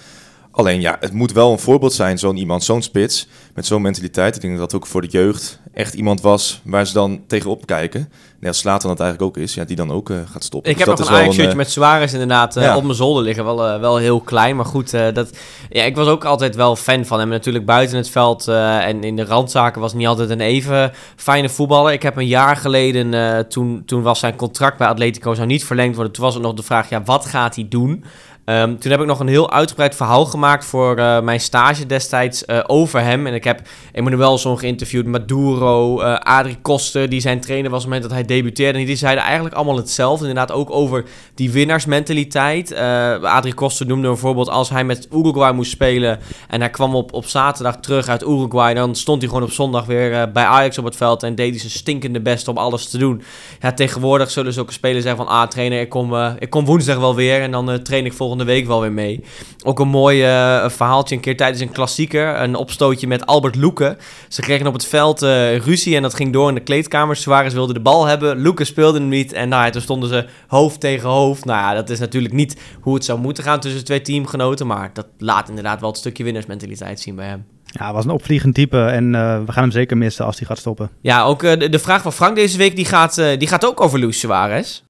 Alleen 0.56 0.82
ja, 0.82 0.98
het 1.00 1.14
moet 1.14 1.32
wel 1.32 1.52
een 1.52 1.60
voorbeeld 1.60 1.94
zijn, 1.94 2.18
zo'n 2.18 2.38
iemand, 2.38 2.64
zo'n 2.64 2.82
spits, 2.82 3.28
met 3.54 3.66
zo'n 3.66 3.82
mentaliteit. 3.82 4.36
Ik 4.36 4.42
denk 4.42 4.58
dat 4.58 4.72
dat 4.72 4.82
ook 4.82 4.88
voor 4.88 5.02
de 5.02 5.08
jeugd 5.08 5.60
echt 5.74 5.94
iemand 5.94 6.22
was 6.22 6.62
waar 6.64 6.88
ze 6.88 6.94
dan 6.94 7.24
tegenop 7.28 7.66
kijken. 7.66 8.10
Net 8.40 8.50
als 8.50 8.58
Slater 8.58 8.90
dat 8.90 9.00
eigenlijk 9.00 9.38
ook 9.38 9.44
is, 9.44 9.54
ja, 9.54 9.66
die 9.66 9.76
dan 9.76 9.92
ook 9.92 10.10
uh, 10.10 10.18
gaat 10.32 10.44
stoppen. 10.44 10.72
Ik 10.72 10.78
dus 10.78 10.88
heb 10.88 10.98
nog 10.98 11.08
een 11.08 11.16
Ajax-shirtje 11.16 11.52
uh, 11.52 11.58
met 11.58 11.72
Suarez 11.72 12.14
inderdaad 12.14 12.58
uh, 12.58 12.64
ja. 12.64 12.76
op 12.76 12.84
mijn 12.84 12.96
zolder 12.96 13.24
liggen. 13.24 13.46
Wel, 13.46 13.80
wel 13.80 13.98
heel 13.98 14.22
klein, 14.22 14.56
maar 14.56 14.66
goed. 14.66 14.92
dat, 14.92 15.30
ja, 15.70 15.84
ik 15.84 15.96
was 15.96 16.08
ook 16.08 16.26
altijd 16.26 16.56
wel 16.56 16.76
fan 16.76 17.06
van 17.06 17.20
hem. 17.20 17.30
Natuurlijk 17.30 17.66
buiten 17.66 17.98
het 17.98 18.10
veld 18.10 18.48
en 18.48 19.04
in 19.04 19.16
de 19.16 19.26
randzaken 19.26 19.82
was 19.82 19.94
niet 19.94 20.08
altijd 20.08 20.30
een 20.30 20.42
even 20.42 20.92
fijne 21.16 21.50
voetballer. 21.50 21.94
Ik 21.94 22.04
heb 22.04 22.18
een 22.18 22.28
jaar 22.28 22.56
geleden, 22.56 23.48
toen, 23.48 23.84
toen 23.86 24.02
was 24.02 24.20
zijn 24.20 24.36
contract 24.36 24.78
bij 24.78 24.88
Atletico 24.88 25.34
zou 25.34 25.48
niet 25.48 25.66
verlengd 25.66 25.96
worden. 25.96 26.14
Toen 26.14 26.24
was 26.24 26.34
het 26.34 26.44
nog 26.44 26.54
de 26.54 26.64
vraag, 26.64 26.90
ja, 26.90 27.04
wat 27.04 27.26
gaat 27.26 27.56
hij 27.56 27.66
doen? 27.70 28.04
Ehm, 28.46 28.76
toen 28.78 28.92
heb 28.92 29.00
ik 29.00 29.06
nog 29.06 29.20
een 29.20 29.28
heel 29.28 29.52
uitgebreid 29.52 29.96
verhaal 29.96 30.26
gemaakt 30.26 30.66
voor 30.66 30.98
uh, 31.00 31.22
mijn 31.22 31.40
stage 31.40 31.86
destijds 31.86 32.44
uh, 32.48 32.60
over 32.68 33.02
hem. 33.02 33.28
En 33.28 33.34
ik 33.34 33.44
heb 33.44 33.62
Emmanuelson 33.92 34.60
geïnterviewd, 34.60 35.06
Maduro, 35.06 36.02
uh, 36.02 36.16
Adrie 36.16 36.58
Koster, 36.62 37.10
die 37.10 37.20
zijn 37.20 37.42
trainer 37.42 37.72
was 37.72 37.86
op 37.86 37.92
het 37.92 37.94
moment 37.94 38.10
dat 38.10 38.28
hij 38.28 38.38
debuteerde. 38.38 38.80
En 38.80 38.86
die 38.86 38.96
zeiden 38.96 39.24
eigenlijk 39.24 39.56
allemaal 39.56 39.76
hetzelfde. 39.76 40.28
Inderdaad 40.28 40.58
ook 40.58 40.72
over 40.72 41.04
die 41.36 41.52
winnaarsmentaliteit. 41.52 42.76
Adrie 43.22 43.54
Koster 43.54 43.86
noemde 43.86 44.08
bijvoorbeeld 44.08 44.50
als 44.50 44.70
hij 44.70 44.84
met 44.84 45.08
Uruguay 45.12 45.52
moest 45.52 45.72
spelen 45.72 46.20
en 46.48 46.60
hij 46.60 46.70
kwam 46.70 46.96
op, 46.96 47.14
op 47.14 47.26
zaterdag 47.26 47.78
terug 47.80 48.08
uit 48.08 48.24
Uruguay, 48.24 48.74
dan 48.74 48.96
stond 48.96 49.22
hij 49.22 49.28
gewoon 49.28 49.44
op 49.44 49.52
zondag 49.52 49.86
weer 49.86 50.32
bij 50.32 50.44
Ajax 50.44 50.78
op 50.78 50.86
het 50.86 50.96
veld 50.96 51.24
en 51.24 51.36
deed 51.36 51.50
hij 51.50 51.60
zijn 51.60 51.72
stinkende 51.72 52.22
best 52.22 52.48
om 52.48 52.58
alles 52.58 52.90
te 52.90 52.98
doen. 52.98 53.22
Ja, 53.62 53.74
tegenwoordig 53.74 54.32
zullen 54.32 54.54
zulke 54.54 54.74
spelers 54.74 55.04
zeggen 55.04 55.26
van, 55.26 55.34
ah 55.34 55.48
trainer, 55.48 55.80
ik 55.80 55.90
kom, 55.90 56.16
ik 56.40 56.50
kom 56.50 56.66
woensdag 56.66 56.98
wel 56.98 57.16
weer 57.16 57.42
en 57.42 57.52
dan 57.52 57.82
train 57.84 58.06
ik 58.06 58.14
volgende 58.14 58.35
volgende 58.36 58.54
week 58.54 58.68
wel 58.68 58.82
weer 58.82 58.92
mee. 58.92 59.24
Ook 59.64 59.80
een 59.80 59.88
mooi 59.88 60.24
uh, 60.24 60.70
verhaaltje 60.70 61.16
een 61.16 61.22
keer 61.22 61.38
tijdens 61.38 61.62
een 61.62 61.72
klassieker. 61.72 62.42
Een 62.42 62.56
opstootje 62.56 63.08
met 63.08 63.26
Albert 63.26 63.56
Loeken. 63.56 63.98
Ze 64.28 64.42
kregen 64.42 64.68
op 64.68 64.74
het 64.74 64.86
veld 64.86 65.24
uh, 65.24 65.58
ruzie 65.58 65.96
en 65.96 66.02
dat 66.02 66.14
ging 66.14 66.34
door 66.34 66.50
in 66.50 66.56
de 66.56 66.62
kleedkamer. 66.62 67.16
Suarez 67.16 67.54
wilde 67.54 67.74
de 67.74 67.80
bal 67.80 68.06
hebben. 68.06 68.42
Loeken 68.42 68.66
speelde 68.66 69.00
hem 69.00 69.08
niet. 69.08 69.34
En 69.34 69.50
nou, 69.50 69.72
toen 69.72 69.82
stonden 69.82 70.10
ze 70.10 70.26
hoofd 70.48 70.80
tegen 70.80 71.10
hoofd. 71.10 71.46
Nou 71.46 71.60
ja, 71.60 71.74
dat 71.74 71.90
is 71.90 72.00
natuurlijk 72.00 72.34
niet 72.34 72.62
hoe 72.82 72.94
het 72.94 73.06
zou 73.06 73.20
moeten 73.20 73.44
gaan 73.44 73.60
tussen 73.60 73.86
twee 73.86 74.02
teamgenoten. 74.02 74.68
Maar 74.68 74.90
dat 74.94 75.08
laat 75.18 75.50
inderdaad 75.50 75.80
wel 75.80 75.90
het 75.90 76.00
stukje 76.00 76.24
winnersmentaliteit 76.24 77.00
zien 77.00 77.16
bij 77.16 77.28
hem. 77.28 77.46
Ja, 77.66 77.94
was 77.94 78.04
een 78.04 78.12
opvliegend 78.12 78.56
type 78.56 78.86
en 78.86 79.14
uh, 79.14 79.40
we 79.46 79.52
gaan 79.52 79.64
hem 79.64 79.72
zeker 79.72 79.98
missen 79.98 80.26
als 80.26 80.38
hij 80.38 80.48
gaat 80.48 80.58
stoppen. 80.58 80.90
Ja, 81.02 81.24
ook 81.24 81.44
uh, 81.44 81.60
de, 81.60 81.70
de, 81.70 81.80
vraag 81.80 82.02
van 82.02 82.14
Frank 82.14 82.36
deze 82.36 82.58
week, 82.58 82.76
die 82.76 82.86
gaat, 82.86 83.18
uh, 83.18 83.38
die 83.38 83.48
gaat 83.48 83.66
ook 83.66 83.82
over 83.82 84.00
Luis 84.00 84.20
Suarez. 84.20 84.85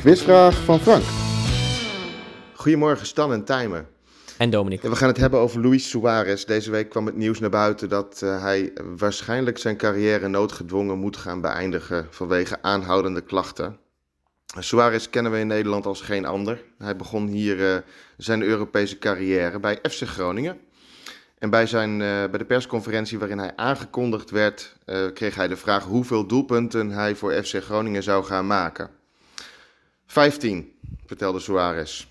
Quizvraag 0.00 0.64
van 0.64 0.80
Frank. 0.80 1.02
Goedemorgen 2.54 3.06
Stan 3.06 3.32
en 3.32 3.44
Tijmen. 3.44 3.86
En 4.38 4.50
Dominic. 4.50 4.82
we 4.82 4.96
gaan 4.96 5.08
het 5.08 5.16
hebben 5.16 5.40
over 5.40 5.60
Luis 5.60 5.88
Suarez. 5.88 6.44
Deze 6.44 6.70
week 6.70 6.88
kwam 6.88 7.06
het 7.06 7.16
nieuws 7.16 7.38
naar 7.38 7.50
buiten 7.50 7.88
dat 7.88 8.20
uh, 8.24 8.42
hij 8.42 8.72
waarschijnlijk 8.96 9.58
zijn 9.58 9.76
carrière 9.76 10.28
noodgedwongen 10.28 10.98
moet 10.98 11.16
gaan 11.16 11.40
beëindigen 11.40 12.06
vanwege 12.10 12.62
aanhoudende 12.62 13.20
klachten. 13.20 13.76
Suarez 14.58 15.08
kennen 15.08 15.32
we 15.32 15.38
in 15.38 15.46
Nederland 15.46 15.86
als 15.86 16.00
geen 16.00 16.26
ander. 16.26 16.64
Hij 16.78 16.96
begon 16.96 17.26
hier 17.26 17.58
uh, 17.58 17.76
zijn 18.16 18.42
Europese 18.42 18.98
carrière 18.98 19.60
bij 19.60 19.78
FC 19.90 20.02
Groningen. 20.02 20.58
En 21.38 21.50
bij, 21.50 21.66
zijn, 21.66 21.90
uh, 21.90 21.98
bij 22.00 22.38
de 22.38 22.44
persconferentie 22.44 23.18
waarin 23.18 23.38
hij 23.38 23.52
aangekondigd 23.56 24.30
werd, 24.30 24.76
kreeg 25.14 25.34
hij 25.34 25.48
de 25.48 25.56
vraag 25.56 25.84
hoeveel 25.84 26.26
doelpunten 26.26 26.90
hij 26.90 27.14
voor 27.14 27.32
FC 27.32 27.62
Groningen 27.62 28.02
zou 28.02 28.24
gaan 28.24 28.46
maken. 28.46 28.99
15, 30.10 30.72
vertelde 31.06 31.40
Suarez. 31.40 32.06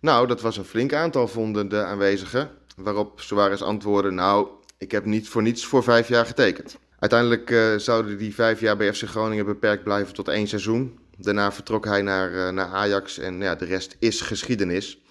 Nou, 0.00 0.26
dat 0.26 0.40
was 0.40 0.56
een 0.56 0.64
flink 0.64 0.92
aantal, 0.92 1.28
vonden 1.28 1.68
de 1.68 1.84
aanwezigen. 1.84 2.50
Waarop 2.76 3.20
Suarez 3.20 3.62
antwoordde, 3.62 4.10
nou, 4.10 4.48
ik 4.78 4.90
heb 4.90 5.04
niet 5.04 5.28
voor 5.28 5.42
niets 5.42 5.66
voor 5.66 5.82
vijf 5.82 6.08
jaar 6.08 6.26
getekend. 6.26 6.78
Uiteindelijk 6.98 7.50
uh, 7.50 7.76
zouden 7.76 8.18
die 8.18 8.34
vijf 8.34 8.60
jaar 8.60 8.76
bij 8.76 8.94
FC 8.94 9.02
Groningen 9.02 9.46
beperkt 9.46 9.84
blijven 9.84 10.14
tot 10.14 10.28
één 10.28 10.46
seizoen. 10.46 10.98
Daarna 11.16 11.52
vertrok 11.52 11.84
hij 11.84 12.02
naar, 12.02 12.32
uh, 12.32 12.48
naar 12.48 12.68
Ajax 12.68 13.18
en 13.18 13.40
ja, 13.40 13.54
de 13.54 13.64
rest 13.64 13.96
is 13.98 14.20
geschiedenis. 14.20 15.02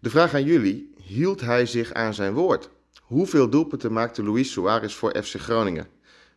De 0.00 0.10
vraag 0.10 0.34
aan 0.34 0.44
jullie, 0.44 0.94
hield 1.02 1.40
hij 1.40 1.66
zich 1.66 1.92
aan 1.92 2.14
zijn 2.14 2.32
woord? 2.32 2.68
Hoeveel 3.02 3.48
doelpunten 3.50 3.92
maakte 3.92 4.22
Luis 4.22 4.52
Suarez 4.52 4.94
voor 4.94 5.22
FC 5.22 5.34
Groningen? 5.34 5.88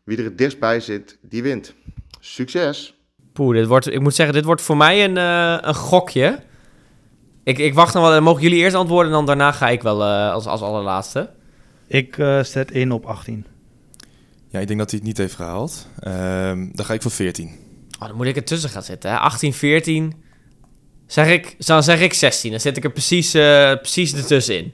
Wie 0.04 0.17
er 0.17 0.24
het 0.24 0.38
dichtst 0.38 0.86
zit, 0.86 1.17
die 1.22 1.43
wint. 1.43 1.74
Succes! 2.19 2.98
Poeh, 3.39 3.56
dit 3.56 3.67
wordt, 3.67 3.91
ik 3.91 3.99
moet 3.99 4.15
zeggen, 4.15 4.36
dit 4.36 4.45
wordt 4.45 4.62
voor 4.62 4.78
mij 4.78 5.04
een, 5.04 5.15
uh, 5.15 5.58
een 5.62 5.75
gokje. 5.75 6.39
Ik, 7.43 7.58
ik 7.58 7.73
wacht 7.73 7.93
nog 7.93 8.04
wel, 8.04 8.12
dan 8.12 8.23
mogen 8.23 8.41
jullie 8.41 8.58
eerst 8.58 8.75
antwoorden 8.75 9.12
en 9.12 9.17
dan 9.17 9.25
daarna 9.25 9.52
ga 9.52 9.69
ik 9.69 9.82
wel 9.82 10.02
uh, 10.02 10.32
als, 10.32 10.45
als 10.45 10.62
allerlaatste. 10.62 11.30
Ik 11.88 12.17
uh, 12.17 12.43
zet 12.43 12.71
in 12.71 12.91
op 12.91 13.06
18. 13.06 13.45
Ja, 14.47 14.60
ik 14.60 14.67
denk 14.67 14.80
dat 14.80 14.89
hij 14.89 14.99
het 14.99 15.08
niet 15.08 15.17
heeft 15.17 15.36
gehaald. 15.36 15.88
Uh, 16.04 16.13
dan 16.71 16.86
ga 16.86 16.93
ik 16.93 17.02
voor 17.02 17.12
14. 17.12 17.47
Oh, 17.99 18.08
dan 18.08 18.15
moet 18.15 18.25
ik 18.25 18.36
ertussen 18.36 18.69
gaan 18.69 18.84
zitten. 18.84 19.12
Hè? 19.12 19.17
18, 19.17 19.54
14. 19.54 20.13
Zeg 21.08 21.28
ik, 21.28 21.65
dan 21.65 21.84
zeg 21.84 22.02
ik 22.02 22.13
16. 22.13 22.52
Dan 22.52 22.60
zit 22.60 22.78
ik 22.78 22.84
er 22.84 22.91
precies, 22.91 23.36
uh, 23.36 23.75
precies 23.75 24.13
ertussenin. 24.13 24.73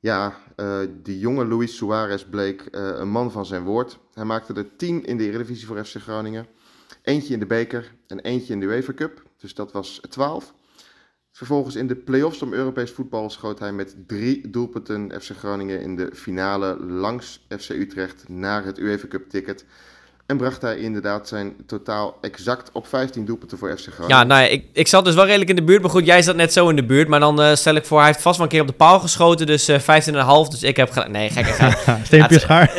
Ja, 0.00 0.34
uh, 0.56 0.78
die 1.02 1.18
jonge 1.18 1.46
Luis 1.46 1.76
Suarez 1.76 2.24
bleek 2.30 2.68
een 2.70 3.10
man 3.10 3.32
van 3.32 3.46
zijn 3.46 3.62
woord. 3.62 3.98
Hij 4.14 4.24
maakte 4.24 4.54
er 4.54 4.76
10 4.76 5.04
in 5.04 5.16
de 5.16 5.24
Eredivisie 5.26 5.66
voor 5.66 5.84
FC 5.84 5.96
Groningen. 5.96 6.46
Eentje 7.02 7.32
in 7.32 7.38
de 7.38 7.46
beker 7.46 7.94
en 8.06 8.20
eentje 8.20 8.52
in 8.52 8.60
de 8.60 8.66
UEFA 8.66 8.92
Cup. 8.92 9.22
Dus 9.36 9.54
dat 9.54 9.72
was 9.72 10.00
12. 10.08 10.54
Vervolgens 11.36 11.74
in 11.74 11.86
de 11.86 11.96
play-offs 11.96 12.42
om 12.42 12.52
Europees 12.52 12.90
voetbal 12.90 13.30
schoot 13.30 13.58
hij 13.58 13.72
met 13.72 13.96
drie 14.06 14.50
doelpunten 14.50 15.22
FC 15.22 15.30
Groningen 15.30 15.80
in 15.80 15.96
de 15.96 16.10
finale 16.14 16.84
langs 16.84 17.46
FC 17.58 17.68
Utrecht 17.68 18.28
naar 18.28 18.64
het 18.64 18.78
UEFA 18.78 19.08
Cup 19.08 19.28
ticket. 19.28 19.64
En 20.26 20.36
bracht 20.36 20.62
hij 20.62 20.76
inderdaad 20.76 21.28
zijn 21.28 21.56
totaal 21.66 22.18
exact 22.20 22.70
op 22.72 22.86
15 22.86 23.24
doelpunten 23.24 23.58
voor 23.58 23.76
FC 23.76 23.86
Groningen. 23.86 24.16
Ja, 24.16 24.24
nou 24.24 24.42
ja, 24.42 24.48
ik, 24.48 24.64
ik 24.72 24.88
zat 24.88 25.04
dus 25.04 25.14
wel 25.14 25.24
redelijk 25.24 25.50
in 25.50 25.56
de 25.56 25.62
buurt. 25.62 25.82
Maar 25.82 25.90
goed, 25.90 26.06
jij 26.06 26.22
zat 26.22 26.36
net 26.36 26.52
zo 26.52 26.68
in 26.68 26.76
de 26.76 26.84
buurt. 26.84 27.08
Maar 27.08 27.20
dan 27.20 27.40
uh, 27.40 27.54
stel 27.54 27.74
ik 27.74 27.84
voor, 27.84 27.98
hij 27.98 28.06
heeft 28.06 28.22
vast 28.22 28.36
wel 28.36 28.46
een 28.46 28.52
keer 28.52 28.60
op 28.60 28.66
de 28.66 28.72
paal 28.72 29.00
geschoten. 29.00 29.46
Dus 29.46 29.68
uh, 29.68 29.88
eh, 29.88 30.44
15,5. 30.46 30.50
Dus 30.50 30.62
ik 30.62 30.76
heb 30.76 30.90
gelijk... 30.90 31.10
Nee, 31.10 31.30
gekke 31.30 31.76
Steempje 32.04 32.38
schaar. 32.38 32.72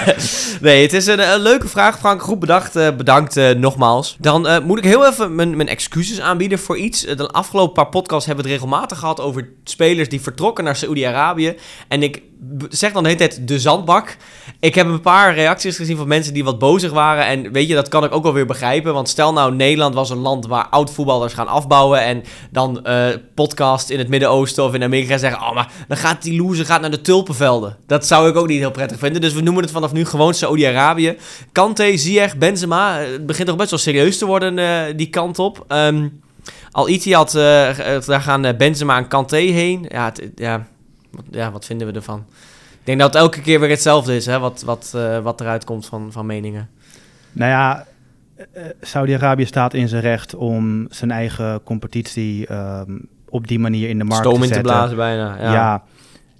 nee, 0.60 0.82
het 0.82 0.92
is 0.92 1.06
een, 1.06 1.32
een, 1.32 1.40
leuke 1.40 1.68
vraag, 1.68 1.98
Frank. 1.98 2.22
Goed 2.22 2.38
bedacht. 2.38 2.76
Uh, 2.76 2.90
bedankt 2.96 3.56
nogmaals. 3.56 4.16
Dan 4.20 4.62
moet 4.64 4.78
ik 4.78 4.84
heel 4.84 5.06
even 5.06 5.34
mijn, 5.34 5.56
mijn 5.56 5.68
excuses 5.68 6.20
aanbieden 6.20 6.58
voor 6.58 6.76
iets. 6.76 7.00
De 7.00 7.28
afgelopen 7.28 7.74
paar 7.74 7.88
podcasts 7.88 8.26
hebben 8.26 8.44
we 8.44 8.50
het 8.50 8.60
regelmatig 8.60 8.98
gehad 8.98 9.20
over 9.20 9.48
spelers 9.64 10.08
die 10.08 10.20
vertrokken 10.20 10.64
naar 10.64 10.76
Saoedi-Arabië. 10.76 11.56
En 11.88 12.02
ik 12.02 12.22
zeg 12.68 12.92
dan 12.92 13.02
de 13.02 13.08
hele 13.08 13.20
tijd 13.20 13.48
de 13.48 13.60
zandbak. 13.60 14.16
Ik 14.60 14.74
heb 14.74 14.86
een 14.86 15.00
paar 15.00 15.34
reacties 15.34 15.76
gezien 15.76 15.96
van 15.96 16.08
mensen 16.08 16.34
die 16.34 16.44
wat 16.44 16.58
bozig 16.58 16.92
waren. 16.92 17.26
En 17.26 17.52
weet 17.52 17.68
je, 17.68 17.74
dat 17.74 17.88
kan 17.88 18.04
ik 18.04 18.14
ook 18.14 18.22
wel 18.22 18.32
weer 18.32 18.46
begrijpen. 18.46 18.94
Want 18.94 19.08
stel 19.08 19.32
nou, 19.32 19.54
Nederland 19.54 19.94
was 19.94 20.10
een 20.10 20.18
land 20.18 20.46
waar 20.46 20.66
oud-voetballers 20.68 21.34
gaan 21.34 21.48
afbouwen. 21.48 22.02
En 22.02 22.22
dan 22.50 22.80
uh, 22.84 23.06
podcast 23.34 23.90
in 23.90 23.98
het 23.98 24.08
Midden-Oosten 24.08 24.64
of 24.64 24.74
in 24.74 24.82
Amerika 24.82 25.18
zeggen... 25.18 25.40
Oh, 25.40 25.54
maar 25.54 25.72
dan 25.88 25.96
gaat 25.96 26.22
die 26.22 26.42
loser 26.42 26.64
gaat 26.64 26.80
naar 26.80 26.90
de 26.90 27.00
tulpenvelden. 27.00 27.76
Dat 27.86 28.06
zou 28.06 28.28
ik 28.28 28.36
ook 28.36 28.48
niet 28.48 28.58
heel 28.58 28.70
prettig 28.70 28.98
vinden. 28.98 29.20
Dus 29.20 29.32
we 29.32 29.40
noemen 29.40 29.62
het 29.62 29.72
vanaf 29.72 29.92
nu 29.92 30.04
gewoon 30.04 30.34
Saudi-Arabië. 30.34 31.16
Kante, 31.52 31.96
Ziyech, 31.96 32.36
Benzema. 32.36 32.98
Het 32.98 33.26
begint 33.26 33.48
toch 33.48 33.56
best 33.56 33.70
wel 33.70 33.78
serieus 33.78 34.18
te 34.18 34.26
worden, 34.26 34.58
uh, 34.58 34.82
die 34.96 35.08
kant 35.08 35.38
op. 35.38 35.64
Um, 35.68 36.20
Al 36.70 36.88
Ittihad, 36.88 37.34
uh, 37.34 37.42
daar 38.06 38.20
gaan 38.20 38.56
Benzema 38.58 38.96
en 38.96 39.08
Kante 39.08 39.36
heen. 39.36 39.86
Ja, 39.88 40.12
ja 40.34 40.66
ja, 41.30 41.50
wat 41.50 41.64
vinden 41.64 41.86
we 41.86 41.92
ervan? 41.92 42.24
Ik 42.72 42.84
denk 42.84 42.98
dat 42.98 43.12
het 43.12 43.22
elke 43.22 43.40
keer 43.40 43.60
weer 43.60 43.70
hetzelfde 43.70 44.16
is, 44.16 44.26
hè, 44.26 44.38
wat, 44.38 44.62
wat, 44.62 44.92
uh, 44.96 45.18
wat 45.18 45.40
eruit 45.40 45.64
komt 45.64 45.86
van, 45.86 46.12
van 46.12 46.26
meningen. 46.26 46.68
Nou 47.32 47.50
ja, 47.50 47.86
uh, 48.38 48.62
Saudi-Arabië 48.80 49.46
staat 49.46 49.74
in 49.74 49.88
zijn 49.88 50.02
recht 50.02 50.34
om 50.34 50.86
zijn 50.90 51.10
eigen 51.10 51.62
competitie 51.62 52.52
um, 52.52 53.08
op 53.28 53.46
die 53.46 53.58
manier 53.58 53.88
in 53.88 53.98
de 53.98 54.04
markt 54.04 54.24
Stoom 54.24 54.40
te 54.40 54.46
zetten. 54.46 54.56
in 54.56 54.66
te 54.66 54.72
blazen 54.72 54.96
bijna. 54.96 55.36
Ja. 55.36 55.52
ja, 55.52 55.84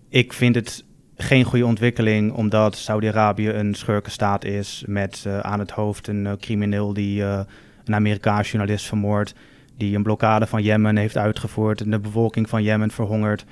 ik 0.09 0.33
vind 0.33 0.54
het 0.54 0.85
geen 1.16 1.44
goede 1.44 1.66
ontwikkeling, 1.66 2.33
omdat 2.33 2.76
Saudi-Arabië 2.76 3.48
een 3.48 3.74
schurkenstaat 3.74 4.44
is 4.44 4.85
met 4.87 5.24
uh, 5.26 5.38
aan 5.38 5.59
het 5.59 5.70
hoofd 5.70 6.09
een 6.09 6.37
crimineel 6.40 6.92
die 6.92 7.22
een 7.22 7.94
Amerikaanse 7.94 8.50
journalist 8.50 8.87
vermoordt, 8.87 9.35
die 9.76 9.96
een 9.96 10.02
blokkade 10.02 10.46
van 10.46 10.62
Jemen 10.62 10.96
heeft 10.96 11.16
uitgevoerd 11.16 11.81
en 11.81 11.90
de 11.90 11.98
bevolking 11.98 12.48
van 12.48 12.62
Jemen 12.62 12.90
verhongert. 12.90 13.44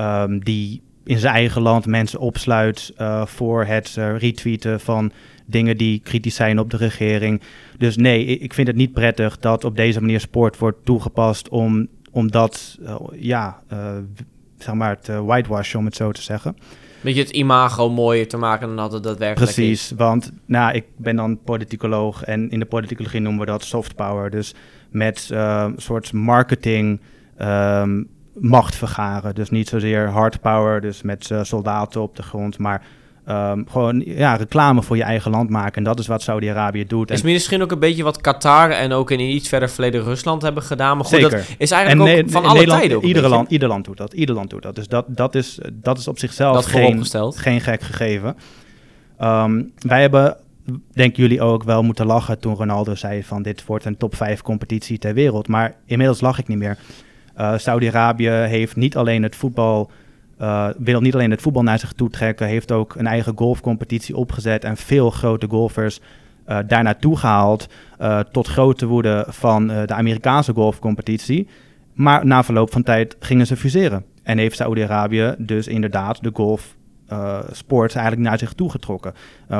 Um, 0.00 0.44
die 0.44 0.82
in 1.04 1.18
zijn 1.18 1.34
eigen 1.34 1.62
land 1.62 1.86
mensen 1.86 2.20
opsluit 2.20 2.92
uh, 3.00 3.26
voor 3.26 3.64
het 3.64 3.96
uh, 3.98 4.18
retweeten 4.18 4.80
van 4.80 5.12
dingen 5.46 5.76
die 5.76 6.00
kritisch 6.00 6.34
zijn 6.34 6.58
op 6.58 6.70
de 6.70 6.76
regering. 6.76 7.40
Dus 7.78 7.96
nee, 7.96 8.24
ik 8.24 8.54
vind 8.54 8.66
het 8.66 8.76
niet 8.76 8.92
prettig 8.92 9.38
dat 9.38 9.64
op 9.64 9.76
deze 9.76 10.00
manier 10.00 10.20
sport 10.20 10.58
wordt 10.58 10.84
toegepast 10.84 11.48
om, 11.48 11.88
om 12.10 12.30
dat, 12.30 12.78
uh, 12.82 12.96
ja, 13.12 13.62
zeg 14.58 14.74
maar, 14.74 15.00
te 15.00 15.22
whitewashen, 15.24 15.78
om 15.78 15.84
het 15.84 15.96
zo 15.96 16.12
te 16.12 16.22
zeggen. 16.22 16.56
Beetje 17.00 17.22
het 17.22 17.30
imago 17.30 17.90
mooier 17.90 18.28
te 18.28 18.36
maken 18.36 18.66
dan 18.66 18.76
dat 18.76 18.92
het 18.92 19.02
daadwerkelijk 19.02 19.52
Precies, 19.52 19.90
is. 19.90 19.96
want 19.96 20.32
nou, 20.46 20.74
ik 20.74 20.84
ben 20.96 21.16
dan 21.16 21.42
politicoloog 21.42 22.24
en 22.24 22.50
in 22.50 22.58
de 22.58 22.66
politicologie 22.66 23.20
noemen 23.20 23.40
we 23.40 23.46
dat 23.46 23.64
soft 23.64 23.94
power. 23.94 24.30
Dus 24.30 24.54
met 24.90 25.28
een 25.30 25.74
soort 25.76 26.12
marketing... 26.12 27.00
Um, 27.40 28.08
macht 28.40 28.76
vergaren. 28.76 29.34
Dus 29.34 29.50
niet 29.50 29.68
zozeer 29.68 30.08
hard 30.08 30.40
power, 30.40 30.80
dus 30.80 31.02
met 31.02 31.30
uh, 31.30 31.42
soldaten 31.42 32.00
op 32.00 32.16
de 32.16 32.22
grond, 32.22 32.58
maar 32.58 32.82
um, 33.28 33.66
gewoon 33.70 34.02
ja, 34.06 34.34
reclame 34.34 34.82
voor 34.82 34.96
je 34.96 35.02
eigen 35.02 35.30
land 35.30 35.50
maken. 35.50 35.74
En 35.74 35.82
dat 35.82 35.98
is 35.98 36.06
wat 36.06 36.22
Saudi-Arabië 36.22 36.86
doet. 36.86 37.10
Is 37.10 37.22
misschien 37.22 37.62
ook 37.62 37.70
een 37.70 37.78
beetje 37.78 38.02
wat 38.02 38.20
Qatar 38.20 38.70
en 38.70 38.92
ook 38.92 39.10
in 39.10 39.20
iets 39.20 39.48
verder 39.48 39.70
verleden 39.70 40.02
Rusland 40.02 40.42
hebben 40.42 40.62
gedaan. 40.62 40.96
Maar 40.96 41.06
goed, 41.06 41.20
Zeker. 41.20 41.30
dat 41.30 41.54
is 41.58 41.70
eigenlijk 41.70 42.10
en 42.10 42.24
ook 42.24 42.30
van 42.30 42.42
alle 42.44 42.52
Nederland, 42.52 42.80
tijden 42.80 42.96
ook 42.96 43.04
ieder 43.04 43.28
land, 43.28 43.50
ieder 43.50 43.68
land 43.68 43.84
doet 43.84 43.96
dat. 43.96 44.12
Ieder 44.12 44.34
land 44.34 44.50
doet 44.50 44.62
dat. 44.62 44.74
Dus 44.74 44.88
dat, 44.88 45.04
dat, 45.08 45.34
is, 45.34 45.58
dat 45.72 45.98
is 45.98 46.08
op 46.08 46.18
zichzelf 46.18 46.64
geen, 46.64 47.04
geen 47.34 47.60
gek 47.60 47.82
gegeven. 47.82 48.36
Um, 49.20 49.72
wij 49.78 50.00
hebben 50.00 50.36
denken 50.92 51.22
jullie 51.22 51.40
ook 51.40 51.62
wel 51.62 51.82
moeten 51.82 52.06
lachen 52.06 52.38
toen 52.38 52.54
Ronaldo 52.54 52.94
zei 52.94 53.24
van 53.24 53.42
dit 53.42 53.66
wordt 53.66 53.84
een 53.84 53.96
top 53.96 54.14
5 54.14 54.42
competitie 54.42 54.98
ter 54.98 55.14
wereld. 55.14 55.48
Maar 55.48 55.74
inmiddels 55.86 56.20
lach 56.20 56.38
ik 56.38 56.48
niet 56.48 56.58
meer. 56.58 56.78
Uh, 57.38 57.52
Saudi-Arabië 57.56 58.30
heeft 58.30 58.76
niet 58.76 58.96
alleen 58.96 59.22
het 59.22 59.36
voetbal, 59.36 59.90
uh, 60.40 60.68
wil 60.78 61.00
niet 61.00 61.14
alleen 61.14 61.30
het 61.30 61.42
voetbal 61.42 61.62
naar 61.62 61.78
zich 61.78 61.92
toe 61.92 62.10
trekken, 62.10 62.46
heeft 62.46 62.72
ook 62.72 62.94
een 62.94 63.06
eigen 63.06 63.32
golfcompetitie 63.36 64.16
opgezet 64.16 64.64
en 64.64 64.76
veel 64.76 65.10
grote 65.10 65.46
golfers 65.48 66.00
uh, 66.48 66.58
daar 66.66 66.82
naartoe 66.82 67.16
gehaald. 67.16 67.68
tot 68.32 68.48
grote 68.48 68.86
woede 68.86 69.26
van 69.28 69.66
de 69.66 69.94
Amerikaanse 69.94 70.52
golfcompetitie. 70.52 71.48
Maar 71.92 72.26
na 72.26 72.44
verloop 72.44 72.72
van 72.72 72.82
tijd 72.82 73.16
gingen 73.20 73.46
ze 73.46 73.56
fuseren. 73.56 74.04
En 74.22 74.38
heeft 74.38 74.56
Saudi-Arabië 74.56 75.34
dus 75.38 75.66
inderdaad 75.66 76.22
de 76.22 76.30
golf 76.32 76.76
sport 77.50 77.94
eigenlijk 77.94 78.28
naar 78.28 78.38
zich 78.38 78.52
toe 78.52 78.70
getrokken. 78.70 79.14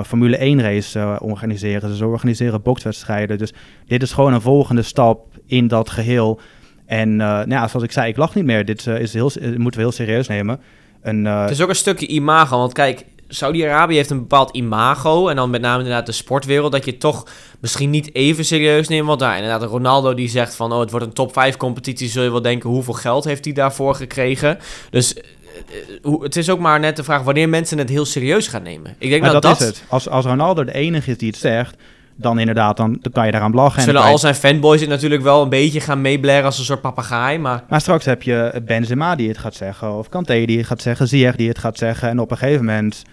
Formule 0.04 0.36
1 0.36 0.62
race 0.62 1.18
organiseren 1.20 1.90
ze, 1.90 1.96
ze 1.96 2.06
organiseren 2.06 2.62
bokswedstrijden. 2.62 3.38
Dus 3.38 3.52
dit 3.86 4.02
is 4.02 4.12
gewoon 4.12 4.32
een 4.32 4.40
volgende 4.40 4.82
stap 4.82 5.26
in 5.46 5.68
dat 5.68 5.90
geheel. 5.90 6.40
En 6.88 7.16
nou 7.16 7.50
ja, 7.50 7.68
zoals 7.68 7.84
ik 7.84 7.92
zei, 7.92 8.08
ik 8.08 8.16
lach 8.16 8.34
niet 8.34 8.44
meer. 8.44 8.64
Dit 8.64 8.86
is 8.86 9.12
heel, 9.12 9.30
moeten 9.40 9.80
we 9.80 9.86
heel 9.86 9.92
serieus 9.92 10.28
nemen. 10.28 10.60
Het 11.02 11.50
is 11.50 11.60
ook 11.60 11.68
een 11.68 11.74
stukje 11.74 12.06
imago, 12.06 12.58
want 12.58 12.72
kijk, 12.72 13.04
Saudi-Arabië 13.28 13.94
heeft 13.94 14.10
een 14.10 14.18
bepaald 14.18 14.56
imago. 14.56 15.28
En 15.28 15.36
dan 15.36 15.50
met 15.50 15.60
name 15.60 15.78
inderdaad 15.78 16.06
de 16.06 16.12
sportwereld. 16.12 16.72
Dat 16.72 16.84
je 16.84 16.98
toch 16.98 17.26
misschien 17.60 17.90
niet 17.90 18.14
even 18.14 18.44
serieus 18.44 18.88
neemt. 18.88 19.06
Want 19.06 19.20
daar 19.20 19.36
inderdaad, 19.36 19.70
Ronaldo 19.70 20.14
die 20.14 20.28
zegt 20.28 20.54
van... 20.54 20.72
Oh, 20.72 20.80
het 20.80 20.90
wordt 20.90 21.06
een 21.06 21.12
top 21.12 21.32
5 21.32 21.56
competitie. 21.56 22.08
Zul 22.08 22.22
je 22.22 22.30
wel 22.30 22.42
denken, 22.42 22.70
hoeveel 22.70 22.94
geld 22.94 23.24
heeft 23.24 23.44
hij 23.44 23.54
daarvoor 23.54 23.94
gekregen? 23.94 24.58
Dus 24.90 25.16
het 26.20 26.36
is 26.36 26.50
ook 26.50 26.58
maar 26.58 26.80
net 26.80 26.96
de 26.96 27.04
vraag 27.04 27.22
wanneer 27.22 27.48
mensen 27.48 27.78
het 27.78 27.88
heel 27.88 28.04
serieus 28.04 28.48
gaan 28.48 28.62
nemen. 28.62 28.94
Ik 28.98 29.10
denk 29.10 29.24
dat, 29.24 29.42
dat, 29.42 29.60
is 29.60 29.66
het. 29.66 29.82
Als, 29.88 30.08
als 30.08 30.24
Ronaldo 30.24 30.64
de 30.64 30.74
enige 30.74 31.10
is 31.10 31.18
die 31.18 31.28
het 31.28 31.38
zegt, 31.38 31.76
dan 32.20 32.38
inderdaad, 32.38 32.76
dan, 32.76 32.98
dan 33.00 33.12
kan 33.12 33.26
je 33.26 33.32
daaraan 33.32 33.54
lachen. 33.54 33.82
Zullen 33.82 34.02
al 34.02 34.18
zijn 34.18 34.34
fanboys 34.34 34.80
het 34.80 34.88
natuurlijk 34.88 35.22
wel 35.22 35.42
een 35.42 35.48
beetje 35.48 35.80
gaan 35.80 36.00
meeblaren 36.00 36.44
als 36.44 36.58
een 36.58 36.64
soort 36.64 36.80
papegaai, 36.80 37.38
maar... 37.38 37.64
Maar 37.68 37.80
straks 37.80 38.04
heb 38.04 38.22
je 38.22 38.62
Benzema 38.64 39.16
die 39.16 39.28
het 39.28 39.38
gaat 39.38 39.54
zeggen, 39.54 39.98
of 39.98 40.08
Kanté 40.08 40.44
die 40.44 40.58
het 40.58 40.66
gaat 40.66 40.82
zeggen, 40.82 41.08
Ziyech 41.08 41.36
die 41.36 41.48
het 41.48 41.58
gaat 41.58 41.78
zeggen. 41.78 42.08
En 42.08 42.18
op 42.18 42.30
een 42.30 42.36
gegeven 42.36 42.64
moment 42.64 43.04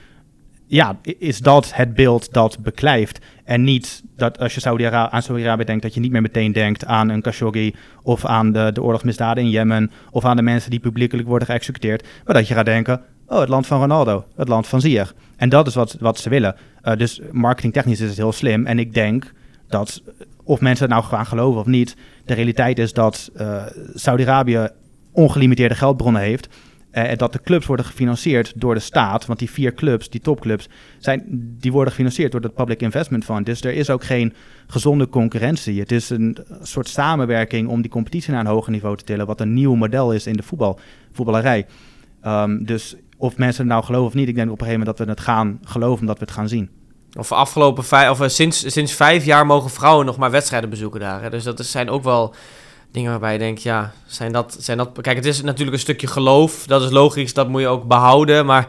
ja, 0.67 0.97
is 1.17 1.39
dat 1.39 1.73
het 1.73 1.93
beeld 1.93 2.33
dat 2.33 2.57
beklijft. 2.59 3.19
En 3.43 3.63
niet 3.63 4.03
dat 4.15 4.39
als 4.39 4.53
je 4.53 4.59
Saudi 4.59 4.85
aan 4.85 5.21
Saudi-Arabië 5.21 5.63
denkt, 5.63 5.81
dat 5.81 5.93
je 5.93 5.99
niet 5.99 6.11
meer 6.11 6.21
meteen 6.21 6.51
denkt 6.51 6.85
aan 6.85 7.09
een 7.09 7.21
Khashoggi 7.21 7.75
of 8.03 8.25
aan 8.25 8.51
de, 8.51 8.71
de 8.73 8.81
oorlogsmisdaden 8.81 9.43
in 9.43 9.49
Jemen 9.49 9.91
of 10.11 10.25
aan 10.25 10.35
de 10.35 10.41
mensen 10.41 10.69
die 10.69 10.79
publiekelijk 10.79 11.27
worden 11.27 11.47
geëxecuteerd. 11.47 12.07
Maar 12.25 12.35
dat 12.35 12.47
je 12.47 12.53
gaat 12.53 12.65
denken, 12.65 13.01
oh, 13.27 13.39
het 13.39 13.49
land 13.49 13.67
van 13.67 13.79
Ronaldo, 13.79 14.25
het 14.35 14.47
land 14.47 14.67
van 14.67 14.81
Ziyech. 14.81 15.13
En 15.35 15.49
dat 15.49 15.67
is 15.67 15.75
wat, 15.75 15.97
wat 15.99 16.19
ze 16.19 16.29
willen. 16.29 16.55
Uh, 16.83 16.95
dus 16.95 17.21
marketingtechnisch 17.31 17.99
is 17.99 18.07
het 18.07 18.17
heel 18.17 18.31
slim. 18.31 18.65
En 18.65 18.79
ik 18.79 18.93
denk 18.93 19.33
dat, 19.67 20.01
of 20.43 20.61
mensen 20.61 20.85
het 20.85 20.93
nou 20.93 21.03
gaan 21.05 21.25
geloven 21.25 21.59
of 21.59 21.65
niet, 21.65 21.95
de 22.25 22.33
realiteit 22.33 22.79
is 22.79 22.93
dat 22.93 23.31
uh, 23.35 23.63
Saudi-Arabië 23.93 24.67
ongelimiteerde 25.11 25.75
geldbronnen 25.75 26.21
heeft. 26.21 26.47
Uh, 26.91 27.03
dat 27.15 27.33
de 27.33 27.41
clubs 27.41 27.65
worden 27.65 27.85
gefinancierd 27.85 28.53
door 28.55 28.73
de 28.73 28.79
staat. 28.79 29.25
Want 29.25 29.39
die 29.39 29.49
vier 29.49 29.73
clubs, 29.73 30.09
die 30.09 30.21
topclubs, 30.21 30.69
zijn, 30.99 31.23
die 31.59 31.71
worden 31.71 31.91
gefinancierd 31.91 32.31
door 32.31 32.41
het 32.41 32.53
Public 32.53 32.81
Investment 32.81 33.25
Fund. 33.25 33.45
Dus 33.45 33.61
er 33.61 33.73
is 33.73 33.89
ook 33.89 34.03
geen 34.03 34.33
gezonde 34.67 35.09
concurrentie. 35.09 35.79
Het 35.79 35.91
is 35.91 36.09
een 36.09 36.37
soort 36.61 36.87
samenwerking 36.87 37.67
om 37.67 37.81
die 37.81 37.91
competitie 37.91 38.31
naar 38.31 38.39
een 38.39 38.51
hoger 38.51 38.71
niveau 38.71 38.97
te 38.97 39.03
tillen. 39.03 39.25
Wat 39.25 39.41
een 39.41 39.53
nieuw 39.53 39.75
model 39.75 40.13
is 40.13 40.27
in 40.27 40.33
de 40.33 40.43
voetbal, 40.43 40.79
voetballerij. 41.11 41.65
Um, 42.25 42.65
dus 42.65 42.95
of 43.17 43.37
mensen 43.37 43.61
het 43.63 43.71
nou 43.71 43.83
geloven 43.83 44.07
of 44.07 44.13
niet, 44.13 44.27
ik 44.27 44.35
denk 44.35 44.51
op 44.51 44.61
een 44.61 44.65
gegeven 44.65 44.79
moment 44.79 44.97
dat 44.97 45.07
we 45.07 45.13
het 45.13 45.21
gaan 45.21 45.59
geloven, 45.63 45.99
omdat 45.99 46.19
we 46.19 46.25
het 46.25 46.33
gaan 46.33 46.47
zien. 46.47 46.69
Of 47.17 47.31
afgelopen 47.31 47.83
vijf, 47.83 48.09
of 48.09 48.21
eh, 48.21 48.27
sinds, 48.27 48.71
sinds 48.71 48.93
vijf 48.93 49.25
jaar 49.25 49.45
mogen 49.45 49.69
vrouwen 49.69 50.05
nog 50.05 50.17
maar 50.17 50.31
wedstrijden 50.31 50.69
bezoeken 50.69 50.99
daar. 50.99 51.21
Hè? 51.21 51.29
Dus 51.29 51.43
dat 51.43 51.65
zijn 51.65 51.89
ook 51.89 52.03
wel 52.03 52.33
dingen 52.91 53.11
waarbij 53.11 53.33
je 53.33 53.39
denkt, 53.39 53.61
ja, 53.61 53.93
zijn 54.05 54.31
dat, 54.31 54.57
zijn 54.59 54.77
dat... 54.77 54.89
Kijk, 55.01 55.15
het 55.15 55.25
is 55.25 55.41
natuurlijk 55.41 55.75
een 55.75 55.83
stukje 55.83 56.07
geloof, 56.07 56.67
dat 56.67 56.81
is 56.81 56.91
logisch, 56.91 57.33
dat 57.33 57.49
moet 57.49 57.61
je 57.61 57.67
ook 57.67 57.87
behouden, 57.87 58.45
maar 58.45 58.67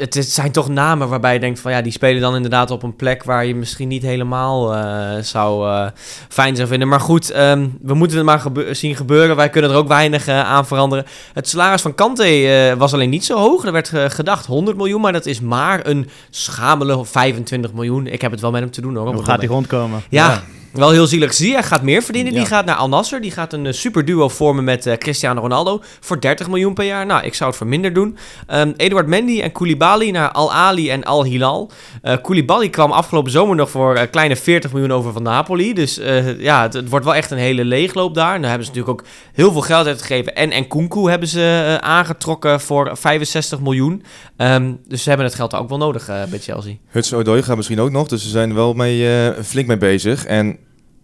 het, 0.00 0.14
het 0.14 0.30
zijn 0.30 0.52
toch 0.52 0.68
namen 0.68 1.08
waarbij 1.08 1.32
je 1.32 1.40
denkt 1.40 1.60
van 1.60 1.72
ja, 1.72 1.82
die 1.82 1.92
spelen 1.92 2.20
dan 2.20 2.36
inderdaad 2.36 2.70
op 2.70 2.82
een 2.82 2.96
plek 2.96 3.24
waar 3.24 3.44
je 3.44 3.54
misschien 3.54 3.88
niet 3.88 4.02
helemaal 4.02 4.74
uh, 4.74 5.22
zou 5.22 5.68
uh, 5.68 5.86
fijn 6.28 6.56
zou 6.56 6.68
vinden. 6.68 6.88
Maar 6.88 7.00
goed, 7.00 7.36
um, 7.36 7.78
we 7.82 7.94
moeten 7.94 8.16
het 8.16 8.26
maar 8.26 8.40
gebe 8.40 8.74
zien 8.74 8.96
gebeuren. 8.96 9.36
Wij 9.36 9.50
kunnen 9.50 9.70
er 9.70 9.76
ook 9.76 9.88
weinig 9.88 10.28
uh, 10.28 10.40
aan 10.40 10.66
veranderen. 10.66 11.04
Het 11.32 11.48
salaris 11.48 11.82
van 11.82 11.94
Kante 11.94 12.74
was 12.78 12.92
alleen 12.92 13.10
niet 13.10 13.24
zo 13.24 13.38
hoog. 13.38 13.64
Er 13.64 13.72
werd 13.72 13.92
gedacht 13.94 14.46
100 14.46 14.76
miljoen, 14.76 15.00
maar 15.00 15.12
dat 15.12 15.26
is 15.26 15.40
maar 15.40 15.86
een 15.86 16.08
schamele 16.30 17.04
25 17.04 17.72
miljoen. 17.72 18.06
Ik 18.06 18.20
heb 18.20 18.30
het 18.30 18.40
wel 18.40 18.50
met 18.50 18.60
hem 18.60 18.70
te 18.70 18.80
doen 18.80 18.96
hoor. 18.96 19.14
Hoe 19.14 19.24
gaat 19.24 19.38
hij 19.38 19.48
rondkomen? 19.48 20.02
ja. 20.08 20.30
ja. 20.30 20.42
Wel 20.72 20.90
heel 20.90 21.06
zielig. 21.06 21.34
Zia 21.34 21.62
gaat 21.62 21.82
meer 21.82 22.02
verdienen. 22.02 22.32
Die 22.32 22.46
gaat 22.46 22.64
naar 22.64 22.74
Al 22.74 22.88
Nasser. 22.88 23.20
Die 23.20 23.30
gaat 23.30 23.52
een 23.52 23.64
uh, 23.64 23.72
super 23.72 24.04
duo 24.04 24.28
vormen 24.28 24.64
met 24.64 24.86
uh, 24.86 24.94
Cristiano 24.94 25.40
Ronaldo. 25.40 25.82
Voor 26.00 26.20
30 26.20 26.48
miljoen 26.48 26.74
per 26.74 26.84
jaar. 26.84 27.06
Nou, 27.06 27.24
ik 27.24 27.34
zou 27.34 27.48
het 27.50 27.58
voor 27.58 27.66
minder 27.66 27.92
doen. 27.92 28.16
Um, 28.54 28.74
Eduard 28.76 29.06
Mendy 29.06 29.40
en 29.40 29.52
Koulibaly 29.52 30.10
naar 30.10 30.30
Al 30.30 30.52
Ali 30.52 30.90
en 30.90 31.04
Al 31.04 31.24
Hilal. 31.24 31.70
Uh, 32.02 32.16
Koulibaly 32.22 32.68
kwam 32.68 32.92
afgelopen 32.92 33.30
zomer 33.30 33.56
nog 33.56 33.70
voor 33.70 33.96
uh, 33.96 34.02
kleine 34.10 34.36
40 34.36 34.72
miljoen 34.72 34.92
over 34.92 35.12
van 35.12 35.22
Napoli. 35.22 35.74
Dus 35.74 36.00
ja, 36.38 36.62
het, 36.62 36.72
het, 36.72 36.88
wordt 36.88 37.04
wel 37.04 37.14
echt 37.14 37.30
een 37.30 37.38
hele 37.38 37.64
leegloop 37.64 38.14
daar. 38.14 38.34
En 38.34 38.40
daar 38.40 38.50
hebben 38.50 38.66
ze 38.66 38.72
natuurlijk 38.72 39.00
ook 39.00 39.08
heel 39.32 39.52
veel 39.52 39.60
geld 39.60 39.86
uitgegeven. 39.86 40.34
En, 40.34 40.50
en 40.50 40.68
Kunku 40.68 41.10
hebben 41.10 41.28
ze 41.28 41.78
aangetrokken 41.80 42.60
voor 42.60 42.96
65 42.96 43.60
miljoen. 43.60 44.02
Um, 44.36 44.80
dus 44.88 45.02
ze 45.02 45.08
hebben 45.08 45.26
het 45.26 45.34
geld 45.34 45.54
ook 45.54 45.68
wel 45.68 45.78
nodig 45.78 46.06
bij 46.06 46.38
Chelsea. 46.38 46.74
Huts 46.88 47.12
Odoi 47.14 47.42
gaat 47.42 47.56
misschien 47.56 47.80
ook 47.80 47.90
nog. 47.90 48.08
Dus 48.08 48.22
ze 48.22 48.28
zijn 48.28 48.54
wel 48.54 48.72
mee, 48.72 49.32
flink 49.42 49.66
mee 49.66 49.76
bezig. 49.76 50.24
En 50.24 50.58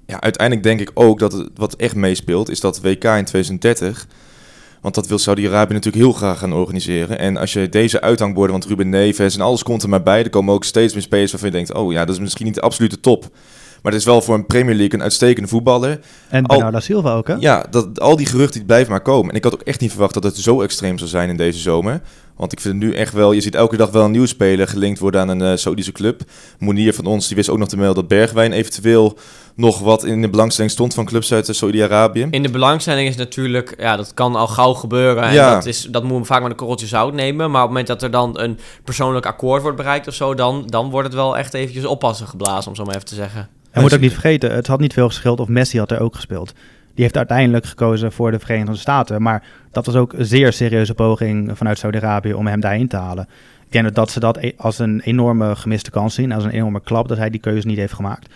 ja, 0.07 0.21
uiteindelijk 0.21 0.66
denk 0.66 0.81
ik 0.81 0.90
ook 0.95 1.19
dat 1.19 1.33
het, 1.33 1.49
wat 1.55 1.77
echt 1.77 1.95
meespeelt, 1.95 2.51
is 2.51 2.61
dat 2.61 2.81
WK 2.81 3.05
in 3.05 3.25
2030. 3.25 4.07
Want 4.81 4.95
dat 4.95 5.07
wil 5.07 5.19
Saudi-Arabië 5.19 5.73
natuurlijk 5.73 6.05
heel 6.05 6.12
graag 6.12 6.38
gaan 6.38 6.53
organiseren. 6.53 7.19
En 7.19 7.37
als 7.37 7.53
je 7.53 7.69
deze 7.69 8.01
uithangborden, 8.01 8.53
want 8.53 8.66
Ruben 8.66 8.88
Neves 8.88 9.35
en 9.35 9.40
alles 9.40 9.62
komt 9.62 9.83
er 9.83 9.88
maar 9.88 10.03
bij, 10.03 10.23
er 10.23 10.31
komen 10.31 10.55
ook 10.55 10.64
steeds 10.64 10.92
meer 10.92 11.03
spelers 11.03 11.31
waarvan 11.31 11.51
je 11.51 11.57
denkt, 11.57 11.75
oh 11.75 11.92
ja, 11.92 12.05
dat 12.05 12.14
is 12.14 12.21
misschien 12.21 12.47
niet 12.47 12.55
de 12.55 12.61
absolute 12.61 13.01
top. 13.01 13.31
Maar 13.83 13.92
het 13.92 14.01
is 14.01 14.07
wel 14.07 14.23
voor 14.23 14.35
een 14.35 14.47
Premier 14.47 14.75
League 14.75 14.95
een 14.95 15.03
uitstekende 15.03 15.49
voetballer. 15.49 16.01
En 16.29 16.45
Bernardo 16.45 16.81
Silva 16.81 17.14
ook, 17.14 17.29
hè? 17.29 17.35
Ja, 17.35 17.66
dat, 17.71 18.01
al 18.01 18.16
die 18.16 18.27
geruchten 18.27 18.59
die 18.59 18.66
blijven 18.66 18.90
maar 18.90 19.01
komen. 19.01 19.31
En 19.31 19.37
ik 19.37 19.45
had 19.45 19.55
ook 19.55 19.62
echt 19.62 19.81
niet 19.81 19.90
verwacht 19.90 20.14
dat 20.14 20.23
het 20.23 20.37
zo 20.37 20.62
extreem 20.62 20.99
zou 20.99 21.11
zijn 21.11 21.29
in 21.29 21.37
deze 21.37 21.59
zomer. 21.59 22.01
Want 22.37 22.53
ik 22.53 22.61
vind 22.61 22.75
het 22.75 22.83
nu 22.83 22.95
echt 22.95 23.12
wel... 23.12 23.33
Je 23.33 23.40
ziet 23.40 23.55
elke 23.55 23.77
dag 23.77 23.90
wel 23.90 24.05
een 24.05 24.11
nieuwe 24.11 24.27
speler 24.27 24.69
gelinkt 24.69 24.99
worden 24.99 25.21
aan 25.21 25.29
een 25.29 25.53
uh, 25.53 25.57
Saudische 25.57 25.92
club. 25.92 26.21
Monier 26.59 26.95
van 26.95 27.07
ons, 27.07 27.27
die 27.27 27.37
wist 27.37 27.49
ook 27.49 27.59
nog 27.59 27.69
te 27.69 27.77
melden 27.77 27.95
dat 27.95 28.09
Bergwijn 28.09 28.53
eventueel 28.53 29.19
nog 29.57 29.79
wat 29.79 30.05
in 30.05 30.21
de 30.21 30.29
belangstelling 30.29 30.73
stond 30.73 30.95
van 30.95 31.05
clubs 31.05 31.33
uit 31.33 31.49
Saudi-Arabië. 31.51 32.27
In 32.31 32.42
de 32.42 32.51
belangstelling 32.51 33.09
is 33.09 33.16
natuurlijk, 33.16 33.75
ja, 33.79 33.97
dat 33.97 34.14
kan 34.14 34.37
al 34.37 34.47
gauw 34.47 34.73
gebeuren. 34.73 35.23
En 35.23 35.33
ja. 35.33 35.55
dat, 35.55 35.66
is, 35.66 35.83
dat 35.90 36.05
moet 36.05 36.27
vaak 36.27 36.42
met 36.42 36.51
een 36.51 36.57
korreltje 36.57 36.87
zout 36.87 37.12
nemen. 37.12 37.51
Maar 37.51 37.62
op 37.62 37.69
het 37.69 37.69
moment 37.69 37.87
dat 37.87 38.03
er 38.03 38.11
dan 38.11 38.40
een 38.40 38.59
persoonlijk 38.85 39.27
akkoord 39.27 39.62
wordt 39.62 39.77
bereikt 39.77 40.09
of 40.09 40.14
zo, 40.14 40.35
dan, 40.35 40.66
dan 40.66 40.90
wordt 40.90 41.07
het 41.07 41.16
wel 41.16 41.38
echt 41.38 41.55
eventjes 41.55 41.85
oppassen 41.85 42.27
geblazen, 42.27 42.71
om 42.71 42.77
zo 42.77 42.85
maar 42.85 42.95
even 42.95 43.07
te 43.07 43.14
zeggen. 43.14 43.49
Je 43.73 43.81
moet 43.81 43.95
ook 43.95 44.01
niet 44.01 44.12
vergeten, 44.12 44.55
het 44.55 44.66
had 44.66 44.81
niet 44.81 44.92
veel 44.92 45.09
geschild 45.09 45.40
of 45.40 45.49
Messi 45.49 45.79
had 45.79 45.90
er 45.90 46.01
ook 46.01 46.14
gespeeld. 46.14 46.53
Die 46.95 47.05
heeft 47.05 47.16
uiteindelijk 47.16 47.66
gekozen 47.66 48.12
voor 48.12 48.31
de 48.31 48.38
Verenigde 48.38 48.77
Staten. 48.77 49.23
Maar 49.23 49.42
dat 49.73 49.87
was 49.87 49.95
ook 49.95 50.12
een 50.12 50.25
zeer 50.25 50.53
serieuze 50.53 50.95
poging 50.95 51.51
vanuit 51.55 51.79
Saudi-Arabië 51.79 52.35
om 52.35 52.47
hem 52.47 52.61
daarheen 52.61 52.88
te 52.88 52.97
halen. 52.97 53.29
Ik 53.66 53.73
denk 53.73 53.95
dat 53.95 54.11
ze 54.11 54.21
dat 54.21 54.37
e- 54.37 54.53
als 54.57 54.79
een 54.79 55.01
enorme 55.01 55.57
gemiste 55.57 55.90
kans 55.90 56.14
zien. 56.14 56.33
Als 56.33 56.45
een 56.45 56.51
enorme 56.51 56.81
klap 56.81 57.09
dat 57.09 57.19
hij 57.19 57.31
die 57.31 57.40
keuze 57.40 57.66
niet 57.66 57.79
heeft 57.79 57.92
gemaakt. 57.92 58.29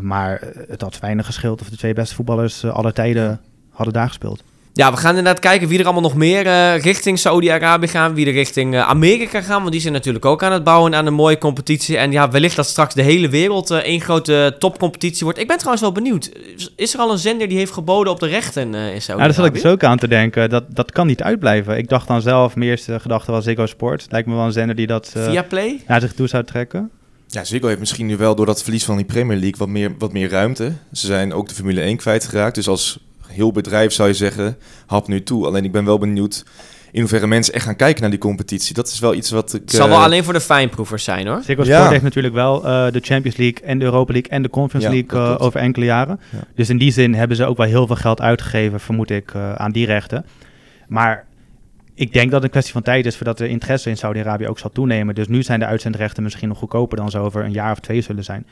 Maar 0.00 0.40
het 0.68 0.80
had 0.80 0.98
weinig 0.98 1.26
geschild 1.26 1.60
of 1.60 1.68
de 1.68 1.76
twee 1.76 1.92
beste 1.92 2.14
voetballers 2.14 2.62
eh, 2.62 2.72
aller 2.72 2.92
tijden 2.92 3.40
hadden 3.70 3.94
daar 3.94 4.08
gespeeld. 4.08 4.42
Ja, 4.72 4.90
we 4.90 4.96
gaan 4.96 5.16
inderdaad 5.16 5.38
kijken 5.38 5.68
wie 5.68 5.78
er 5.78 5.84
allemaal 5.84 6.02
nog 6.02 6.14
meer 6.14 6.46
uh, 6.46 6.78
richting 6.78 7.18
Saudi-Arabië 7.18 7.88
gaan. 7.88 8.14
Wie 8.14 8.26
er 8.26 8.32
richting 8.32 8.74
uh, 8.74 8.88
Amerika 8.88 9.40
gaan. 9.40 9.60
Want 9.60 9.72
die 9.72 9.80
zijn 9.80 9.92
natuurlijk 9.92 10.24
ook 10.24 10.42
aan 10.42 10.52
het 10.52 10.64
bouwen 10.64 10.94
aan 10.94 11.06
een 11.06 11.14
mooie 11.14 11.38
competitie. 11.38 11.96
En 11.96 12.12
ja, 12.12 12.30
wellicht 12.30 12.56
dat 12.56 12.66
straks 12.66 12.94
de 12.94 13.02
hele 13.02 13.28
wereld 13.28 13.70
uh, 13.70 13.78
één 13.78 14.00
grote 14.00 14.56
topcompetitie 14.58 15.24
wordt. 15.24 15.38
Ik 15.38 15.46
ben 15.46 15.56
trouwens 15.56 15.82
wel 15.82 15.92
benieuwd. 15.92 16.30
Is 16.76 16.94
er 16.94 17.00
al 17.00 17.10
een 17.10 17.18
zender 17.18 17.48
die 17.48 17.58
heeft 17.58 17.72
geboden 17.72 18.12
op 18.12 18.20
de 18.20 18.26
rechten 18.26 18.62
in 18.62 18.72
Saudi-Arabië? 18.74 19.06
Ja, 19.08 19.16
daar 19.16 19.34
zat 19.34 19.46
ik 19.46 19.52
dus 19.52 19.66
ook 19.66 19.84
aan 19.84 19.98
te 19.98 20.08
denken. 20.08 20.50
Dat, 20.50 20.64
dat 20.68 20.92
kan 20.92 21.06
niet 21.06 21.22
uitblijven. 21.22 21.78
Ik 21.78 21.88
dacht 21.88 22.08
dan 22.08 22.22
zelf, 22.22 22.56
mijn 22.56 22.70
eerste 22.70 23.00
gedachte 23.00 23.30
was 23.30 23.44
Ziggo 23.44 23.66
Sport. 23.66 24.06
Lijkt 24.10 24.28
me 24.28 24.34
wel 24.34 24.44
een 24.44 24.52
zender 24.52 24.76
die 24.76 24.86
dat 24.86 25.12
Via 25.16 25.42
Play? 25.42 25.80
naar 25.86 26.00
zich 26.00 26.12
toe 26.12 26.28
zou 26.28 26.44
trekken. 26.44 26.90
Ja, 27.32 27.44
Ziggo 27.44 27.66
heeft 27.66 27.78
misschien 27.78 28.06
nu 28.06 28.16
wel 28.16 28.34
door 28.34 28.46
dat 28.46 28.62
verlies 28.62 28.84
van 28.84 28.96
die 28.96 29.04
Premier 29.04 29.36
League 29.36 29.58
wat 29.58 29.68
meer, 29.68 29.94
wat 29.98 30.12
meer 30.12 30.30
ruimte. 30.30 30.72
Ze 30.92 31.06
zijn 31.06 31.32
ook 31.32 31.48
de 31.48 31.54
Formule 31.54 31.80
1 31.80 31.96
kwijtgeraakt. 31.96 32.54
Dus 32.54 32.68
als 32.68 32.98
heel 33.26 33.52
bedrijf 33.52 33.92
zou 33.92 34.08
je 34.08 34.14
zeggen, 34.14 34.56
hap 34.86 35.08
nu 35.08 35.22
toe. 35.22 35.46
Alleen 35.46 35.64
ik 35.64 35.72
ben 35.72 35.84
wel 35.84 35.98
benieuwd 35.98 36.44
in 36.92 37.00
hoeverre 37.00 37.26
mensen 37.26 37.54
echt 37.54 37.64
gaan 37.64 37.76
kijken 37.76 38.00
naar 38.00 38.10
die 38.10 38.18
competitie. 38.18 38.74
Dat 38.74 38.88
is 38.88 38.98
wel 38.98 39.14
iets 39.14 39.30
wat 39.30 39.54
ik... 39.54 39.60
Het 39.60 39.70
zal 39.70 39.88
wel 39.88 39.96
eh, 39.96 40.04
alleen 40.04 40.24
voor 40.24 40.32
de 40.32 40.40
fijnproevers 40.40 41.04
zijn 41.04 41.26
hoor. 41.26 41.42
Ziggo 41.42 41.64
Sport 41.64 41.90
heeft 41.90 42.02
natuurlijk 42.02 42.34
wel 42.34 42.66
uh, 42.66 42.92
de 42.92 43.00
Champions 43.00 43.36
League 43.36 43.64
en 43.64 43.78
de 43.78 43.84
Europa 43.84 44.12
League 44.12 44.30
en 44.30 44.42
de 44.42 44.50
Conference 44.50 44.88
League 44.88 45.20
uh, 45.20 45.36
over 45.38 45.60
enkele 45.60 45.84
jaren. 45.84 46.20
Dus 46.54 46.68
in 46.68 46.78
die 46.78 46.92
zin 46.92 47.14
hebben 47.14 47.36
ze 47.36 47.44
ook 47.44 47.56
wel 47.56 47.66
heel 47.66 47.86
veel 47.86 47.96
geld 47.96 48.20
uitgegeven, 48.20 48.80
vermoed 48.80 49.10
ik, 49.10 49.34
aan 49.34 49.72
die 49.72 49.86
rechten. 49.86 50.24
Maar 50.88 51.26
ik 52.00 52.12
denk 52.12 52.30
dat 52.30 52.34
het 52.34 52.44
een 52.44 52.50
kwestie 52.50 52.72
van 52.72 52.82
tijd 52.82 53.06
is 53.06 53.16
voordat 53.16 53.38
de 53.38 53.48
interesse 53.48 53.90
in 53.90 53.96
Saudi-Arabië 53.96 54.48
ook 54.48 54.58
zal 54.58 54.70
toenemen. 54.70 55.14
Dus 55.14 55.28
nu 55.28 55.42
zijn 55.42 55.58
de 55.58 55.66
uitzendrechten 55.66 56.22
misschien 56.22 56.48
nog 56.48 56.58
goedkoper 56.58 56.96
dan 56.96 57.10
ze 57.10 57.18
over 57.18 57.44
een 57.44 57.52
jaar 57.52 57.72
of 57.72 57.80
twee 57.80 58.00
zullen 58.00 58.24
zijn. 58.24 58.46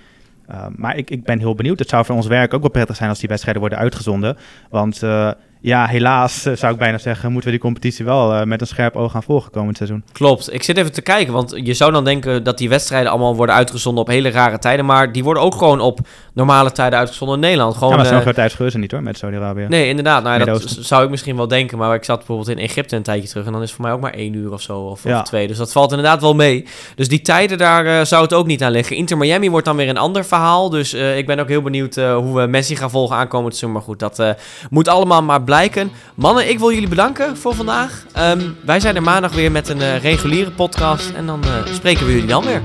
Uh, 0.51 0.67
maar 0.77 0.97
ik, 0.97 1.11
ik 1.11 1.25
ben 1.25 1.39
heel 1.39 1.55
benieuwd. 1.55 1.79
Het 1.79 1.89
zou 1.89 2.05
voor 2.05 2.15
ons 2.15 2.27
werk 2.27 2.55
ook 2.55 2.61
wel 2.61 2.71
prettig 2.71 2.97
zijn 2.97 3.09
als 3.09 3.19
die 3.19 3.29
wedstrijden 3.29 3.61
worden 3.63 3.79
uitgezonden. 3.79 4.37
Want 4.71 5.03
uh, 5.03 5.31
ja, 5.61 5.87
helaas 5.87 6.45
eh, 6.45 6.57
zou 6.57 6.73
ik 6.73 6.79
bijna 6.79 6.99
zeggen, 6.99 7.33
moeten 7.33 7.51
we 7.51 7.57
die 7.57 7.65
competitie 7.65 8.05
wel 8.05 8.35
uh, 8.35 8.43
met 8.43 8.61
een 8.61 8.67
scherp 8.67 8.97
oog 8.97 9.13
gaan 9.13 9.23
volgen 9.23 9.51
komend 9.51 9.77
seizoen. 9.77 10.05
Klopt. 10.13 10.55
Ik 10.55 10.63
zit 10.63 10.77
even 10.77 10.93
te 10.93 11.03
kijken, 11.03 11.33
want 11.33 11.61
je 11.65 11.75
zou 11.75 11.93
dan 11.93 12.05
denken 12.05 12.43
dat 12.43 12.59
die 12.59 12.69
wedstrijden 12.69 13.11
allemaal 13.11 13.37
worden 13.37 13.55
uitgezonden 13.55 14.03
op 14.03 14.09
hele 14.09 14.31
rare 14.31 14.59
tijden. 14.59 14.85
Maar 14.85 15.13
die 15.13 15.25
worden 15.25 15.43
ook 15.43 15.55
gewoon 15.55 15.81
op 15.81 15.99
normale 16.33 16.73
tijden 16.73 16.99
uitgezonden 16.99 17.37
in 17.37 17.43
Nederland. 17.43 17.75
Gewoon, 17.75 17.91
ja, 17.91 17.97
maar 17.97 18.07
zo'n 18.07 18.17
uh, 18.17 18.23
groot 18.23 18.35
tijdsverschil 18.35 18.81
niet 18.81 18.91
hoor, 18.91 19.03
met 19.03 19.19
Saudi-Arabië. 19.19 19.67
Nee, 19.69 19.89
inderdaad. 19.89 20.23
Nou, 20.23 20.39
ja, 20.39 20.45
dat 20.45 20.77
zou 20.81 21.05
ik 21.05 21.11
misschien 21.11 21.37
wel 21.37 21.49
denken. 21.49 21.79
Maar 21.79 21.95
ik 21.95 22.05
zat 22.05 22.17
bijvoorbeeld 22.17 22.49
in 22.49 22.59
Egypte 22.59 22.97
een 22.97 23.03
tijdje 23.03 23.29
terug. 23.29 23.47
En 23.47 23.53
dan 23.53 23.63
is 23.63 23.67
het 23.67 23.77
voor 23.77 23.85
mij 23.85 23.95
ook 23.95 24.01
maar 24.01 24.15
één 24.15 24.35
uur 24.35 24.53
of 24.53 24.61
zo, 24.61 24.79
of, 24.79 25.05
ja. 25.05 25.21
of 25.21 25.27
twee. 25.27 25.47
Dus 25.47 25.57
dat 25.57 25.73
valt 25.73 25.91
inderdaad 25.91 26.21
wel 26.21 26.35
mee. 26.35 26.65
Dus 26.95 27.09
die 27.09 27.23
tijden, 27.23 27.59
daar 27.59 27.87
uh, 27.87 28.05
zou 28.05 28.23
het 28.23 28.35
ook 28.35 28.47
niet 28.47 28.63
aan 28.63 28.73
liggen. 28.73 28.97
Inter 28.97 29.17
Miami 29.17 29.51
wordt 29.51 29.67
dan 29.67 29.77
weer 29.77 29.89
een 29.89 29.99
ander 29.99 30.25
verhaal. 30.25 30.71
Dus 30.71 30.95
ik 30.95 31.27
ben 31.27 31.39
ook 31.39 31.49
heel 31.49 31.63
benieuwd 31.63 31.95
hoe 31.95 32.35
we 32.35 32.47
Messi 32.47 32.77
gaan 32.77 32.91
volgen 32.91 33.17
aankomend 33.17 33.57
seizoen. 33.57 33.73
Maar 33.73 33.87
goed, 33.87 33.99
dat 33.99 34.23
moet 34.71 34.89
allemaal 34.89 35.23
maar 35.23 35.45
blijken. 35.49 35.91
Mannen, 36.15 36.49
ik 36.49 36.59
wil 36.59 36.73
jullie 36.73 36.89
bedanken 36.89 37.37
voor 37.37 37.55
vandaag. 37.55 38.05
Um, 38.19 38.57
wij 38.65 38.81
zijn 38.81 38.97
er 38.97 39.03
maandag 39.03 39.33
weer 39.33 39.51
met 39.51 39.69
een 39.69 39.81
uh, 39.81 40.03
reguliere 40.03 40.51
podcast. 40.51 41.11
En 41.11 41.27
dan 41.27 41.41
uh, 41.45 41.75
spreken 41.75 42.07
we 42.07 42.13
jullie 42.13 42.29
dan 42.29 42.45
weer. 42.45 42.61